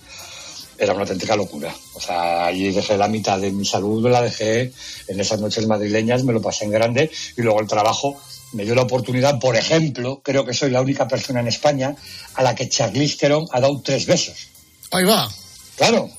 era 0.78 0.94
una 0.94 1.02
auténtica 1.02 1.36
locura. 1.36 1.76
O 1.94 2.00
sea, 2.00 2.46
allí 2.46 2.72
dejé 2.72 2.98
la 2.98 3.10
mitad 3.10 3.38
de 3.40 3.52
mi 3.52 3.66
salud, 3.66 4.08
la 4.10 4.22
dejé 4.22 4.72
en 5.08 5.20
esas 5.20 5.42
noches 5.42 5.68
madrileñas, 5.68 6.24
me 6.24 6.32
lo 6.32 6.42
pasé 6.42 6.66
en 6.66 6.72
grande 6.72 7.12
y 7.36 7.42
luego 7.42 7.60
el 7.60 7.68
trabajo 7.68 8.18
me 8.54 8.64
dio 8.64 8.76
la 8.76 8.84
oportunidad, 8.84 9.40
por 9.40 9.58
ejemplo, 9.58 10.22
creo 10.24 10.46
que 10.46 10.54
soy 10.54 10.72
la 10.72 10.82
única 10.82 11.08
persona 11.08 11.42
en 11.42 11.48
España 11.48 11.96
a 12.36 12.44
la 12.44 12.56
que 12.56 12.70
Charlize 12.70 13.18
Theron 13.18 13.46
ha 13.52 13.60
dado 13.60 13.82
tres 13.82 14.06
besos. 14.06 14.48
Ahí 14.92 15.04
va. 15.04 15.30
Claro. 15.76 16.10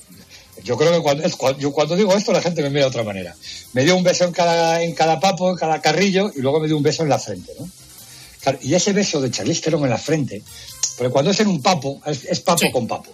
Yo 0.65 0.77
creo 0.77 0.93
que 0.93 1.01
cuando, 1.01 1.59
yo 1.59 1.73
cuando 1.73 1.97
digo 1.97 2.15
esto 2.15 2.33
la 2.33 2.43
gente 2.43 2.63
me 2.63 2.71
mira 2.71 2.83
de 2.83 2.89
otra 2.89 3.05
manera. 3.05 3.35
Me 3.73 3.85
dio 3.85 3.97
un 3.97 4.03
beso 4.03 4.25
en 4.25 4.33
cada, 4.33 4.83
en 4.83 4.95
cada 4.95 5.21
papo, 5.21 5.51
en 5.51 5.57
cada 5.57 5.81
carrillo 5.81 6.31
y 6.35 6.41
luego 6.41 6.61
me 6.61 6.67
dio 6.67 6.77
un 6.77 6.83
beso 6.83 7.03
en 7.03 7.09
la 7.09 7.19
frente, 7.19 7.53
¿no? 7.59 7.69
Claro, 8.41 8.59
y 8.63 8.75
ese 8.75 8.93
beso 8.93 9.21
de 9.21 9.31
Charlize 9.31 9.61
Theron 9.61 9.85
en 9.85 9.91
la 9.91 9.99
frente, 9.99 10.43
porque 10.97 11.13
cuando 11.13 11.33
es 11.33 11.41
en 11.41 11.49
un 11.49 11.61
papo, 11.61 12.01
es, 12.07 12.25
es 12.25 12.41
papo 12.41 12.71
con 12.73 12.87
papo. 12.87 13.11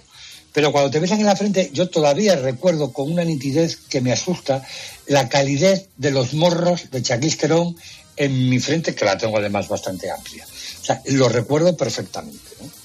Pero 0.53 0.71
cuando 0.71 0.91
te 0.91 1.01
besan 1.01 1.21
en 1.21 1.27
la 1.27 1.37
frente, 1.37 1.71
yo 1.73 1.89
todavía 1.89 2.37
recuerdo 2.37 2.93
con 2.93 3.11
una 3.11 3.25
nitidez 3.25 3.77
que 3.77 4.03
me 4.03 4.13
asusta 4.13 4.63
la 5.07 5.29
calidez 5.29 5.89
de 5.97 6.11
los 6.11 6.35
morros 6.35 6.91
de 6.91 7.03
Charlize 7.03 7.39
Theron 7.39 7.75
en 8.17 8.51
mi 8.51 8.61
frente, 8.61 8.95
que 8.95 9.05
la 9.07 9.17
tengo 9.17 9.39
además 9.39 9.69
bastante 9.69 10.11
amplia. 10.11 10.45
O 10.45 10.85
sea, 10.85 11.03
lo 11.07 11.29
recuerdo 11.29 11.77
perfectamente. 11.77 12.51
¿no? 12.61 12.82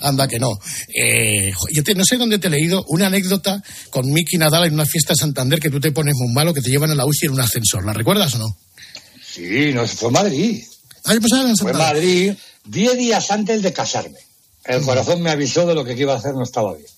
Anda 0.00 0.28
que 0.28 0.38
no. 0.38 0.58
Eh, 0.94 1.52
yo 1.72 1.82
te- 1.82 1.94
no 1.94 2.04
sé 2.04 2.16
dónde 2.16 2.38
te 2.38 2.48
he 2.48 2.50
leído 2.50 2.84
una 2.88 3.06
anécdota 3.06 3.62
con 3.90 4.10
Miki 4.12 4.36
Nadal 4.36 4.64
en 4.66 4.74
una 4.74 4.86
fiesta 4.86 5.12
de 5.12 5.16
Santander 5.20 5.58
que 5.60 5.70
tú 5.70 5.80
te 5.80 5.92
pones 5.92 6.14
muy 6.16 6.32
malo, 6.32 6.52
que 6.54 6.60
te 6.62 6.70
llevan 6.70 6.90
a 6.90 6.94
la 6.94 7.06
UCI 7.06 7.26
en 7.26 7.32
un 7.32 7.40
ascensor. 7.40 7.84
¿La 7.84 7.92
recuerdas 7.92 8.34
o 8.34 8.38
no? 8.38 8.56
Sí, 9.24 9.72
no, 9.72 9.86
fue 9.86 10.10
Madrid. 10.10 10.62
Ah, 11.04 11.14
yo 11.14 11.20
pensaba 11.20 11.48
en 11.48 11.56
Fue. 11.56 11.72
Madrid, 11.72 12.32
diez 12.64 12.96
días 12.96 13.30
antes 13.30 13.62
de 13.62 13.72
casarme. 13.72 14.18
El 14.64 14.82
corazón 14.82 15.22
me 15.22 15.30
avisó 15.30 15.66
de 15.66 15.74
lo 15.74 15.84
que 15.84 15.92
iba 15.92 16.14
a 16.14 16.16
hacer 16.16 16.34
no 16.34 16.42
estaba 16.42 16.74
bien. 16.74 16.88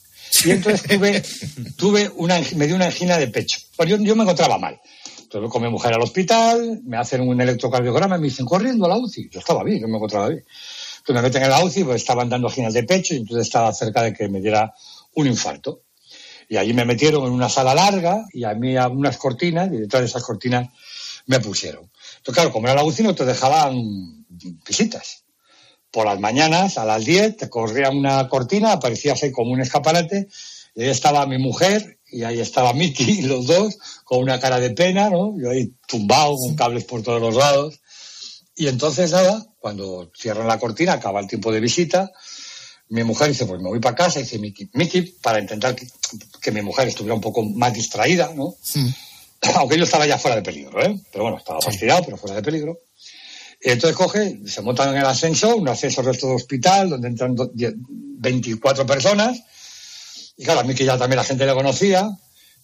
Y 0.45 0.51
entonces 0.53 0.83
tuve, 0.89 1.23
tuve 1.77 2.11
una, 2.17 2.41
me 2.57 2.67
dio 2.67 2.77
una 2.77 2.87
angina 2.87 3.19
de 3.19 3.29
pecho. 3.29 3.59
Pues 3.77 3.89
yo, 3.91 3.97
yo 3.99 4.17
me 4.17 4.23
encontraba 4.23 4.57
mal. 4.59 4.81
Entonces 5.21 5.51
con 5.51 5.63
mi 5.63 5.69
mujer 5.69 5.93
al 5.93 6.01
hospital, 6.01 6.81
me 6.87 6.97
hacen 6.97 7.21
un 7.21 7.39
electrocardiograma 7.39 8.17
y 8.17 8.21
me 8.21 8.29
dicen, 8.29 8.47
corriendo 8.47 8.87
a 8.87 8.89
la 8.89 8.97
UCI. 8.97 9.29
Yo 9.31 9.41
estaba 9.41 9.63
bien, 9.63 9.81
yo 9.81 9.89
me 9.89 9.97
encontraba 9.97 10.31
bien. 10.31 10.43
Entonces 11.09 11.23
me 11.23 11.29
meten 11.29 11.43
en 11.43 11.51
la 11.51 11.65
UCI, 11.65 11.85
pues 11.85 12.03
estaban 12.03 12.29
dando 12.29 12.49
anginas 12.49 12.75
de 12.75 12.83
pecho 12.83 13.15
y 13.15 13.17
entonces 13.17 13.47
estaba 13.47 13.73
cerca 13.73 14.03
de 14.03 14.13
que 14.13 14.29
me 14.29 14.43
diera 14.43 14.75
un 15.15 15.27
infarto. 15.27 15.85
Y 16.51 16.59
allí 16.59 16.75
me 16.75 16.85
metieron 16.85 17.25
en 17.25 17.33
una 17.33 17.49
sala 17.49 17.75
larga 17.75 18.27
y 18.31 18.45
a 18.45 18.53
mí 18.53 18.77
a 18.77 18.89
unas 18.89 19.17
cortinas 19.17 19.73
y 19.73 19.79
detrás 19.79 20.03
de 20.03 20.09
esas 20.09 20.23
cortinas 20.23 20.69
me 21.25 21.41
pusieron. 21.41 21.91
Entonces, 22.19 22.35
claro, 22.35 22.53
como 22.53 22.67
era 22.67 22.75
la 22.75 22.85
UCI 22.85 23.05
no 23.05 23.15
te 23.15 23.25
dejaban 23.25 24.27
visitas. 24.67 25.25
Por 25.91 26.05
las 26.05 26.21
mañanas, 26.21 26.77
a 26.77 26.85
las 26.85 27.07
10, 27.07 27.39
te 27.39 27.49
corría 27.49 27.89
una 27.89 28.29
cortina, 28.29 28.73
aparecía 28.73 29.15
así 29.15 29.33
como 29.33 29.53
un 29.53 29.63
escaparate, 29.63 30.29
y 30.75 30.83
ahí 30.83 30.91
estaba 30.91 31.25
mi 31.25 31.39
mujer 31.39 32.01
y 32.11 32.25
ahí 32.25 32.39
estaba 32.39 32.75
Miki, 32.75 33.23
los 33.23 33.47
dos, 33.47 33.79
con 34.05 34.21
una 34.21 34.39
cara 34.39 34.61
de 34.61 34.71
pena, 34.71 35.09
¿no? 35.09 35.35
Yo 35.41 35.51
ahí 35.51 35.73
tumbado, 35.87 36.37
con 36.37 36.55
cables 36.55 36.85
por 36.85 37.03
todos 37.03 37.23
los 37.23 37.35
lados. 37.35 37.81
Y 38.59 38.69
entonces, 38.69 39.13
nada, 39.13 39.47
cuando 39.61 40.11
cierran 40.17 40.47
la 40.49 40.59
cortina, 40.59 40.95
acaba 40.95 41.21
el 41.21 41.27
tiempo 41.29 41.51
de 41.53 41.61
visita, 41.61 42.11
mi 42.91 43.05
mujer 43.05 43.29
dice, 43.29 43.47
pues 43.47 43.61
me 43.61 43.69
voy 43.69 43.81
para 43.81 43.95
casa, 43.97 44.19
dice 44.19 44.39
Miki, 44.39 44.69
Miki, 44.73 45.03
para 45.23 45.39
intentar 45.41 45.75
que, 45.77 45.87
que 46.41 46.51
mi 46.51 46.63
mujer 46.63 46.89
estuviera 46.89 47.15
un 47.15 47.21
poco 47.21 47.43
más 47.43 47.73
distraída, 47.73 48.33
¿no? 48.35 48.55
Aunque 49.57 49.79
yo 49.79 49.85
estaba 49.85 50.07
ya 50.07 50.19
fuera 50.19 50.37
de 50.37 50.43
peligro, 50.43 50.83
¿eh? 50.83 50.99
Pero 51.13 51.25
bueno, 51.25 51.39
estaba 51.39 51.61
fastidiado, 51.61 52.03
pero 52.05 52.17
fuera 52.17 52.35
de 52.37 52.43
peligro. 52.43 52.79
Y 53.63 53.71
entonces 53.71 53.97
coge, 53.97 54.41
se 54.47 54.63
montan 54.63 54.91
en 54.91 54.97
el 54.99 55.05
ascensor, 55.07 55.55
un 55.55 55.69
ascensor 55.69 56.05
de 56.07 56.17
todo 56.19 56.35
hospital, 56.35 56.91
donde 56.91 57.09
entran 57.09 57.35
do- 57.35 57.51
die- 57.55 57.75
24 57.77 58.87
personas. 58.87 59.39
Y 60.37 60.45
claro, 60.45 60.61
a 60.61 60.75
que 60.75 60.85
ya 60.85 60.97
también 60.99 61.17
la 61.19 61.25
gente 61.25 61.45
le 61.47 61.55
conocía. 61.55 62.09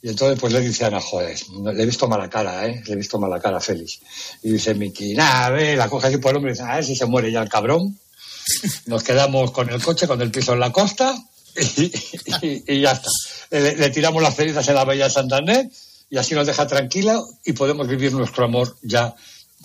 Y 0.02 0.10
entonces 0.10 0.38
pues 0.38 0.52
le 0.52 0.60
dice 0.60 0.84
a 0.84 0.88
Ana, 0.88 1.00
joder, 1.00 1.36
le 1.74 1.82
he 1.82 1.86
visto 1.86 2.06
mala 2.08 2.28
cara, 2.28 2.66
¿eh? 2.66 2.82
Le 2.86 2.92
he 2.92 2.96
visto 2.96 3.18
mala 3.18 3.40
cara 3.40 3.56
a 3.56 3.60
Félix. 3.60 4.00
Y 4.42 4.50
dice 4.50 4.74
Miki, 4.74 5.14
nada, 5.14 5.46
a 5.46 5.50
ver, 5.50 5.78
la 5.78 5.88
coge 5.88 6.08
así 6.08 6.18
por 6.18 6.30
el 6.32 6.36
hombro 6.36 6.50
y 6.50 6.54
dice, 6.54 6.64
a 6.64 6.74
ver 6.76 6.84
si 6.84 6.94
se 6.94 7.06
muere 7.06 7.32
ya 7.32 7.42
el 7.42 7.48
cabrón. 7.48 7.98
Nos 8.86 9.02
quedamos 9.02 9.50
con 9.52 9.70
el 9.70 9.82
coche, 9.82 10.06
con 10.06 10.20
el 10.20 10.30
piso 10.30 10.52
en 10.52 10.60
la 10.60 10.70
costa 10.72 11.14
y, 11.76 11.84
y- 12.46 12.64
y 12.66 12.80
ya 12.82 12.92
está. 12.92 13.08
Le, 13.50 13.76
le 13.76 13.90
tiramos 13.90 14.22
las 14.22 14.36
cenizas 14.36 14.68
en 14.68 14.74
la 14.74 14.84
de 14.84 15.08
Santander 15.08 15.70
y 16.10 16.18
así 16.18 16.34
nos 16.34 16.46
deja 16.46 16.66
tranquila 16.66 17.22
y 17.44 17.52
podemos 17.54 17.88
vivir 17.88 18.12
nuestro 18.12 18.44
amor 18.44 18.76
ya 18.82 19.14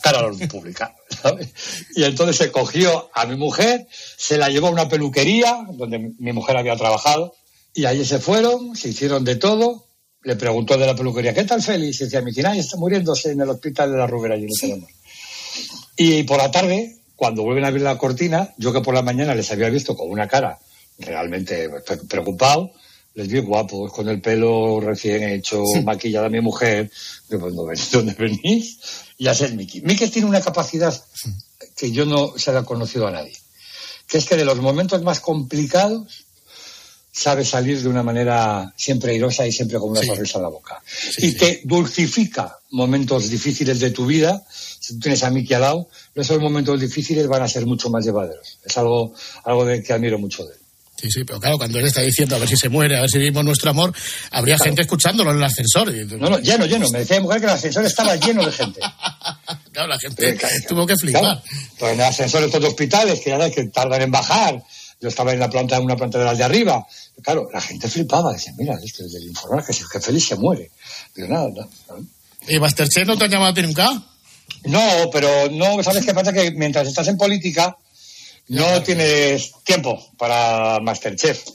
cara 0.01 0.19
a 0.19 0.21
la 0.21 0.27
luz 0.29 0.47
pública. 0.47 0.95
¿sabes? 1.21 1.49
Y 1.95 2.03
entonces 2.05 2.37
se 2.37 2.49
cogió 2.51 3.09
a 3.13 3.25
mi 3.25 3.35
mujer, 3.35 3.87
se 4.17 4.37
la 4.37 4.47
llevó 4.47 4.67
a 4.67 4.71
una 4.71 4.87
peluquería 4.87 5.65
donde 5.73 6.13
mi 6.17 6.31
mujer 6.31 6.55
había 6.55 6.77
trabajado 6.77 7.35
y 7.73 7.83
allí 7.85 8.05
se 8.05 8.19
fueron, 8.19 8.77
se 8.77 8.87
hicieron 8.89 9.25
de 9.25 9.35
todo. 9.35 9.85
Le 10.23 10.35
preguntó 10.35 10.77
de 10.77 10.85
la 10.85 10.95
peluquería, 10.95 11.33
¿qué 11.33 11.45
tal 11.45 11.61
Félix? 11.61 12.01
Y 12.01 12.03
decía, 12.05 12.21
mi 12.21 12.31
está 12.31 12.77
muriéndose 12.77 13.31
en 13.31 13.41
el 13.41 13.49
hospital 13.49 13.91
de 13.91 13.97
la 13.97 14.07
Rubera, 14.07 14.35
allí 14.35 14.47
lo 14.47 14.55
tenemos. 14.59 14.89
Y 15.95 16.23
por 16.23 16.37
la 16.37 16.51
tarde, 16.51 16.97
cuando 17.15 17.43
vuelven 17.43 17.63
a 17.63 17.67
abrir 17.69 17.83
la 17.83 17.97
cortina, 17.97 18.53
yo 18.57 18.73
que 18.73 18.81
por 18.81 18.93
la 18.93 19.01
mañana 19.01 19.33
les 19.33 19.51
había 19.51 19.69
visto 19.69 19.95
con 19.95 20.09
una 20.09 20.27
cara 20.27 20.59
realmente 20.97 21.69
pre- 21.85 21.97
preocupado, 21.97 22.71
les 23.15 23.27
vi 23.27 23.39
guapos, 23.39 23.91
con 23.91 24.07
el 24.07 24.21
pelo 24.21 24.79
recién 24.81 25.23
hecho, 25.23 25.63
maquillada 25.83 26.29
mi 26.29 26.41
mujer. 26.41 26.91
Digo, 27.29 27.41
pues, 27.41 27.55
¿dónde 27.55 27.71
venís? 27.71 27.91
¿Dónde 27.91 28.13
venís? 28.13 28.79
Y 29.17 29.27
así 29.27 29.45
es 29.45 29.53
Miki. 29.53 29.81
Miki 29.81 30.07
tiene 30.09 30.27
una 30.27 30.41
capacidad 30.41 30.93
que 31.75 31.91
yo 31.91 32.05
no 32.05 32.37
se 32.37 32.51
la 32.53 32.59
he 32.59 32.65
conocido 32.65 33.07
a 33.07 33.11
nadie, 33.11 33.37
que 34.07 34.17
es 34.17 34.25
que 34.25 34.35
de 34.37 34.45
los 34.45 34.59
momentos 34.59 35.01
más 35.01 35.19
complicados 35.21 36.25
sabe 37.11 37.43
salir 37.43 37.81
de 37.81 37.89
una 37.89 38.03
manera 38.03 38.71
siempre 38.77 39.11
airosa 39.13 39.45
y 39.45 39.51
siempre 39.51 39.77
con 39.79 39.91
una 39.91 40.01
sonrisa 40.03 40.37
en 40.37 40.43
la 40.43 40.49
boca. 40.49 40.81
y 41.17 41.33
te 41.33 41.61
dulcifica 41.65 42.57
momentos 42.71 43.29
difíciles 43.29 43.79
de 43.79 43.91
tu 43.91 44.05
vida. 44.05 44.41
Si 44.79 44.93
tú 44.93 44.99
tienes 45.01 45.23
a 45.23 45.29
Miki 45.29 45.53
al 45.53 45.61
lado, 45.61 45.89
esos 46.15 46.39
momentos 46.39 46.79
difíciles 46.79 47.27
van 47.27 47.41
a 47.43 47.47
ser 47.47 47.65
mucho 47.65 47.89
más 47.89 48.05
llevaderos. 48.05 48.59
Es 48.65 48.77
algo, 48.77 49.13
algo 49.43 49.65
de 49.65 49.83
que 49.83 49.93
admiro 49.93 50.17
mucho 50.19 50.43
de 50.45 50.53
él. 50.53 50.59
Sí, 51.01 51.09
sí, 51.09 51.23
pero 51.23 51.39
claro, 51.39 51.57
cuando 51.57 51.79
él 51.79 51.85
está 51.85 52.01
diciendo 52.01 52.35
a 52.35 52.39
ver 52.39 52.49
si 52.49 52.57
se 52.57 52.67
muere, 52.67 52.97
a 52.97 53.01
ver 53.01 53.09
si 53.09 53.19
vivimos 53.19 53.45
nuestro 53.45 53.69
amor, 53.69 53.93
habría 54.31 54.57
gente 54.57 54.81
escuchándolo 54.81 55.31
en 55.31 55.37
el 55.37 55.43
ascensor. 55.43 55.95
Y- 55.95 56.03
No, 56.17 56.29
no, 56.29 56.39
lleno, 56.39 56.65
lleno. 56.65 56.87
Me 56.89 56.99
decía 56.99 57.17
mi 57.17 57.23
mujer 57.23 57.39
que 57.39 57.45
el 57.45 57.53
ascensor 57.53 57.85
estaba 57.85 58.15
lleno 58.17 58.45
de 58.45 58.51
gente. 58.51 58.79
Claro, 59.71 59.87
la 59.93 59.99
gente 59.99 60.37
tuvo 60.67 60.85
que 60.85 60.95
flipar. 60.97 61.21
Claro, 61.21 61.41
pues 61.77 61.93
en 61.93 61.99
el 62.01 62.05
ascensor 62.05 62.41
de 62.41 62.47
estos 62.47 62.63
hospitales 62.65 63.21
que 63.21 63.29
ya 63.29 63.49
que 63.49 63.63
tardan 63.67 64.01
en 64.01 64.11
bajar. 64.11 64.61
Yo 65.01 65.07
estaba 65.07 65.31
en 65.31 65.39
la 65.39 65.49
planta, 65.49 65.77
en 65.77 65.83
una 65.83 65.95
planta 65.95 66.19
de 66.19 66.25
las 66.25 66.37
de 66.37 66.43
arriba. 66.43 66.85
Claro, 67.21 67.47
la 67.53 67.61
gente 67.61 67.87
flipaba. 67.87 68.33
Decía, 68.33 68.53
mira, 68.57 68.77
esto 68.83 69.05
es 69.05 69.13
del 69.13 69.23
informal 69.23 69.63
que, 69.65 69.73
que 69.73 69.99
Félix 69.99 70.27
se 70.27 70.35
muere. 70.35 70.71
Pero 71.13 71.27
nada, 71.27 71.49
no, 71.49 71.69
no. 71.89 72.05
¿Y 72.47 72.59
Masterchef 72.59 73.07
no 73.07 73.17
te 73.17 73.25
ha 73.25 73.27
llamado 73.27 73.51
a 73.51 73.53
ti 73.53 73.61
nunca? 73.61 73.89
No, 74.65 75.09
pero 75.11 75.49
no, 75.51 75.81
¿sabes 75.83 76.05
qué 76.05 76.13
pasa? 76.13 76.33
Que 76.33 76.51
mientras 76.51 76.87
estás 76.87 77.07
en 77.07 77.17
política, 77.17 77.77
no 78.49 78.81
tienes 78.83 79.53
tiempo 79.63 79.97
para 80.17 80.79
Masterchef. 80.79 81.45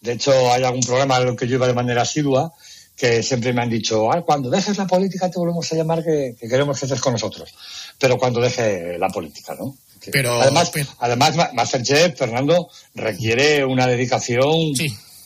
De 0.00 0.12
hecho, 0.12 0.52
hay 0.52 0.64
algún 0.64 0.82
programa 0.82 1.18
en 1.18 1.28
el 1.28 1.36
que 1.36 1.46
yo 1.46 1.56
iba 1.56 1.66
de 1.66 1.74
manera 1.74 2.02
asidua 2.02 2.52
que 2.96 3.22
siempre 3.22 3.54
me 3.54 3.62
han 3.62 3.70
dicho, 3.70 4.12
ah, 4.12 4.22
cuando 4.22 4.50
dejes 4.50 4.76
la 4.76 4.86
política 4.86 5.30
te 5.30 5.38
volvemos 5.38 5.72
a 5.72 5.74
llamar 5.74 6.04
que, 6.04 6.36
que 6.38 6.48
queremos 6.48 6.78
que 6.78 6.84
estés 6.84 7.00
con 7.00 7.14
nosotros. 7.14 7.54
Pero 7.98 8.18
cuando 8.18 8.40
deje 8.40 8.98
la 8.98 9.08
política, 9.08 9.56
¿no? 9.58 9.74
Pero- 10.12 10.40
además, 10.40 10.70
además, 10.98 11.36
Ma- 11.36 11.50
Masterchef, 11.52 12.16
Fernando, 12.18 12.70
requiere 12.94 13.64
una 13.64 13.86
dedicación 13.86 14.72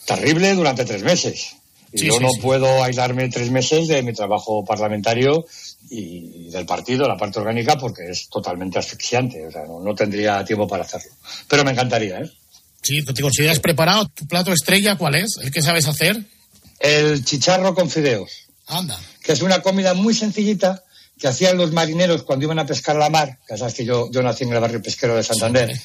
terrible 0.04 0.54
durante 0.54 0.84
tres 0.84 1.02
meses. 1.02 1.56
Y 1.92 1.98
Sí, 1.98 2.06
yo 2.06 2.18
no 2.18 2.30
puedo 2.42 2.82
aislarme 2.82 3.28
tres 3.28 3.50
meses 3.52 3.86
de 3.86 4.02
mi 4.02 4.12
trabajo 4.12 4.64
parlamentario 4.64 5.46
y 5.90 6.48
del 6.50 6.66
partido, 6.66 7.06
la 7.06 7.16
parte 7.16 7.38
orgánica, 7.38 7.78
porque 7.78 8.10
es 8.10 8.28
totalmente 8.28 8.80
asfixiante. 8.80 9.46
O 9.46 9.52
sea, 9.52 9.62
no, 9.64 9.78
no 9.78 9.94
tendría 9.94 10.44
tiempo 10.44 10.66
para 10.66 10.82
hacerlo. 10.82 11.10
Pero 11.46 11.62
me 11.64 11.70
encantaría, 11.70 12.18
¿eh? 12.18 12.30
Sí, 12.82 13.02
¿te 13.04 13.22
consideras 13.22 13.60
preparado? 13.60 14.08
¿Tu 14.08 14.26
plato 14.26 14.52
estrella 14.52 14.96
cuál 14.96 15.14
es? 15.14 15.36
¿El 15.40 15.52
que 15.52 15.62
sabes 15.62 15.86
hacer? 15.86 16.20
El 16.80 17.24
chicharro 17.24 17.74
con 17.74 17.88
fideos, 17.88 18.30
Anda. 18.66 18.98
que 19.22 19.32
es 19.32 19.40
una 19.42 19.62
comida 19.62 19.94
muy 19.94 20.12
sencillita 20.14 20.82
que 21.18 21.28
hacían 21.28 21.56
los 21.56 21.72
marineros 21.72 22.22
cuando 22.22 22.44
iban 22.44 22.58
a 22.58 22.66
pescar 22.66 22.96
a 22.96 23.00
la 23.00 23.10
mar. 23.10 23.38
Ya 23.48 23.56
sabes 23.56 23.74
que 23.74 23.84
yo, 23.84 24.10
yo 24.10 24.22
nací 24.22 24.44
en 24.44 24.52
el 24.52 24.60
barrio 24.60 24.82
pesquero 24.82 25.16
de 25.16 25.22
Santander. 25.22 25.76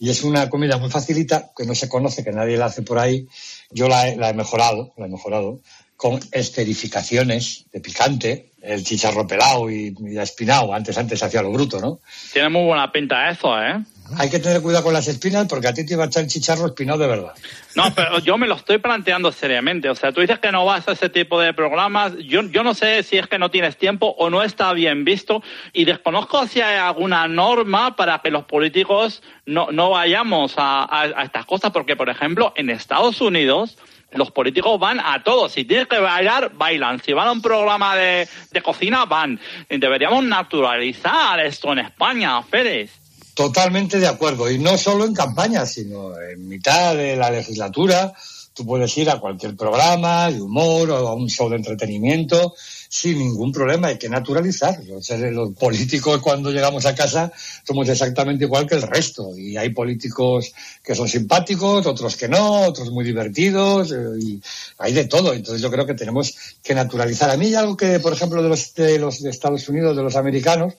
Y 0.00 0.10
es 0.10 0.22
una 0.22 0.48
comida 0.48 0.78
muy 0.78 0.90
facilita, 0.90 1.50
que 1.56 1.64
no 1.64 1.74
se 1.74 1.88
conoce, 1.88 2.24
que 2.24 2.30
nadie 2.30 2.56
la 2.56 2.66
hace 2.66 2.82
por 2.82 2.98
ahí. 2.98 3.26
Yo 3.70 3.88
la 3.88 4.08
he, 4.08 4.16
la 4.16 4.30
he 4.30 4.34
mejorado, 4.34 4.92
la 4.96 5.06
he 5.06 5.08
mejorado, 5.08 5.60
con 5.96 6.20
esterificaciones 6.30 7.64
de 7.72 7.80
picante, 7.80 8.52
el 8.62 8.84
chicharro 8.84 9.26
pelado 9.26 9.68
y, 9.70 9.96
y 10.00 10.18
espinado. 10.18 10.72
Antes, 10.72 10.96
antes 10.96 11.22
hacía 11.22 11.42
lo 11.42 11.50
bruto, 11.50 11.80
¿no? 11.80 12.00
Tiene 12.32 12.48
muy 12.48 12.64
buena 12.64 12.92
pinta 12.92 13.28
eso, 13.28 13.60
¿eh? 13.60 13.82
Hay 14.16 14.30
que 14.30 14.38
tener 14.38 14.62
cuidado 14.62 14.84
con 14.84 14.92
las 14.94 15.06
espinas 15.08 15.46
porque 15.48 15.68
a 15.68 15.74
ti 15.74 15.84
te 15.84 15.92
iba 15.94 16.04
a 16.04 16.06
echar 16.06 16.22
el 16.22 16.28
chicharro 16.30 16.66
espinado 16.66 16.98
de 17.00 17.06
verdad. 17.08 17.32
No, 17.74 17.94
pero 17.94 18.18
yo 18.20 18.38
me 18.38 18.46
lo 18.46 18.54
estoy 18.54 18.78
planteando 18.78 19.30
seriamente. 19.32 19.90
O 19.90 19.94
sea, 19.94 20.12
tú 20.12 20.20
dices 20.22 20.38
que 20.38 20.50
no 20.50 20.64
vas 20.64 20.88
a 20.88 20.92
ese 20.92 21.08
tipo 21.10 21.38
de 21.40 21.52
programas. 21.52 22.12
Yo, 22.18 22.42
yo 22.42 22.62
no 22.62 22.72
sé 22.74 23.02
si 23.02 23.18
es 23.18 23.26
que 23.26 23.38
no 23.38 23.50
tienes 23.50 23.76
tiempo 23.76 24.14
o 24.18 24.30
no 24.30 24.42
está 24.42 24.72
bien 24.72 25.04
visto. 25.04 25.42
Y 25.72 25.84
desconozco 25.84 26.46
si 26.46 26.60
hay 26.60 26.76
alguna 26.78 27.28
norma 27.28 27.96
para 27.96 28.20
que 28.20 28.30
los 28.30 28.44
políticos 28.44 29.22
no, 29.46 29.68
no 29.72 29.90
vayamos 29.90 30.54
a, 30.56 30.84
a- 30.90 31.24
estas 31.24 31.44
cosas. 31.44 31.70
Porque, 31.70 31.94
por 31.96 32.08
ejemplo, 32.08 32.52
en 32.56 32.70
Estados 32.70 33.20
Unidos 33.20 33.76
los 34.12 34.30
políticos 34.30 34.80
van 34.80 35.00
a 35.00 35.22
todo. 35.22 35.50
Si 35.50 35.66
tienes 35.66 35.86
que 35.86 35.98
bailar, 35.98 36.52
bailan. 36.54 37.02
Si 37.02 37.12
van 37.12 37.28
a 37.28 37.32
un 37.32 37.42
programa 37.42 37.94
de, 37.94 38.26
de 38.52 38.62
cocina, 38.62 39.04
van. 39.04 39.38
Deberíamos 39.68 40.24
naturalizar 40.24 41.38
esto 41.40 41.72
en 41.74 41.80
España, 41.80 42.42
Félix. 42.42 42.92
Totalmente 43.38 44.00
de 44.00 44.08
acuerdo. 44.08 44.50
Y 44.50 44.58
no 44.58 44.76
solo 44.76 45.04
en 45.04 45.14
campaña, 45.14 45.64
sino 45.64 46.20
en 46.20 46.48
mitad 46.48 46.96
de 46.96 47.14
la 47.14 47.30
legislatura. 47.30 48.12
Tú 48.52 48.66
puedes 48.66 48.98
ir 48.98 49.08
a 49.10 49.20
cualquier 49.20 49.54
programa 49.54 50.28
de 50.28 50.42
humor 50.42 50.90
o 50.90 51.06
a 51.06 51.14
un 51.14 51.28
show 51.28 51.48
de 51.48 51.54
entretenimiento 51.54 52.56
sin 52.88 53.16
ningún 53.16 53.52
problema. 53.52 53.86
Hay 53.86 53.96
que 53.96 54.08
naturalizar. 54.08 54.82
Los, 54.84 55.08
los 55.10 55.52
políticos 55.52 56.20
cuando 56.20 56.50
llegamos 56.50 56.84
a 56.84 56.96
casa 56.96 57.30
somos 57.64 57.88
exactamente 57.88 58.42
igual 58.42 58.66
que 58.66 58.74
el 58.74 58.82
resto. 58.82 59.36
Y 59.36 59.56
hay 59.56 59.68
políticos 59.68 60.52
que 60.82 60.96
son 60.96 61.06
simpáticos, 61.06 61.86
otros 61.86 62.16
que 62.16 62.26
no, 62.26 62.62
otros 62.62 62.90
muy 62.90 63.04
divertidos. 63.04 63.92
eh, 63.92 64.18
y 64.20 64.42
hay 64.78 64.92
de 64.92 65.04
todo. 65.04 65.32
Entonces 65.32 65.62
yo 65.62 65.70
creo 65.70 65.86
que 65.86 65.94
tenemos 65.94 66.34
que 66.60 66.74
naturalizar. 66.74 67.30
A 67.30 67.36
mí 67.36 67.54
algo 67.54 67.76
que, 67.76 68.00
por 68.00 68.12
ejemplo, 68.12 68.42
de 68.42 68.48
los 68.48 68.74
de, 68.74 68.98
los 68.98 69.22
de 69.22 69.30
Estados 69.30 69.68
Unidos, 69.68 69.96
de 69.96 70.02
los 70.02 70.16
americanos, 70.16 70.74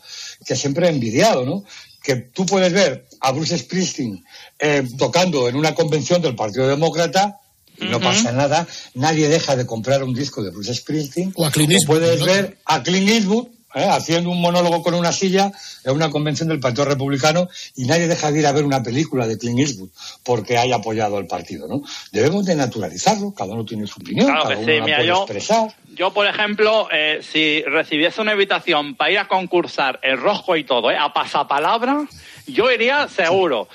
que 0.46 0.58
siempre 0.58 0.88
he 0.88 0.90
envidiado, 0.90 1.46
¿no? 1.46 1.64
Que 2.02 2.16
tú 2.16 2.46
puedes 2.46 2.72
ver 2.74 3.08
a 3.22 3.32
Bruce 3.32 3.58
Springsteen 3.58 4.24
eh, 4.60 4.88
tocando 4.98 5.50
en 5.50 5.56
una 5.56 5.76
convención 5.76 6.22
del 6.22 6.36
Partido 6.36 6.68
Demócrata 6.68 7.40
y 7.78 7.86
no 7.86 8.00
pasa 8.00 8.32
nada, 8.34 8.68
nadie 8.94 9.30
deja 9.30 9.56
de 9.56 9.66
comprar 9.66 10.04
un 10.04 10.14
disco 10.14 10.44
de 10.44 10.52
Bruce 10.52 10.74
Springsteen. 10.76 11.34
O 11.36 11.46
a 11.46 11.52
Clint 11.52 11.72
Eastwood, 11.72 12.00
puedes 12.00 12.20
¿no? 12.20 12.26
ver 12.26 12.58
a 12.66 12.84
Clint 12.84 13.10
Eastwood 13.10 13.48
eh, 13.76 13.86
haciendo 13.90 14.30
un 14.30 14.42
monólogo 14.42 14.82
con 14.82 14.94
una 14.94 15.12
silla 15.12 15.52
en 15.84 15.94
una 15.94 16.10
convención 16.10 16.50
del 16.50 16.60
Partido 16.60 16.86
Republicano 16.86 17.48
y 17.76 17.86
nadie 17.86 18.08
deja 18.08 18.32
de 18.32 18.40
ir 18.40 18.48
a 18.48 18.52
ver 18.52 18.66
una 18.66 18.82
película 18.84 19.28
de 19.28 19.38
Clint 19.38 19.60
Eastwood 19.60 19.90
porque 20.24 20.58
haya 20.58 20.78
apoyado 20.78 21.18
al 21.18 21.28
partido. 21.28 21.68
¿no? 21.68 21.82
Debemos 22.12 22.46
de 22.46 22.56
naturalizarlo, 22.56 23.34
cada 23.34 23.54
uno 23.54 23.66
tiene 23.66 23.86
su 23.88 24.00
opinión, 24.00 24.28
Claro 24.28 24.44
cada 24.44 24.58
uno 24.58 24.66
sí, 24.66 24.78
la 24.80 24.86
mira, 24.86 24.98
puede 24.98 25.08
yo- 25.08 25.18
expresar. 25.24 25.76
Yo, 25.96 26.14
por 26.14 26.28
ejemplo, 26.28 26.88
eh, 26.92 27.20
si 27.22 27.62
recibiese 27.64 28.22
una 28.22 28.32
invitación 28.32 28.96
para 28.96 29.12
ir 29.12 29.20
a 29.20 29.28
concursar 29.28 30.00
el 30.02 30.18
rojo 30.18 30.56
y 30.56 30.64
todo, 30.64 30.92
¿eh? 30.92 30.98
a 30.98 31.12
pasapalabra, 31.14 32.06
yo 32.48 32.72
iría 32.72 33.08
seguro. 33.08 33.68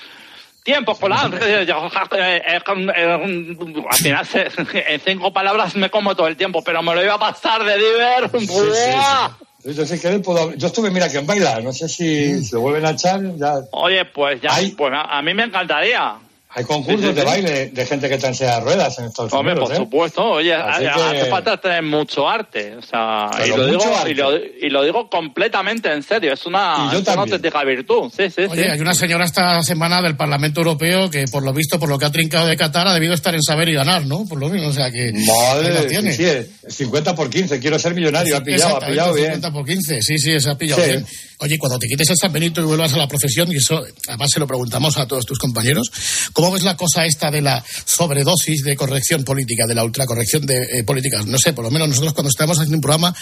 Tiempo 0.63 0.93
eh, 0.93 0.97
eh, 1.41 1.65
eh, 1.67 2.61
eh, 2.95 3.57
Al 3.87 3.97
final, 3.97 4.27
en 4.87 4.99
cinco 4.99 5.31
palabras 5.31 5.75
me 5.75 5.91
como 5.91 6.15
todo 6.15 6.25
el 6.27 6.35
tiempo, 6.35 6.63
pero 6.63 6.81
me 6.81 6.95
lo 6.95 7.03
iba 7.03 7.13
a 7.13 7.19
pasar 7.19 7.63
de 7.63 7.77
diver. 7.77 8.31
Yo, 9.65 9.85
si 9.85 9.99
queréis 9.99 10.21
puedo. 10.21 10.53
Yo 10.53 10.67
estuve, 10.67 10.91
mira, 10.91 11.09
que 11.09 11.17
en 11.17 11.25
baila. 11.25 11.59
No 11.61 11.73
sé 11.73 11.89
si 11.89 12.43
se 12.43 12.55
lo 12.55 12.61
vuelven 12.61 12.85
a 12.85 12.91
echar. 12.91 13.21
Ya. 13.35 13.61
Oye, 13.71 14.05
pues 14.05 14.39
ya, 14.39 14.51
pues 14.77 14.93
a, 14.93 15.17
a 15.17 15.21
mí 15.23 15.33
me 15.33 15.43
encantaría. 15.43 16.19
Hay 16.57 16.63
concursos 16.63 17.01
Sí, 17.01 17.07
sí, 17.09 17.13
de 17.13 17.23
baile 17.25 17.65
de 17.67 17.85
gente 17.85 18.07
que 18.07 18.15
está 18.15 18.29
en 18.29 18.35
silla 18.35 18.55
de 18.55 18.61
ruedas 18.61 18.97
en 18.97 19.05
Estados 19.05 19.33
Hombre, 19.33 19.51
Unidos. 19.53 19.69
por 19.69 19.75
¿eh? 19.77 19.79
supuesto. 19.83 20.23
Oye, 20.23 20.53
Así 20.53 20.85
ha- 20.85 20.93
que- 20.93 21.01
hace 21.19 21.29
falta 21.29 21.57
tener 21.57 21.83
mucho 21.83 22.27
arte. 22.29 22.77
O 22.77 22.81
sea, 22.81 23.29
y 23.45 23.49
lo, 23.49 23.67
digo, 23.67 23.83
y, 24.07 24.13
lo, 24.13 24.35
y 24.37 24.69
lo 24.69 24.83
digo 24.83 25.09
completamente 25.09 25.91
en 25.91 26.01
serio. 26.01 26.33
Es 26.33 26.45
una, 26.45 26.91
es 26.97 27.07
auténtica 27.09 27.61
virtud. 27.65 28.09
Sí, 28.15 28.29
sí, 28.29 28.43
Oye, 28.49 28.63
sí. 28.63 28.69
hay 28.69 28.79
una 28.79 28.93
señora 28.93 29.25
esta 29.25 29.61
semana 29.63 30.01
del 30.01 30.15
Parlamento 30.15 30.61
Europeo 30.61 31.09
que, 31.09 31.25
por 31.29 31.43
lo 31.43 31.51
visto, 31.51 31.77
por 31.77 31.89
lo 31.89 31.99
que 31.99 32.05
ha 32.05 32.11
trincado 32.11 32.47
de 32.47 32.55
Qatar, 32.55 32.87
ha 32.87 32.93
debido 32.93 33.13
estar 33.13 33.35
en 33.35 33.41
saber 33.43 33.67
y 33.67 33.73
ganar, 33.73 34.05
¿no? 34.05 34.25
Por 34.25 34.39
lo 34.39 34.47
menos, 34.47 34.67
o 34.69 34.73
sea 34.73 34.89
que. 34.91 35.11
Madre, 35.13 35.87
tiene. 35.89 36.13
sí, 36.13 36.23
sí, 36.69 36.85
50 36.85 37.15
por 37.15 37.29
15, 37.29 37.59
quiero 37.59 37.77
ser 37.77 37.93
millonario, 37.95 38.37
ha 38.37 38.41
pillado, 38.43 38.77
ha 38.77 38.87
pillado 38.87 39.13
bien. 39.13 39.25
50 39.33 39.51
por 39.51 39.65
15, 39.65 40.01
sí, 40.01 40.17
sí, 40.17 40.39
se 40.39 40.49
ha 40.49 40.55
pillado 40.57 40.81
Sí. 40.81 40.89
bien. 40.89 41.05
Oye, 41.39 41.57
cuando 41.57 41.77
te 41.77 41.87
quites 41.87 42.09
el 42.09 42.15
San 42.15 42.31
Benito 42.31 42.61
y 42.61 42.63
vuelvas 42.63 42.93
a 42.93 42.97
la 42.97 43.09
profesión, 43.09 43.51
y 43.51 43.57
eso 43.57 43.83
además 44.07 44.29
se 44.31 44.39
lo 44.39 44.47
preguntamos 44.47 44.97
a 44.97 45.05
todos 45.05 45.25
tus 45.25 45.37
compañeros, 45.37 45.91
¿cómo 46.31 46.44
ves 46.51 46.63
la 46.63 46.75
cosa 46.75 47.05
esta 47.05 47.31
de 47.31 47.41
la 47.41 47.63
sobredosis 47.85 48.63
de 48.63 48.75
corrección 48.75 49.23
política, 49.23 49.65
de 49.67 49.75
la 49.75 49.83
ultracorrección 49.83 50.45
de 50.45 50.55
eh, 50.55 50.83
políticas? 50.83 51.25
No 51.25 51.37
sé, 51.37 51.53
por 51.53 51.63
lo 51.65 51.71
menos 51.71 51.89
nosotros 51.89 52.13
cuando 52.13 52.29
estamos 52.29 52.57
haciendo 52.57 52.77
un 52.77 52.81
programa 52.81 53.15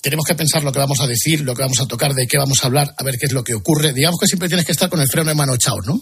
tenemos 0.00 0.24
que 0.24 0.34
pensar 0.34 0.62
lo 0.62 0.72
que 0.72 0.78
vamos 0.78 1.00
a 1.00 1.06
decir, 1.06 1.40
lo 1.40 1.54
que 1.54 1.62
vamos 1.62 1.80
a 1.80 1.86
tocar, 1.86 2.14
de 2.14 2.26
qué 2.26 2.38
vamos 2.38 2.58
a 2.62 2.66
hablar, 2.66 2.94
a 2.96 3.04
ver 3.04 3.16
qué 3.18 3.26
es 3.26 3.32
lo 3.32 3.42
que 3.42 3.54
ocurre. 3.54 3.92
Digamos 3.92 4.20
que 4.20 4.26
siempre 4.26 4.48
tienes 4.48 4.64
que 4.64 4.72
estar 4.72 4.88
con 4.88 5.00
el 5.00 5.08
freno 5.08 5.28
de 5.28 5.34
mano 5.34 5.54
echado, 5.54 5.78
¿no? 5.84 6.00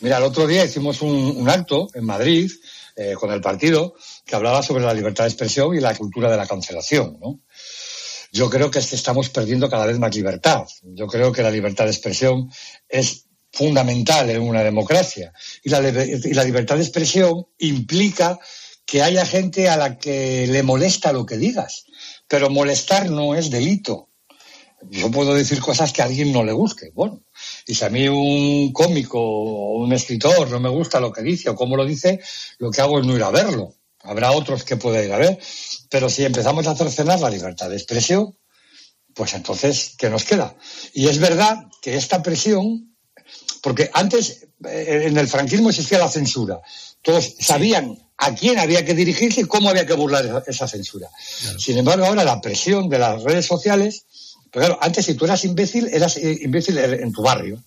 Mira, 0.00 0.18
el 0.18 0.24
otro 0.24 0.46
día 0.46 0.64
hicimos 0.64 1.00
un, 1.02 1.48
acto 1.48 1.88
en 1.94 2.04
Madrid 2.04 2.50
eh, 2.96 3.14
con 3.14 3.30
el 3.32 3.40
partido 3.40 3.94
que 4.24 4.36
hablaba 4.36 4.62
sobre 4.62 4.84
la 4.84 4.94
libertad 4.94 5.24
de 5.24 5.30
expresión 5.30 5.74
y 5.74 5.80
la 5.80 5.94
cultura 5.94 6.30
de 6.30 6.36
la 6.36 6.46
cancelación, 6.46 7.18
¿no? 7.20 7.40
Yo 8.32 8.50
creo 8.50 8.70
que 8.70 8.80
estamos 8.80 9.30
perdiendo 9.30 9.70
cada 9.70 9.86
vez 9.86 9.98
más 9.98 10.14
libertad. 10.14 10.64
Yo 10.82 11.06
creo 11.06 11.32
que 11.32 11.42
la 11.42 11.50
libertad 11.50 11.84
de 11.84 11.92
expresión 11.92 12.50
es 12.88 13.25
fundamental 13.56 14.28
en 14.28 14.42
una 14.42 14.62
democracia. 14.62 15.32
Y 15.62 15.70
la, 15.70 15.80
y 15.88 16.34
la 16.34 16.44
libertad 16.44 16.76
de 16.76 16.82
expresión 16.82 17.46
implica 17.58 18.38
que 18.84 19.02
haya 19.02 19.24
gente 19.24 19.68
a 19.68 19.76
la 19.76 19.98
que 19.98 20.46
le 20.46 20.62
molesta 20.62 21.12
lo 21.12 21.24
que 21.24 21.38
digas. 21.38 21.86
Pero 22.28 22.50
molestar 22.50 23.10
no 23.10 23.34
es 23.34 23.50
delito. 23.50 24.10
Yo 24.90 25.10
puedo 25.10 25.34
decir 25.34 25.60
cosas 25.60 25.92
que 25.92 26.02
a 26.02 26.04
alguien 26.04 26.32
no 26.32 26.44
le 26.44 26.52
guste. 26.52 26.92
Bueno, 26.94 27.22
y 27.66 27.74
si 27.74 27.84
a 27.84 27.88
mí 27.88 28.06
un 28.08 28.72
cómico 28.72 29.18
o 29.18 29.82
un 29.82 29.92
escritor 29.92 30.50
no 30.50 30.60
me 30.60 30.68
gusta 30.68 31.00
lo 31.00 31.10
que 31.10 31.22
dice 31.22 31.48
o 31.48 31.56
cómo 31.56 31.76
lo 31.76 31.86
dice, 31.86 32.20
lo 32.58 32.70
que 32.70 32.82
hago 32.82 33.00
es 33.00 33.06
no 33.06 33.16
ir 33.16 33.22
a 33.22 33.30
verlo. 33.30 33.74
Habrá 34.00 34.32
otros 34.32 34.64
que 34.64 34.76
pueda 34.76 35.02
ir 35.02 35.12
a 35.12 35.18
ver. 35.18 35.38
Pero 35.88 36.10
si 36.10 36.24
empezamos 36.24 36.66
a 36.66 36.76
cercenar 36.76 37.20
la 37.20 37.30
libertad 37.30 37.70
de 37.70 37.76
expresión, 37.76 38.36
pues 39.14 39.32
entonces, 39.32 39.94
¿qué 39.96 40.10
nos 40.10 40.24
queda? 40.24 40.54
Y 40.92 41.08
es 41.08 41.18
verdad 41.18 41.64
que 41.80 41.96
esta 41.96 42.22
presión, 42.22 42.95
porque 43.66 43.90
antes 43.92 44.46
eh, 44.64 45.06
en 45.06 45.18
el 45.18 45.26
franquismo 45.26 45.70
existía 45.70 45.98
la 45.98 46.08
censura. 46.08 46.60
Todos 47.02 47.34
sabían 47.40 47.98
a 48.16 48.32
quién 48.32 48.60
había 48.60 48.84
que 48.84 48.94
dirigirse 48.94 49.40
y 49.40 49.44
cómo 49.46 49.68
había 49.68 49.84
que 49.84 49.94
burlar 49.94 50.44
esa, 50.46 50.68
censura. 50.68 51.08
Sin 51.58 51.76
embargo, 51.76 52.06
ahora 52.06 52.22
la 52.22 52.40
presión 52.40 52.88
de 52.88 53.00
las 53.00 53.24
redes 53.24 53.44
sociales, 53.44 54.04
pero 54.52 54.66
claro, 54.66 54.78
antes 54.80 55.06
si 55.06 55.14
tú 55.14 55.24
eras 55.24 55.44
imbécil, 55.44 55.88
eras 55.88 56.16
eh, 56.16 56.38
imbécil 56.42 56.78
en 56.78 57.10
tu 57.10 57.22
barrio, 57.22 57.60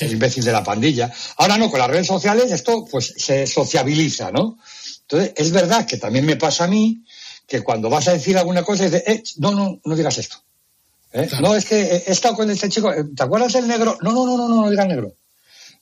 el 0.00 0.10
imbécil 0.10 0.42
de 0.42 0.50
la 0.50 0.64
pandilla. 0.64 1.12
Ahora 1.36 1.56
no, 1.56 1.70
con 1.70 1.78
las 1.78 1.88
redes 1.88 2.08
sociales 2.08 2.50
esto 2.50 2.84
pues 2.90 3.14
se 3.16 3.46
sociabiliza, 3.46 4.32
¿no? 4.32 4.58
Entonces, 5.02 5.34
es 5.36 5.52
verdad 5.52 5.86
que 5.86 5.98
también 5.98 6.26
me 6.26 6.34
pasa 6.34 6.64
a 6.64 6.66
mí 6.66 7.04
que 7.46 7.60
cuando 7.60 7.88
vas 7.88 8.08
a 8.08 8.12
decir 8.12 8.36
alguna 8.36 8.64
cosa 8.64 8.86
dices, 8.86 9.04
eh, 9.06 9.22
no, 9.36 9.52
no, 9.52 9.80
no 9.84 9.94
digas 9.94 10.18
esto. 10.18 10.38
¿Eh? 11.12 11.28
No, 11.40 11.54
es 11.54 11.64
que 11.64 11.80
he 11.80 12.10
estado 12.10 12.34
con 12.34 12.50
este 12.50 12.68
chico, 12.68 12.92
¿te 13.14 13.22
acuerdas 13.22 13.52
del 13.52 13.68
negro? 13.68 13.96
No, 14.00 14.10
no, 14.10 14.26
no, 14.26 14.36
no, 14.36 14.48
no, 14.48 14.62
no 14.62 14.70
digas 14.70 14.88
negro. 14.88 15.14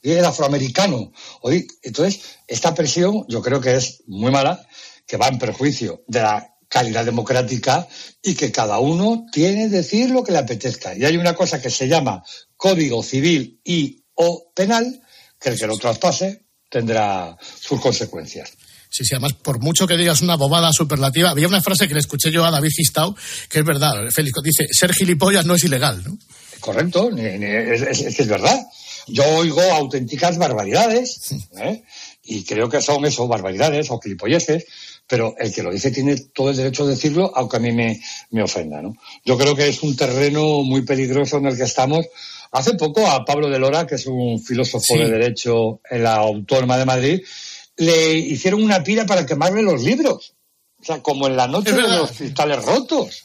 Y 0.02 0.10
el 0.12 0.24
afroamericano. 0.24 1.12
Oye, 1.42 1.66
entonces, 1.82 2.20
esta 2.48 2.74
presión 2.74 3.24
yo 3.28 3.40
creo 3.40 3.60
que 3.60 3.76
es 3.76 4.02
muy 4.06 4.30
mala, 4.32 4.66
que 5.06 5.16
va 5.16 5.28
en 5.28 5.38
perjuicio 5.38 6.02
de 6.08 6.20
la 6.22 6.48
calidad 6.68 7.04
democrática 7.04 7.86
y 8.22 8.34
que 8.34 8.50
cada 8.50 8.78
uno 8.78 9.26
tiene 9.30 9.64
que 9.68 9.76
decir 9.76 10.10
lo 10.10 10.24
que 10.24 10.32
le 10.32 10.38
apetezca. 10.38 10.96
Y 10.96 11.04
hay 11.04 11.16
una 11.16 11.34
cosa 11.34 11.60
que 11.60 11.70
se 11.70 11.86
llama 11.86 12.22
Código 12.56 13.02
Civil 13.02 13.60
y 13.62 14.02
o 14.14 14.50
Penal, 14.54 15.00
que 15.40 15.50
el 15.50 15.58
que 15.58 15.66
lo 15.66 15.76
traspase 15.76 16.46
tendrá 16.70 17.36
sus 17.60 17.80
consecuencias. 17.80 18.50
Sí, 18.88 19.04
sí, 19.04 19.14
además, 19.14 19.32
por 19.34 19.58
mucho 19.60 19.86
que 19.86 19.96
digas 19.96 20.20
una 20.22 20.36
bobada 20.36 20.70
superlativa, 20.72 21.30
había 21.30 21.48
una 21.48 21.62
frase 21.62 21.88
que 21.88 21.94
le 21.94 22.00
escuché 22.00 22.30
yo 22.30 22.44
a 22.44 22.50
David 22.50 22.70
Gistau, 22.76 23.14
que 23.48 23.60
es 23.60 23.64
verdad, 23.64 23.92
Félix, 24.10 24.34
dice, 24.42 24.66
ser 24.70 24.92
gilipollas 24.92 25.46
no 25.46 25.54
es 25.54 25.64
ilegal, 25.64 26.02
¿no? 26.04 26.18
Correcto, 26.60 27.10
es, 27.16 27.82
es- 27.82 28.20
es 28.20 28.26
verdad. 28.28 28.58
Yo 29.06 29.24
oigo 29.36 29.60
auténticas 29.60 30.38
barbaridades, 30.38 31.32
¿eh? 31.58 31.82
y 32.24 32.44
creo 32.44 32.68
que 32.68 32.80
son 32.80 33.04
eso, 33.04 33.26
barbaridades 33.26 33.90
o 33.90 33.98
gilipolleces, 34.00 34.64
pero 35.06 35.34
el 35.38 35.52
que 35.52 35.62
lo 35.62 35.70
dice 35.72 35.90
tiene 35.90 36.16
todo 36.16 36.50
el 36.50 36.56
derecho 36.56 36.86
de 36.86 36.94
decirlo, 36.94 37.32
aunque 37.34 37.56
a 37.56 37.60
mí 37.60 37.72
me, 37.72 38.00
me 38.30 38.42
ofenda. 38.42 38.80
¿no? 38.80 38.94
Yo 39.24 39.36
creo 39.36 39.54
que 39.56 39.68
es 39.68 39.82
un 39.82 39.96
terreno 39.96 40.62
muy 40.62 40.82
peligroso 40.82 41.38
en 41.38 41.46
el 41.46 41.56
que 41.56 41.64
estamos. 41.64 42.06
Hace 42.52 42.74
poco 42.74 43.06
a 43.06 43.24
Pablo 43.24 43.48
de 43.48 43.58
Lora, 43.58 43.86
que 43.86 43.96
es 43.96 44.06
un 44.06 44.40
filósofo 44.42 44.84
Sí. 44.86 44.98
de 44.98 45.10
derecho 45.10 45.80
en 45.90 46.02
la 46.04 46.16
Autónoma 46.16 46.76
de 46.78 46.84
Madrid, 46.84 47.20
le 47.76 48.12
hicieron 48.14 48.62
una 48.62 48.82
pira 48.84 49.06
para 49.06 49.26
quemarle 49.26 49.62
los 49.62 49.82
libros. 49.82 50.34
O 50.80 50.84
sea, 50.84 51.00
como 51.02 51.26
en 51.28 51.36
la 51.36 51.46
noche 51.48 51.72
de 51.72 51.82
los 51.82 52.10
cristales 52.12 52.64
rotos. 52.64 53.24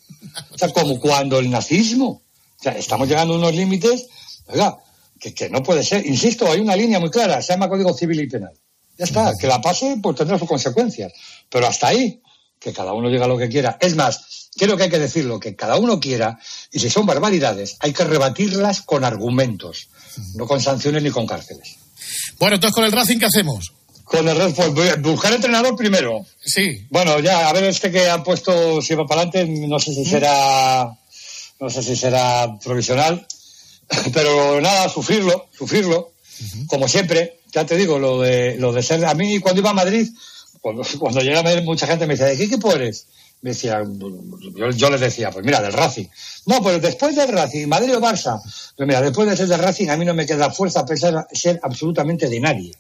O 0.51 0.57
sea, 0.57 0.69
como 0.69 0.99
cuando 0.99 1.39
el 1.39 1.49
nazismo. 1.49 2.21
O 2.59 2.63
sea, 2.63 2.73
estamos 2.73 3.07
llegando 3.07 3.34
a 3.34 3.38
unos 3.38 3.53
límites, 3.55 4.07
oiga, 4.47 4.78
que, 5.20 5.34
que 5.34 5.49
no 5.49 5.63
puede 5.63 5.84
ser. 5.84 6.05
Insisto, 6.05 6.51
hay 6.51 6.59
una 6.59 6.76
línea 6.76 6.99
muy 6.99 7.09
clara, 7.09 7.41
se 7.41 7.53
llama 7.53 7.70
Código 7.70 7.93
Civil 7.93 8.22
y 8.22 8.28
Penal. 8.28 8.53
Ya 8.97 9.05
está, 9.05 9.32
que 9.39 9.47
la 9.47 9.61
pase, 9.61 9.97
pues 10.01 10.15
tendrá 10.15 10.39
sus 10.39 10.47
consecuencias. 10.47 11.13
Pero 11.49 11.68
hasta 11.68 11.88
ahí, 11.88 12.22
que 12.59 12.74
cada 12.74 12.93
uno 12.93 13.09
diga 13.09 13.28
lo 13.28 13.38
que 13.38 13.49
quiera. 13.49 13.78
Es 13.80 13.95
más, 13.95 14.49
creo 14.57 14.76
que 14.76 14.84
hay 14.84 14.89
que 14.89 14.99
decirlo, 14.99 15.39
que 15.39 15.55
cada 15.55 15.78
uno 15.78 15.99
quiera, 15.99 16.39
y 16.72 16.80
si 16.80 16.89
son 16.89 17.05
barbaridades, 17.05 17.78
hay 17.80 17.93
que 17.93 18.03
rebatirlas 18.03 18.82
con 18.82 19.03
argumentos, 19.03 19.89
no 20.36 20.47
con 20.47 20.61
sanciones 20.61 21.03
ni 21.03 21.11
con 21.11 21.28
cárceles. 21.28 21.76
Bueno, 22.39 22.55
entonces 22.55 22.74
con 22.74 22.86
el 22.86 22.91
Racing, 22.91 23.20
¿qué 23.20 23.26
hacemos? 23.26 23.74
Con 24.03 24.28
el 24.28 24.38
resto, 24.38 24.74
pues, 24.74 25.01
buscar 25.01 25.34
entrenador 25.34 25.76
primero. 25.76 26.26
Sí. 26.43 26.88
Bueno, 26.89 27.20
ya, 27.20 27.49
a 27.49 27.53
ver 27.53 27.65
este 27.65 27.91
que 27.91 28.09
ha 28.09 28.24
puesto, 28.24 28.82
si 28.82 28.95
va 28.95 29.05
para 29.05 29.22
adelante, 29.22 29.68
no 29.68 29.80
sé 29.80 29.93
si 29.93 30.05
será, 30.05 30.89
no 31.59 31.70
sé 31.70 31.84
si 31.84 31.95
será 31.95 32.57
provisional, 32.63 33.28
pero 34.13 34.59
nada, 34.61 34.89
sufrirlo, 34.89 35.47
sufrirlo, 35.57 36.11
como 36.67 36.88
siempre, 36.88 37.39
ya 37.51 37.65
te 37.65 37.75
digo, 37.75 37.99
lo 37.99 38.21
de, 38.21 38.57
lo 38.57 38.73
de 38.73 38.83
ser, 38.83 39.05
a 39.05 39.13
mí 39.13 39.39
cuando 39.39 39.61
iba 39.61 39.69
a 39.69 39.73
Madrid, 39.73 40.07
cuando, 40.61 40.83
cuando 40.99 41.21
llegué 41.21 41.38
a 41.38 41.43
Madrid 41.43 41.63
mucha 41.63 41.88
gente 41.88 42.05
me 42.05 42.13
decía, 42.13 42.27
¿de 42.27 42.38
qué 42.38 42.43
equipo 42.43 42.71
eres? 42.73 43.07
Me 43.41 43.51
decía, 43.51 43.83
yo, 44.55 44.71
yo 44.71 44.89
les 44.89 44.99
decía, 44.99 45.29
pues 45.29 45.45
mira, 45.45 45.61
del 45.61 45.71
Racing. 45.71 46.05
No, 46.47 46.61
pues 46.63 46.81
después 46.81 47.15
del 47.15 47.31
Racing, 47.31 47.67
Madrid 47.67 47.95
o 47.95 48.01
Barça. 48.01 48.41
Pues 48.75 48.88
mira, 48.88 48.99
después 48.99 49.29
de 49.29 49.38
ser 49.38 49.47
del 49.47 49.59
Racing 49.59 49.89
a 49.89 49.95
mí 49.95 50.05
no 50.05 50.15
me 50.15 50.25
queda 50.25 50.49
fuerza 50.49 50.79
a 50.79 50.85
pensar 50.85 51.27
ser 51.31 51.59
absolutamente 51.61 52.27
de 52.29 52.39
nadie. 52.39 52.71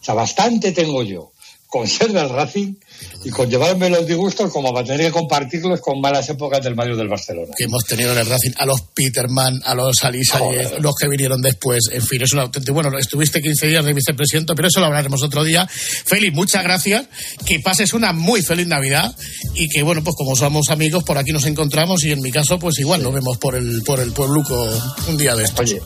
O 0.00 0.04
sea, 0.04 0.14
bastante 0.14 0.72
tengo 0.72 1.04
yo 1.04 1.30
con 1.70 1.86
ser 1.86 2.12
del 2.12 2.28
Racing 2.28 2.74
y 3.24 3.30
con 3.30 3.48
llevarme 3.48 3.88
los 3.88 4.04
disgustos 4.04 4.52
como 4.52 4.74
para 4.74 4.84
tener 4.84 5.06
que 5.06 5.12
compartirlos 5.12 5.80
con 5.80 6.00
malas 6.00 6.28
épocas 6.28 6.62
del 6.64 6.74
Madrid 6.74 6.94
o 6.94 6.96
del 6.96 7.08
Barcelona. 7.08 7.54
Que 7.56 7.64
hemos 7.64 7.84
tenido 7.84 8.12
en 8.12 8.18
el 8.18 8.26
Racing 8.26 8.50
a 8.56 8.66
los 8.66 8.80
Peterman, 8.92 9.60
a 9.64 9.76
los 9.76 10.02
Alisa, 10.02 10.40
los 10.80 10.94
que 10.96 11.08
vinieron 11.08 11.40
después. 11.40 11.84
En 11.92 12.02
fin, 12.02 12.22
es 12.22 12.32
un 12.32 12.40
auténtico. 12.40 12.74
Bueno, 12.74 12.98
estuviste 12.98 13.40
15 13.40 13.68
días 13.68 13.84
de 13.84 13.92
vicepresidente, 13.92 14.54
pero 14.56 14.66
eso 14.66 14.80
lo 14.80 14.86
hablaremos 14.86 15.22
otro 15.22 15.44
día. 15.44 15.66
Félix, 15.68 16.34
muchas 16.34 16.64
gracias. 16.64 17.06
Que 17.46 17.60
pases 17.60 17.92
una 17.92 18.12
muy 18.12 18.42
feliz 18.42 18.66
Navidad 18.66 19.14
y 19.54 19.68
que, 19.68 19.84
bueno, 19.84 20.02
pues 20.02 20.16
como 20.16 20.34
somos 20.34 20.70
amigos, 20.70 21.04
por 21.04 21.18
aquí 21.18 21.30
nos 21.30 21.46
encontramos 21.46 22.02
y 22.04 22.10
en 22.10 22.20
mi 22.20 22.32
caso, 22.32 22.58
pues 22.58 22.80
igual 22.80 23.00
nos 23.00 23.14
vemos 23.14 23.38
por 23.38 23.54
el, 23.54 23.82
por 23.82 24.00
el 24.00 24.12
puebluco 24.12 24.68
un 25.06 25.16
día 25.16 25.36
de 25.36 25.44
estos. 25.44 25.60
Oye, 25.60 25.80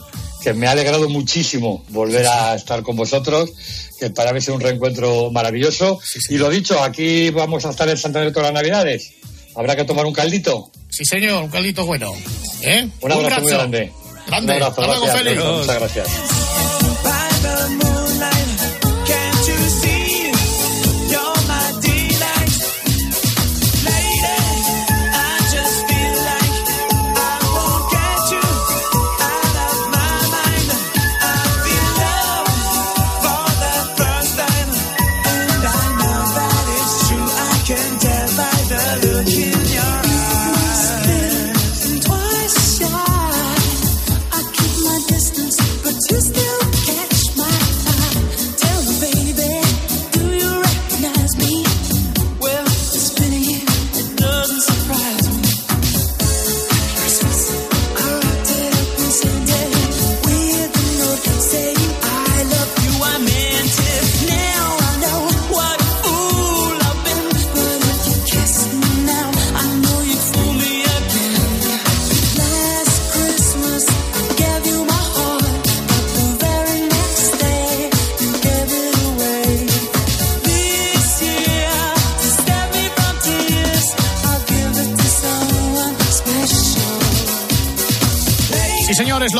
que 0.45 0.53
me 0.53 0.67
ha 0.67 0.71
alegrado 0.71 1.09
muchísimo 1.09 1.83
volver 1.89 2.27
a 2.27 2.53
estar 2.53 2.83
con 2.83 2.95
vosotros, 2.95 3.51
que 3.99 4.11
para 4.11 4.31
mí 4.31 4.37
es 4.37 4.47
un 4.49 4.61
reencuentro 4.61 5.31
maravilloso. 5.31 5.99
Y 6.29 6.37
lo 6.37 6.51
dicho, 6.51 6.83
aquí 6.83 7.31
vamos 7.31 7.65
a 7.65 7.71
estar 7.71 7.89
en 7.89 7.97
Santander 7.97 8.31
todas 8.31 8.53
las 8.53 8.61
Navidades. 8.61 9.13
Habrá 9.55 9.75
que 9.75 9.85
tomar 9.85 10.05
un 10.05 10.13
caldito. 10.13 10.69
Sí, 10.87 11.03
señor, 11.03 11.45
un 11.45 11.49
caldito 11.49 11.83
bueno. 11.87 12.13
¿Eh? 12.61 12.87
Un 13.01 13.11
abrazo 13.11 13.41
muy 13.41 13.53
abrazo. 13.53 13.57
grande. 13.57 13.91
Grande. 14.27 14.57
Un 14.57 14.61
abrazo, 14.61 14.81
gracias. 14.83 15.35
Muchas 15.35 15.79
gracias. 15.79 16.34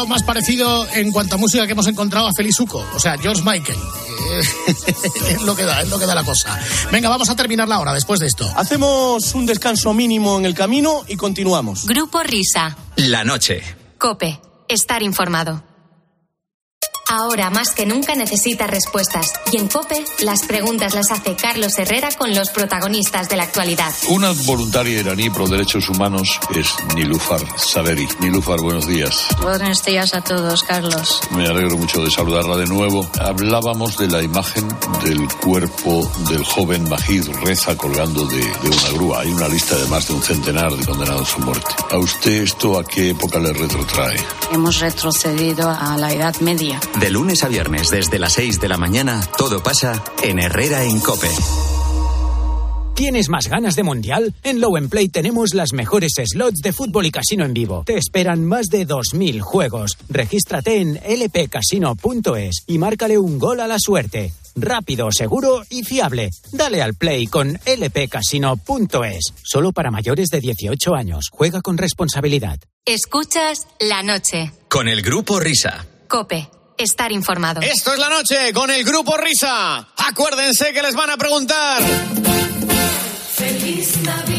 Lo 0.05 0.09
más 0.09 0.23
parecido 0.23 0.87
en 0.93 1.11
cuanto 1.11 1.33
a 1.33 1.37
música 1.39 1.65
que 1.65 1.71
hemos 1.71 1.87
encontrado 1.87 2.27
a 2.27 2.31
Felizuco, 2.31 2.85
o 2.93 2.99
sea, 2.99 3.17
George 3.17 3.41
Michael. 3.43 3.77
Eh, 4.29 4.41
es 5.31 5.41
lo 5.41 5.55
que 5.55 5.63
da, 5.63 5.81
es 5.81 5.89
lo 5.89 5.97
que 5.97 6.05
da 6.05 6.13
la 6.13 6.23
cosa. 6.23 6.59
Venga, 6.91 7.09
vamos 7.09 7.29
a 7.29 7.35
terminar 7.35 7.67
la 7.67 7.79
hora 7.79 7.91
después 7.91 8.19
de 8.19 8.27
esto. 8.27 8.47
Hacemos 8.55 9.33
un 9.33 9.47
descanso 9.47 9.93
mínimo 9.95 10.37
en 10.37 10.45
el 10.45 10.53
camino 10.53 11.03
y 11.07 11.15
continuamos. 11.15 11.85
Grupo 11.85 12.21
Risa. 12.21 12.77
La 12.97 13.23
noche. 13.23 13.63
Cope. 13.97 14.39
Estar 14.67 15.01
informado. 15.01 15.63
Ahora 17.07 17.51
más 17.51 17.71
que 17.75 17.85
nunca 17.85 18.15
necesita 18.15 18.65
respuestas. 18.65 19.27
Y 19.51 19.57
en 19.57 19.67
COPE, 19.67 20.03
las 20.21 20.43
preguntas 20.43 20.95
las 20.95 21.11
hace 21.11 21.35
Carlos 21.35 21.77
Herrera 21.77 22.09
con 22.17 22.33
los 22.33 22.49
protagonistas 22.49 23.29
de 23.29 23.35
la 23.35 23.43
actualidad. 23.43 23.93
Una 24.09 24.31
voluntaria 24.31 24.99
iraní 24.99 25.29
pro 25.29 25.47
derechos 25.47 25.87
humanos 25.87 26.39
es 26.55 26.73
Nilufar 26.95 27.41
Saveri. 27.59 28.07
Nilufar, 28.21 28.59
buenos 28.59 28.87
días. 28.87 29.27
Buenos 29.39 29.83
días 29.83 30.15
a 30.15 30.21
todos, 30.21 30.63
Carlos. 30.63 31.21
Me 31.29 31.47
alegro 31.47 31.77
mucho 31.77 32.01
de 32.01 32.09
saludarla 32.09 32.57
de 32.57 32.65
nuevo. 32.65 33.07
Hablábamos 33.19 33.97
de 33.97 34.07
la 34.07 34.23
imagen 34.23 34.67
del 35.03 35.27
cuerpo 35.43 36.11
del 36.29 36.43
joven 36.43 36.89
Majid 36.89 37.27
Reza 37.43 37.77
colgando 37.77 38.25
de, 38.25 38.37
de 38.37 38.67
una 38.67 38.89
grúa. 38.93 39.21
Hay 39.21 39.29
una 39.29 39.47
lista 39.47 39.75
de 39.75 39.85
más 39.89 40.07
de 40.07 40.13
un 40.15 40.23
centenar 40.23 40.75
de 40.75 40.83
condenados 40.83 41.35
a 41.35 41.37
muerte. 41.37 41.69
¿A 41.91 41.97
usted 41.97 42.41
esto 42.41 42.79
a 42.79 42.83
qué 42.83 43.11
época 43.11 43.37
le 43.37 43.53
retrotrae? 43.53 44.17
Hemos 44.51 44.79
retrocedido 44.79 45.69
a 45.69 45.95
la 45.97 46.11
Edad 46.11 46.35
Media. 46.39 46.79
De 46.99 47.09
lunes 47.09 47.43
a 47.43 47.49
viernes 47.49 47.89
desde 47.89 48.19
las 48.19 48.33
6 48.33 48.61
de 48.61 48.69
la 48.69 48.77
mañana, 48.77 49.21
todo 49.37 49.61
pasa 49.61 50.01
en 50.23 50.39
Herrera 50.39 50.83
en 50.83 50.99
Cope. 51.01 51.29
¿Tienes 52.95 53.27
más 53.27 53.49
ganas 53.49 53.75
de 53.75 53.83
mundial? 53.83 54.33
En 54.43 54.61
Low 54.61 54.73
Play 54.89 55.09
tenemos 55.09 55.53
las 55.53 55.73
mejores 55.73 56.13
slots 56.15 56.61
de 56.61 56.71
fútbol 56.71 57.05
y 57.05 57.11
casino 57.11 57.43
en 57.43 57.53
vivo. 57.53 57.83
Te 57.85 57.97
esperan 57.97 58.45
más 58.45 58.67
de 58.67 58.87
2.000 58.87 59.41
juegos. 59.41 59.97
Regístrate 60.07 60.79
en 60.79 60.93
lpcasino.es 60.93 62.63
y 62.67 62.77
márcale 62.77 63.17
un 63.17 63.37
gol 63.39 63.59
a 63.59 63.67
la 63.67 63.77
suerte. 63.77 64.31
Rápido, 64.55 65.11
seguro 65.11 65.63
y 65.69 65.83
fiable. 65.83 66.29
Dale 66.53 66.81
al 66.81 66.93
play 66.93 67.27
con 67.27 67.59
lpcasino.es. 67.65 69.33
Solo 69.43 69.73
para 69.73 69.91
mayores 69.91 70.29
de 70.29 70.39
18 70.39 70.95
años. 70.95 71.27
Juega 71.29 71.61
con 71.61 71.77
responsabilidad. 71.77 72.57
Escuchas 72.85 73.67
la 73.81 74.01
noche. 74.01 74.53
Con 74.69 74.87
el 74.87 75.01
grupo 75.01 75.41
Risa. 75.41 75.85
Cope. 76.07 76.47
Estar 76.77 77.11
informado. 77.11 77.61
Esto 77.61 77.93
es 77.93 77.99
la 77.99 78.09
noche 78.09 78.53
con 78.53 78.69
el 78.69 78.83
grupo 78.83 79.15
Risa. 79.17 79.87
Acuérdense 79.95 80.73
que 80.73 80.81
les 80.81 80.93
van 80.93 81.09
a 81.09 81.17
preguntar. 81.17 81.81
Feliz 83.35 83.97
Navidad. 84.03 84.34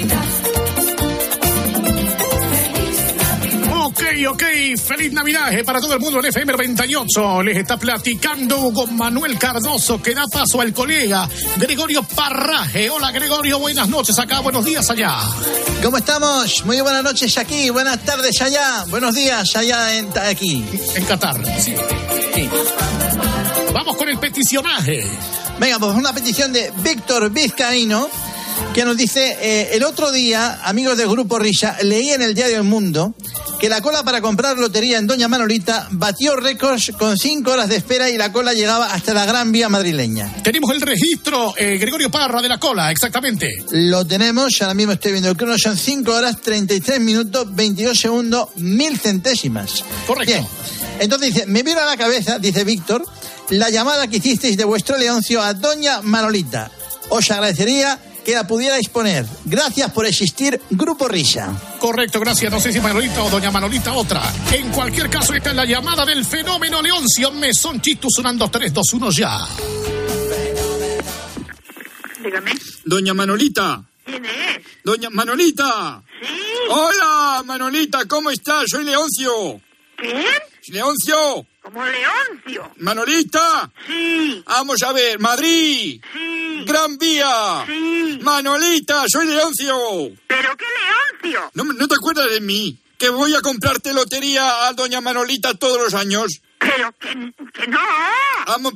Ok, 3.97 4.03
ok, 4.29 4.43
feliz 4.79 5.11
Navidad 5.11 5.55
eh, 5.55 5.65
para 5.65 5.81
todo 5.81 5.95
el 5.95 6.01
mundo 6.01 6.19
en 6.19 6.27
FM 6.27 6.53
98. 6.53 7.43
Les 7.43 7.57
está 7.57 7.79
platicando 7.79 8.59
Hugo 8.59 8.87
Manuel 8.89 9.39
Cardoso 9.39 10.03
que 10.03 10.15
da 10.15 10.27
paso 10.27 10.61
al 10.61 10.75
colega 10.75 11.27
Gregorio 11.57 12.03
Parraje. 12.03 12.91
Hola 12.91 13.11
Gregorio, 13.11 13.59
buenas 13.59 13.89
noches 13.89 14.19
acá, 14.19 14.41
buenos 14.41 14.67
días 14.67 14.91
allá. 14.91 15.17
¿Cómo 15.83 15.97
estamos? 15.97 16.63
Muy 16.67 16.79
buenas 16.83 17.05
noches 17.05 17.39
aquí, 17.39 17.71
buenas 17.71 18.05
tardes 18.05 18.39
allá, 18.43 18.85
buenos 18.89 19.15
días 19.15 19.57
allá 19.57 19.97
en, 19.97 20.11
aquí. 20.19 20.63
En 20.95 21.05
Qatar, 21.07 21.41
sí. 21.59 21.75
Vamos 23.73 23.97
con 23.97 24.11
el 24.11 24.19
peticionaje. 24.19 25.11
Venga, 25.59 25.79
pues 25.79 25.95
una 25.95 26.13
petición 26.13 26.53
de 26.53 26.71
Víctor 26.83 27.31
Vizcaíno 27.31 28.11
que 28.75 28.85
nos 28.85 28.97
dice, 28.97 29.39
eh, 29.41 29.71
el 29.73 29.85
otro 29.85 30.13
día, 30.13 30.61
amigos 30.65 30.99
del 30.99 31.09
Grupo 31.09 31.39
Risa, 31.39 31.79
leí 31.81 32.11
en 32.11 32.21
el 32.21 32.35
diario 32.35 32.59
El 32.59 32.65
Mundo 32.65 33.15
que 33.59 33.69
la 33.69 33.81
cola 33.81 34.03
para 34.03 34.21
comprar 34.21 34.59
lotería 34.59 34.99
en 34.99 35.07
Doña 35.07 35.29
Manolita 35.29 35.89
batió 35.91 36.37
récords 36.37 36.93
con 36.99 37.17
cinco 37.17 37.53
horas 37.53 37.69
de 37.69 37.77
espera 37.77 38.11
y 38.11 38.17
la 38.17 38.33
cola 38.33 38.53
llegaba 38.53 38.93
hasta 38.93 39.15
la 39.15 39.25
Gran 39.25 39.53
Vía 39.53 39.69
madrileña. 39.69 40.33
Tenemos 40.43 40.71
el 40.73 40.81
registro, 40.81 41.55
eh, 41.57 41.79
Gregorio 41.79 42.11
Parra, 42.11 42.43
de 42.43 42.49
la 42.49 42.59
cola, 42.59 42.91
exactamente. 42.91 43.49
Lo 43.71 44.07
tenemos, 44.07 44.61
ahora 44.61 44.75
mismo 44.75 44.93
estoy 44.93 45.13
viendo 45.13 45.31
el 45.31 45.37
crono, 45.37 45.57
son 45.59 45.77
5 45.77 46.13
horas, 46.13 46.41
33 46.41 47.01
minutos, 47.01 47.55
22 47.55 47.99
segundos, 47.99 48.49
mil 48.57 48.99
centésimas. 48.99 49.85
Correcto. 50.07 50.33
Bien, 50.33 50.47
entonces 51.01 51.35
dice, 51.35 51.47
me 51.47 51.63
viene 51.63 51.81
a 51.81 51.87
la 51.87 51.97
cabeza, 51.97 52.39
dice 52.39 52.65
Víctor, 52.65 53.05
la 53.51 53.71
llamada 53.71 54.09
que 54.09 54.17
hicisteis 54.19 54.57
de 54.57 54.65
vuestro 54.65 54.99
Leoncio 54.99 55.43
a 55.43 55.55
Doña 55.55 56.03
Manolita. 56.03 56.71
Os 57.09 57.31
agradecería 57.31 57.99
que 58.27 58.35
la 58.35 58.45
pudierais 58.45 58.89
poner. 58.89 59.25
Gracias 59.45 59.89
por 59.93 60.05
existir, 60.05 60.61
Grupo 60.71 61.07
Risa. 61.07 61.55
Correcto, 61.79 62.19
gracias. 62.19 62.51
No 62.51 62.59
sé 62.59 62.73
si 62.73 62.81
Manolita 62.81 63.23
o 63.23 63.31
Doña 63.31 63.53
Manolita 63.53 63.93
otra. 63.93 64.21
En 64.51 64.69
cualquier 64.73 65.09
caso, 65.09 65.33
esta 65.33 65.51
es 65.51 65.57
la 65.57 65.65
llamada 65.65 66.05
del 66.05 66.25
fenómeno 66.25 66.83
Leoncio 66.83 67.31
Mesón 67.31 67.81
Chitu 67.81 68.09
sonando 68.11 68.51
3, 68.51 68.73
2, 68.73 68.93
1 68.95 69.11
ya. 69.13 69.47
Dígame. 72.25 72.51
Doña 72.85 73.15
Manolita. 73.15 73.85
¿Quién 74.05 74.25
es? 74.25 74.61
Doña 74.83 75.09
Manolita. 75.09 76.03
Sí. 76.21 76.35
Hola, 76.69 77.45
Manolita, 77.45 78.07
¿cómo 78.07 78.31
estás? 78.31 78.65
Soy 78.67 78.85
Leoncio. 78.85 79.61
¿Quién? 79.97 80.27
Leoncio. 80.71 81.47
Como 81.67 81.85
Leoncio. 81.85 82.71
Manolita. 82.77 83.69
Sí. 83.89 84.41
Vamos 84.47 84.81
a 84.85 84.93
ver, 84.93 85.19
Madrid. 85.19 86.01
Sí. 86.13 86.65
Gran 86.65 86.97
Vía. 86.97 87.65
Sí. 87.67 88.21
Manolita, 88.23 89.05
soy 89.09 89.27
Leoncio. 89.27 89.77
¿Pero 90.29 90.57
qué 90.57 90.65
Leoncio? 91.25 91.51
¿No, 91.55 91.65
¿No 91.65 91.89
te 91.89 91.97
acuerdas 91.97 92.31
de 92.31 92.41
mí? 92.41 92.79
Que 92.99 93.11
voy 93.11 93.35
a 93.35 93.41
comprarte 93.43 93.93
lotería 93.93 94.67
a 94.69 94.73
Doña 94.73 95.01
Manolita 95.01 95.55
todos 95.55 95.79
los 95.81 95.95
años. 95.95 96.41
Pero 96.59 96.93
que, 96.99 97.09
que 97.53 97.67
no. 97.67 97.79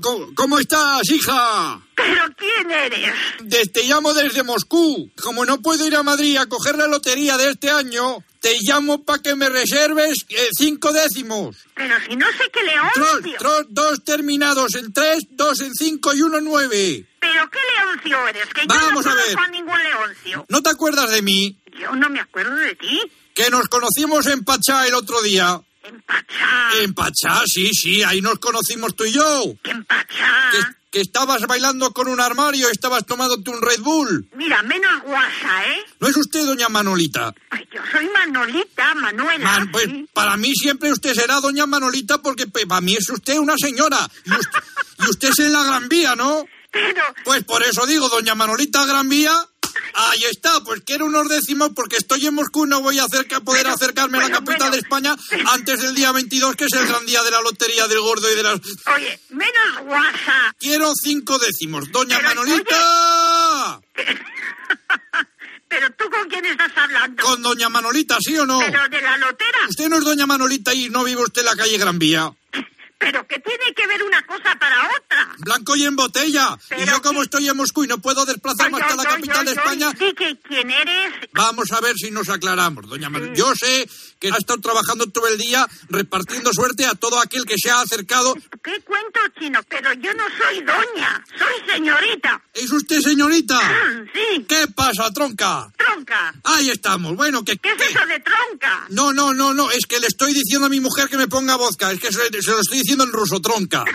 ¿cómo, 0.02 0.34
cómo 0.34 0.58
estás, 0.58 1.08
hija? 1.10 1.80
¿Pero 1.94 2.24
quién 2.36 2.70
eres? 2.70 3.72
Te 3.72 3.84
llamo 3.84 4.12
desde 4.12 4.42
Moscú. 4.42 5.10
Como 5.22 5.46
no 5.46 5.60
puedo 5.62 5.86
ir 5.86 5.96
a 5.96 6.02
Madrid 6.02 6.36
a 6.36 6.46
coger 6.46 6.76
la 6.76 6.86
lotería 6.86 7.38
de 7.38 7.50
este 7.50 7.70
año, 7.70 8.22
te 8.40 8.58
llamo 8.60 9.02
para 9.04 9.22
que 9.22 9.34
me 9.34 9.48
reserves 9.48 10.26
eh, 10.28 10.48
cinco 10.56 10.92
décimos. 10.92 11.56
Pero 11.74 11.94
si 12.06 12.16
no 12.16 12.26
sé 12.32 12.50
qué 12.52 12.62
Leoncio. 12.62 13.38
tros, 13.38 13.64
dos 13.70 14.04
terminados 14.04 14.74
en 14.74 14.92
tres, 14.92 15.24
dos 15.30 15.60
en 15.60 15.74
cinco 15.74 16.14
y 16.14 16.20
uno 16.20 16.38
en 16.38 16.44
nueve. 16.44 17.06
¿Pero 17.20 17.50
qué 17.50 17.58
Leoncio 17.76 18.28
eres? 18.28 18.46
Que 18.52 18.60
yo 18.62 18.66
Vamos 18.68 19.06
no 19.06 19.12
a 19.12 19.14
ver. 19.14 19.38
a 19.38 19.48
ningún 19.48 19.82
Leoncio. 19.82 20.44
¿No 20.50 20.62
te 20.62 20.68
acuerdas 20.70 21.10
de 21.10 21.22
mí? 21.22 21.58
Yo 21.78 21.94
no 21.96 22.10
me 22.10 22.20
acuerdo 22.20 22.54
de 22.56 22.74
ti. 22.74 23.00
Que 23.45 23.51
nos 23.51 23.68
conocimos 23.68 24.26
en 24.26 24.45
Pachá 24.45 24.86
el 24.86 24.95
otro 24.95 25.20
día. 25.22 25.61
En 25.82 26.03
Pachá. 26.03 26.70
En 26.82 26.95
Pachá, 26.95 27.43
sí, 27.47 27.70
sí, 27.72 28.03
ahí 28.03 28.20
nos 28.20 28.38
conocimos 28.38 28.95
tú 28.95 29.05
y 29.05 29.12
yo. 29.12 29.43
Que 29.62 29.70
en 29.70 29.84
Pachá. 29.84 30.51
Que, 30.53 30.59
que 30.91 31.01
estabas 31.01 31.43
bailando 31.47 31.93
con 31.93 32.09
un 32.09 32.20
armario 32.20 32.68
y 32.68 32.72
estabas 32.72 33.07
tomándote 33.07 33.49
un 33.51 33.62
Red 33.62 33.80
Bull. 33.80 34.28
Mira, 34.34 34.62
menos 34.62 35.03
guasa, 35.05 35.64
¿eh? 35.68 35.80
¿No 36.01 36.09
es 36.09 36.16
usted 36.16 36.45
doña 36.45 36.68
Manolita? 36.68 37.32
Ay, 37.51 37.66
yo 37.72 37.80
soy 37.93 38.09
Manolita, 38.11 38.95
Manuela. 38.97 39.45
Man- 39.45 39.70
pues 39.70 39.86
para 40.12 40.36
mí 40.36 40.53
siempre 40.55 40.93
usted 40.93 41.14
será 41.14 41.41
doña 41.41 41.64
Manolita 41.66 42.20
porque 42.20 42.47
pe- 42.47 42.66
para 42.66 42.80
mí 42.80 42.95
es 42.97 43.09
usted 43.09 43.38
una 43.38 43.55
señora. 43.57 44.07
Y 44.26 44.30
usted, 44.32 44.59
y 44.99 45.11
usted 45.11 45.28
es 45.30 45.38
en 45.38 45.53
la 45.53 45.62
Gran 45.64 45.88
Vía, 45.88 46.14
¿no? 46.16 46.45
Pero, 46.72 47.03
Pues 47.24 47.43
por 47.45 47.62
eso 47.62 47.86
digo, 47.86 48.09
doña 48.09 48.34
Manolita 48.34 48.84
Gran 48.86 49.09
Vía. 49.09 49.32
Ahí 49.94 50.24
está, 50.24 50.60
pues 50.64 50.82
quiero 50.84 51.06
unos 51.06 51.28
décimos 51.28 51.70
porque 51.74 51.96
estoy 51.96 52.26
en 52.26 52.34
Moscú 52.34 52.66
y 52.66 52.68
no 52.68 52.80
voy 52.80 52.98
a 52.98 53.04
hacer 53.04 53.26
que 53.26 53.40
poder 53.40 53.66
acercarme 53.66 54.18
a 54.18 54.28
la 54.28 54.30
capital 54.30 54.70
de 54.70 54.78
España 54.78 55.16
antes 55.52 55.80
del 55.80 55.94
día 55.94 56.12
22, 56.12 56.56
que 56.56 56.64
es 56.64 56.72
el 56.72 56.86
gran 56.86 57.04
día 57.06 57.22
de 57.22 57.30
la 57.30 57.40
lotería 57.40 57.88
del 57.88 58.00
gordo 58.00 58.30
y 58.30 58.34
de 58.34 58.42
las... 58.42 58.60
oye, 58.94 59.20
menos 59.30 59.84
guasa. 59.84 60.54
Quiero 60.58 60.92
cinco 60.94 61.38
décimos, 61.38 61.90
doña 61.90 62.20
Manolita. 62.20 63.80
Pero 65.68 65.88
tú 65.92 66.10
con 66.10 66.28
quién 66.28 66.44
estás 66.46 66.72
hablando. 66.74 67.22
Con 67.22 67.42
doña 67.42 67.68
Manolita, 67.68 68.18
¿sí 68.20 68.36
o 68.36 68.44
no? 68.44 68.58
Pero 68.58 68.88
de 68.88 69.00
la 69.00 69.16
lotera. 69.18 69.68
Usted 69.68 69.88
no 69.88 69.98
es 69.98 70.04
doña 70.04 70.26
Manolita 70.26 70.74
y 70.74 70.90
no 70.90 71.04
vive 71.04 71.22
usted 71.22 71.42
en 71.42 71.46
la 71.46 71.54
calle 71.54 71.78
Gran 71.78 71.98
Vía. 71.98 72.32
Pero 73.01 73.26
que 73.26 73.38
tiene 73.40 73.72
que 73.74 73.86
ver 73.86 74.03
una 74.03 74.20
cosa 74.26 74.55
para 74.61 74.76
otra. 74.90 75.34
Blanco 75.38 75.74
y 75.74 75.84
en 75.86 75.96
botella. 75.96 76.59
y 76.70 76.74
Pero 76.74 76.92
yo 76.96 77.03
como 77.03 77.22
estoy 77.22 77.48
en 77.48 77.57
Moscú 77.57 77.82
y 77.84 77.86
no 77.88 77.96
puedo 77.98 78.26
desplazarme 78.26 78.78
hasta 78.78 78.94
la 78.94 79.05
capital 79.05 79.44
de 79.46 79.53
España, 79.53 79.90
Sí, 79.98 80.12
que 80.14 80.38
quién 80.46 80.70
eres. 80.70 81.14
vamos 81.32 81.72
a 81.72 81.80
ver 81.80 81.94
si 81.96 82.11
nos 82.11 82.28
aclaramos, 82.28 82.86
doña 82.86 83.09
Manolita. 83.09 83.36
Yo 83.38 83.55
sé 83.57 83.88
que 84.18 84.28
ha 84.30 84.36
estado 84.36 84.61
trabajando 84.61 85.07
todo 85.07 85.26
el 85.28 85.38
día 85.38 85.66
repartiendo 85.88 86.53
suerte 86.53 86.84
a 86.84 86.94
todo 86.94 87.18
aquel 87.20 87.46
que 87.46 87.57
se 87.57 87.70
ha 87.70 87.80
acercado. 87.80 88.34
¿Qué 88.62 88.78
cuento 88.82 89.18
chino? 89.38 89.61
Pero 89.68 89.94
yo 89.94 90.12
no 90.12 90.24
soy 90.36 90.61
doña, 90.61 91.24
soy 91.38 91.72
señorita. 91.74 92.42
¿Es 92.53 92.70
usted 92.70 93.01
señorita? 93.01 93.59
Sí. 94.12 94.44
¿Qué 94.46 94.66
pasa, 94.76 95.11
tronca? 95.11 95.72
Tronca. 95.78 96.34
Ahí 96.44 96.68
estamos. 96.68 97.16
Bueno, 97.16 97.42
que... 97.44 97.57
¿Qué 97.57 97.70
es 97.72 97.80
eso 97.90 98.05
de 98.07 98.20
tronca? 98.20 98.84
No, 98.90 99.14
no, 99.14 99.32
no, 99.32 99.55
no, 99.55 99.70
es 99.70 99.86
que 99.86 99.98
le 100.01 100.07
estoy 100.09 100.34
diciendo 100.34 100.66
a 100.66 100.68
mi 100.68 100.80
mujer 100.80 101.09
que 101.09 101.16
me 101.16 101.28
ponga 101.28 101.57
vodka, 101.57 101.90
es 101.92 101.98
que 101.98 102.12
se, 102.12 102.28
se 102.42 102.51
lo 102.51 102.61
estoy 102.61 102.78
diciendo 102.78 102.89
en 103.05 103.12
Rosotronca. 103.12 103.84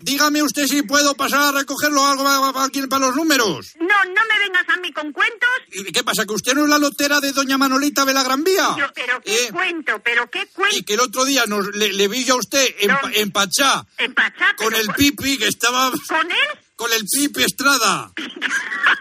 Dígame 0.00 0.42
usted 0.42 0.66
si 0.66 0.82
puedo 0.82 1.14
pasar 1.14 1.40
a 1.54 1.58
recogerlo 1.58 2.04
algo 2.06 2.24
para, 2.24 2.68
para- 2.88 3.06
los 3.06 3.16
números. 3.16 3.74
No, 3.78 3.86
no 3.86 4.20
me 4.30 4.38
vengas 4.40 4.68
a 4.68 4.76
mí 4.80 4.92
con 4.92 5.12
cuentos. 5.12 5.48
¿Y 5.72 5.84
qué 5.92 6.02
pasa? 6.02 6.24
¿Que 6.24 6.32
usted 6.34 6.54
no 6.54 6.64
es 6.64 6.68
la 6.70 6.78
lotera 6.78 7.20
de 7.20 7.32
doña 7.32 7.58
Manolita 7.58 8.04
de 8.04 8.14
la 8.14 8.22
Gran 8.22 8.42
Vía? 8.44 8.74
Yo, 8.78 8.86
pero 8.94 9.20
qué 9.20 9.44
Eh, 9.44 9.48
cuento, 9.52 10.00
pero 10.02 10.30
qué 10.30 10.46
cuento. 10.46 10.76
Y 10.76 10.82
que 10.82 10.94
el 10.94 11.00
otro 11.00 11.24
día 11.24 11.44
nos, 11.46 11.66
le, 11.76 11.92
le 11.92 12.08
vi 12.08 12.24
yo 12.24 12.34
a 12.34 12.38
usted 12.38 12.74
en, 12.80 12.90
en 13.14 13.30
Pachá 13.32 13.84
En 13.98 14.14
Pachá, 14.14 14.54
con 14.56 14.74
el 14.74 14.88
Pipi 14.94 15.36
que 15.38 15.48
estaba... 15.48 15.90
¿Con 15.90 16.30
él? 16.30 16.58
Con 16.78 16.92
el 16.92 17.04
Pipi 17.10 17.42
Estrada. 17.42 18.12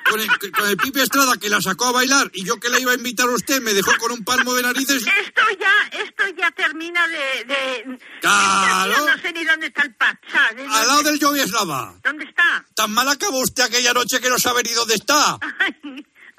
Con 0.10 0.20
el, 0.20 0.28
con 0.52 0.68
el 0.68 0.78
Pipi 0.78 1.00
Estrada 1.00 1.38
que 1.38 1.48
la 1.48 1.62
sacó 1.62 1.86
a 1.86 1.92
bailar 1.92 2.32
y 2.34 2.44
yo 2.44 2.60
que 2.60 2.70
le 2.70 2.82
iba 2.82 2.92
a 2.92 2.96
invitar 2.96 3.30
a 3.30 3.34
usted 3.36 3.62
me 3.62 3.72
dejó 3.72 3.92
con 4.00 4.12
un 4.12 4.24
palmo 4.24 4.56
de 4.56 4.64
narices. 4.64 5.04
Esto 5.06 5.42
ya, 5.60 6.00
esto 6.00 6.24
ya 6.36 6.50
termina 6.52 7.08
de... 7.08 7.46
de... 7.46 8.00
Claro. 8.20 8.94
Yo 8.96 9.06
no 9.06 9.22
sé 9.22 9.32
ni 9.32 9.46
dónde 9.46 9.68
está 9.68 9.84
el 9.84 9.94
Pachá. 9.94 10.56
¿de 10.56 10.64
Al 10.64 10.88
lado 10.88 11.04
del 11.04 11.20
Llovieslava. 11.20 11.94
¿Dónde 12.04 12.26
está? 12.26 12.66
Tan 12.74 12.92
mal 12.92 13.08
acabó 13.10 13.42
usted 13.42 13.62
aquella 13.62 13.94
noche 13.94 14.20
que 14.20 14.30
no 14.30 14.40
sabe 14.40 14.64
ni 14.64 14.72
dónde 14.72 14.96
está. 14.96 15.38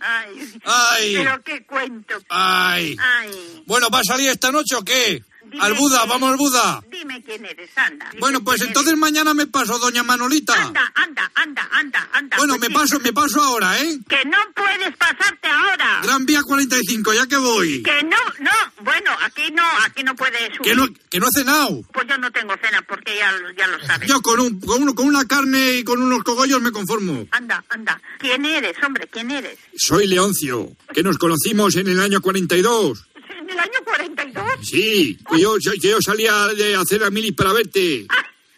Ay, 0.01 0.61
Ay. 0.64 1.14
pero 1.16 1.43
qué 1.45 1.64
cuento. 1.64 2.20
Ay. 2.30 2.97
Ay, 3.01 3.62
Bueno, 3.66 3.91
¿va 3.91 4.01
a 4.01 4.05
salir 4.05 4.28
esta 4.28 4.51
noche 4.51 4.74
o 4.74 4.84
qué? 4.84 5.22
Dime 5.51 5.64
Al 5.64 5.74
Buda, 5.74 6.03
que- 6.03 6.09
vamos 6.09 6.30
al 6.30 6.36
Buda. 6.36 6.80
dime 6.90 7.22
quién 7.22 7.44
eres, 7.44 7.70
anda. 7.76 8.11
Bueno, 8.20 8.42
pues 8.44 8.59
quién 8.59 8.68
entonces 8.68 8.96
mañana 8.96 9.34
me 9.34 9.46
paso, 9.46 9.78
doña 9.78 10.03
Manolita. 10.03 10.55
Anda, 10.55 10.92
anda, 10.94 11.30
anda, 11.34 11.68
anda, 11.72 12.09
anda. 12.12 12.36
Bueno, 12.36 12.55
pues 12.59 12.61
me 12.61 12.66
sí. 12.68 12.72
paso, 12.74 13.01
me 13.01 13.12
paso 13.12 13.40
ahora, 13.42 13.80
¿eh? 13.80 13.99
Que 14.09 14.24
no 14.26 14.36
puedes 14.55 14.96
pasarte 14.96 15.49
ahora. 15.49 16.01
Gran 16.03 16.26
Vía 16.26 16.42
45, 16.42 17.14
ya 17.14 17.26
que 17.26 17.36
voy. 17.36 17.82
Que 17.82 18.03
no, 18.05 18.16
no, 18.40 18.51
bueno, 18.82 19.11
aquí 19.22 19.51
no, 19.53 19.62
aquí 19.84 20.03
no 20.03 20.14
puedes 20.14 20.40
subir. 20.57 20.61
Que 20.62 20.74
no, 20.74 20.86
que 21.11 21.18
no 21.20 21.26
he 21.28 21.32
cenado. 21.32 21.82
Pues 21.92 22.07
yo 22.09 22.18
no 22.18 22.30
tengo 22.30 22.55
cena 22.62 22.82
porque 22.88 23.16
ya, 23.16 23.32
ya 23.57 23.66
lo 23.68 23.80
sabes. 23.86 24.09
Yo 24.09 24.20
con, 24.20 24.40
un, 24.40 24.61
con, 24.61 24.82
uno- 24.82 24.94
con 24.94 25.07
una 25.07 25.24
carne 25.26 25.74
y 25.78 25.84
con 25.84 26.03
unos 26.03 26.22
cogollos 26.24 26.61
me 26.61 26.72
conformo. 26.72 27.26
Anda, 27.30 27.64
anda. 27.70 28.01
¿Quién 28.18 28.44
eres, 28.44 28.76
hombre? 28.84 29.09
¿Quién 29.11 29.30
eres? 29.30 29.59
Soy 29.76 30.07
Leoncio, 30.07 30.76
que 30.92 31.03
nos 31.03 31.16
conocimos 31.18 31.76
en 31.76 31.88
el 31.88 32.01
año 32.01 32.20
42. 32.20 33.05
¿En 33.40 33.51
el 33.51 33.59
año 33.59 33.78
42? 33.84 34.44
Sí, 34.62 35.18
yo, 35.38 35.56
que 35.59 35.88
yo 35.88 36.00
salía 36.02 36.48
de 36.48 36.74
hacer 36.74 37.02
a 37.04 37.11
milis 37.11 37.32
para 37.32 37.52
verte. 37.52 38.06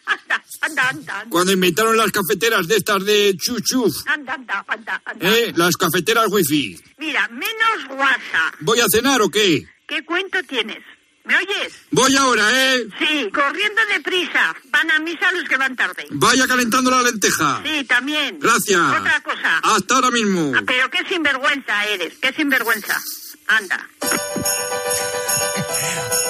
Anda, 0.06 0.42
anda, 0.60 0.88
anda. 0.88 1.26
Cuando 1.28 1.52
inventaron 1.52 1.96
las 1.96 2.10
cafeteras 2.10 2.66
de 2.66 2.76
estas 2.76 3.04
de 3.04 3.36
chuchuf, 3.36 3.94
Anda, 4.06 4.34
anda, 4.34 4.64
anda, 4.66 5.02
anda. 5.04 5.28
¿eh? 5.30 5.52
Las 5.56 5.76
cafeteras 5.76 6.26
wifi. 6.28 6.78
Mira, 6.98 7.28
menos 7.28 7.88
guasa. 7.96 8.52
¿Voy 8.60 8.80
a 8.80 8.86
cenar 8.90 9.22
o 9.22 9.28
qué? 9.30 9.66
¿Qué 9.86 10.04
cuento 10.04 10.42
tienes? 10.44 10.78
¿Me 11.24 11.36
oyes? 11.36 11.72
Voy 11.90 12.16
ahora, 12.16 12.44
¿eh? 12.50 12.88
Sí, 12.98 13.30
corriendo 13.32 13.80
deprisa. 13.94 14.54
Van 14.70 14.90
a 14.90 14.98
misa 14.98 15.30
los 15.32 15.48
que 15.48 15.56
van 15.56 15.76
tarde. 15.76 16.06
Vaya 16.10 16.46
calentando 16.48 16.90
la 16.90 17.02
lenteja. 17.02 17.62
Sí, 17.64 17.84
también. 17.84 18.38
Gracias. 18.40 18.80
Otra 18.80 19.20
cosa. 19.22 19.58
Hasta 19.62 19.94
ahora 19.94 20.10
mismo. 20.10 20.52
Ah, 20.56 20.62
pero 20.66 20.90
qué 20.90 21.04
sinvergüenza 21.08 21.84
eres, 21.86 22.14
qué 22.20 22.32
sinvergüenza. 22.32 23.00
Anda. 23.46 23.88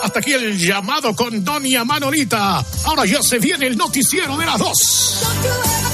Hasta 0.03 0.18
aquí 0.18 0.32
el 0.32 0.59
llamado 0.59 1.14
con 1.14 1.44
Doña 1.44 1.84
Manolita. 1.84 2.64
Ahora 2.84 3.05
ya 3.05 3.22
se 3.22 3.38
viene 3.38 3.66
el 3.66 3.76
noticiero 3.76 4.36
de 4.36 4.46
las 4.46 4.59
dos. 4.59 5.89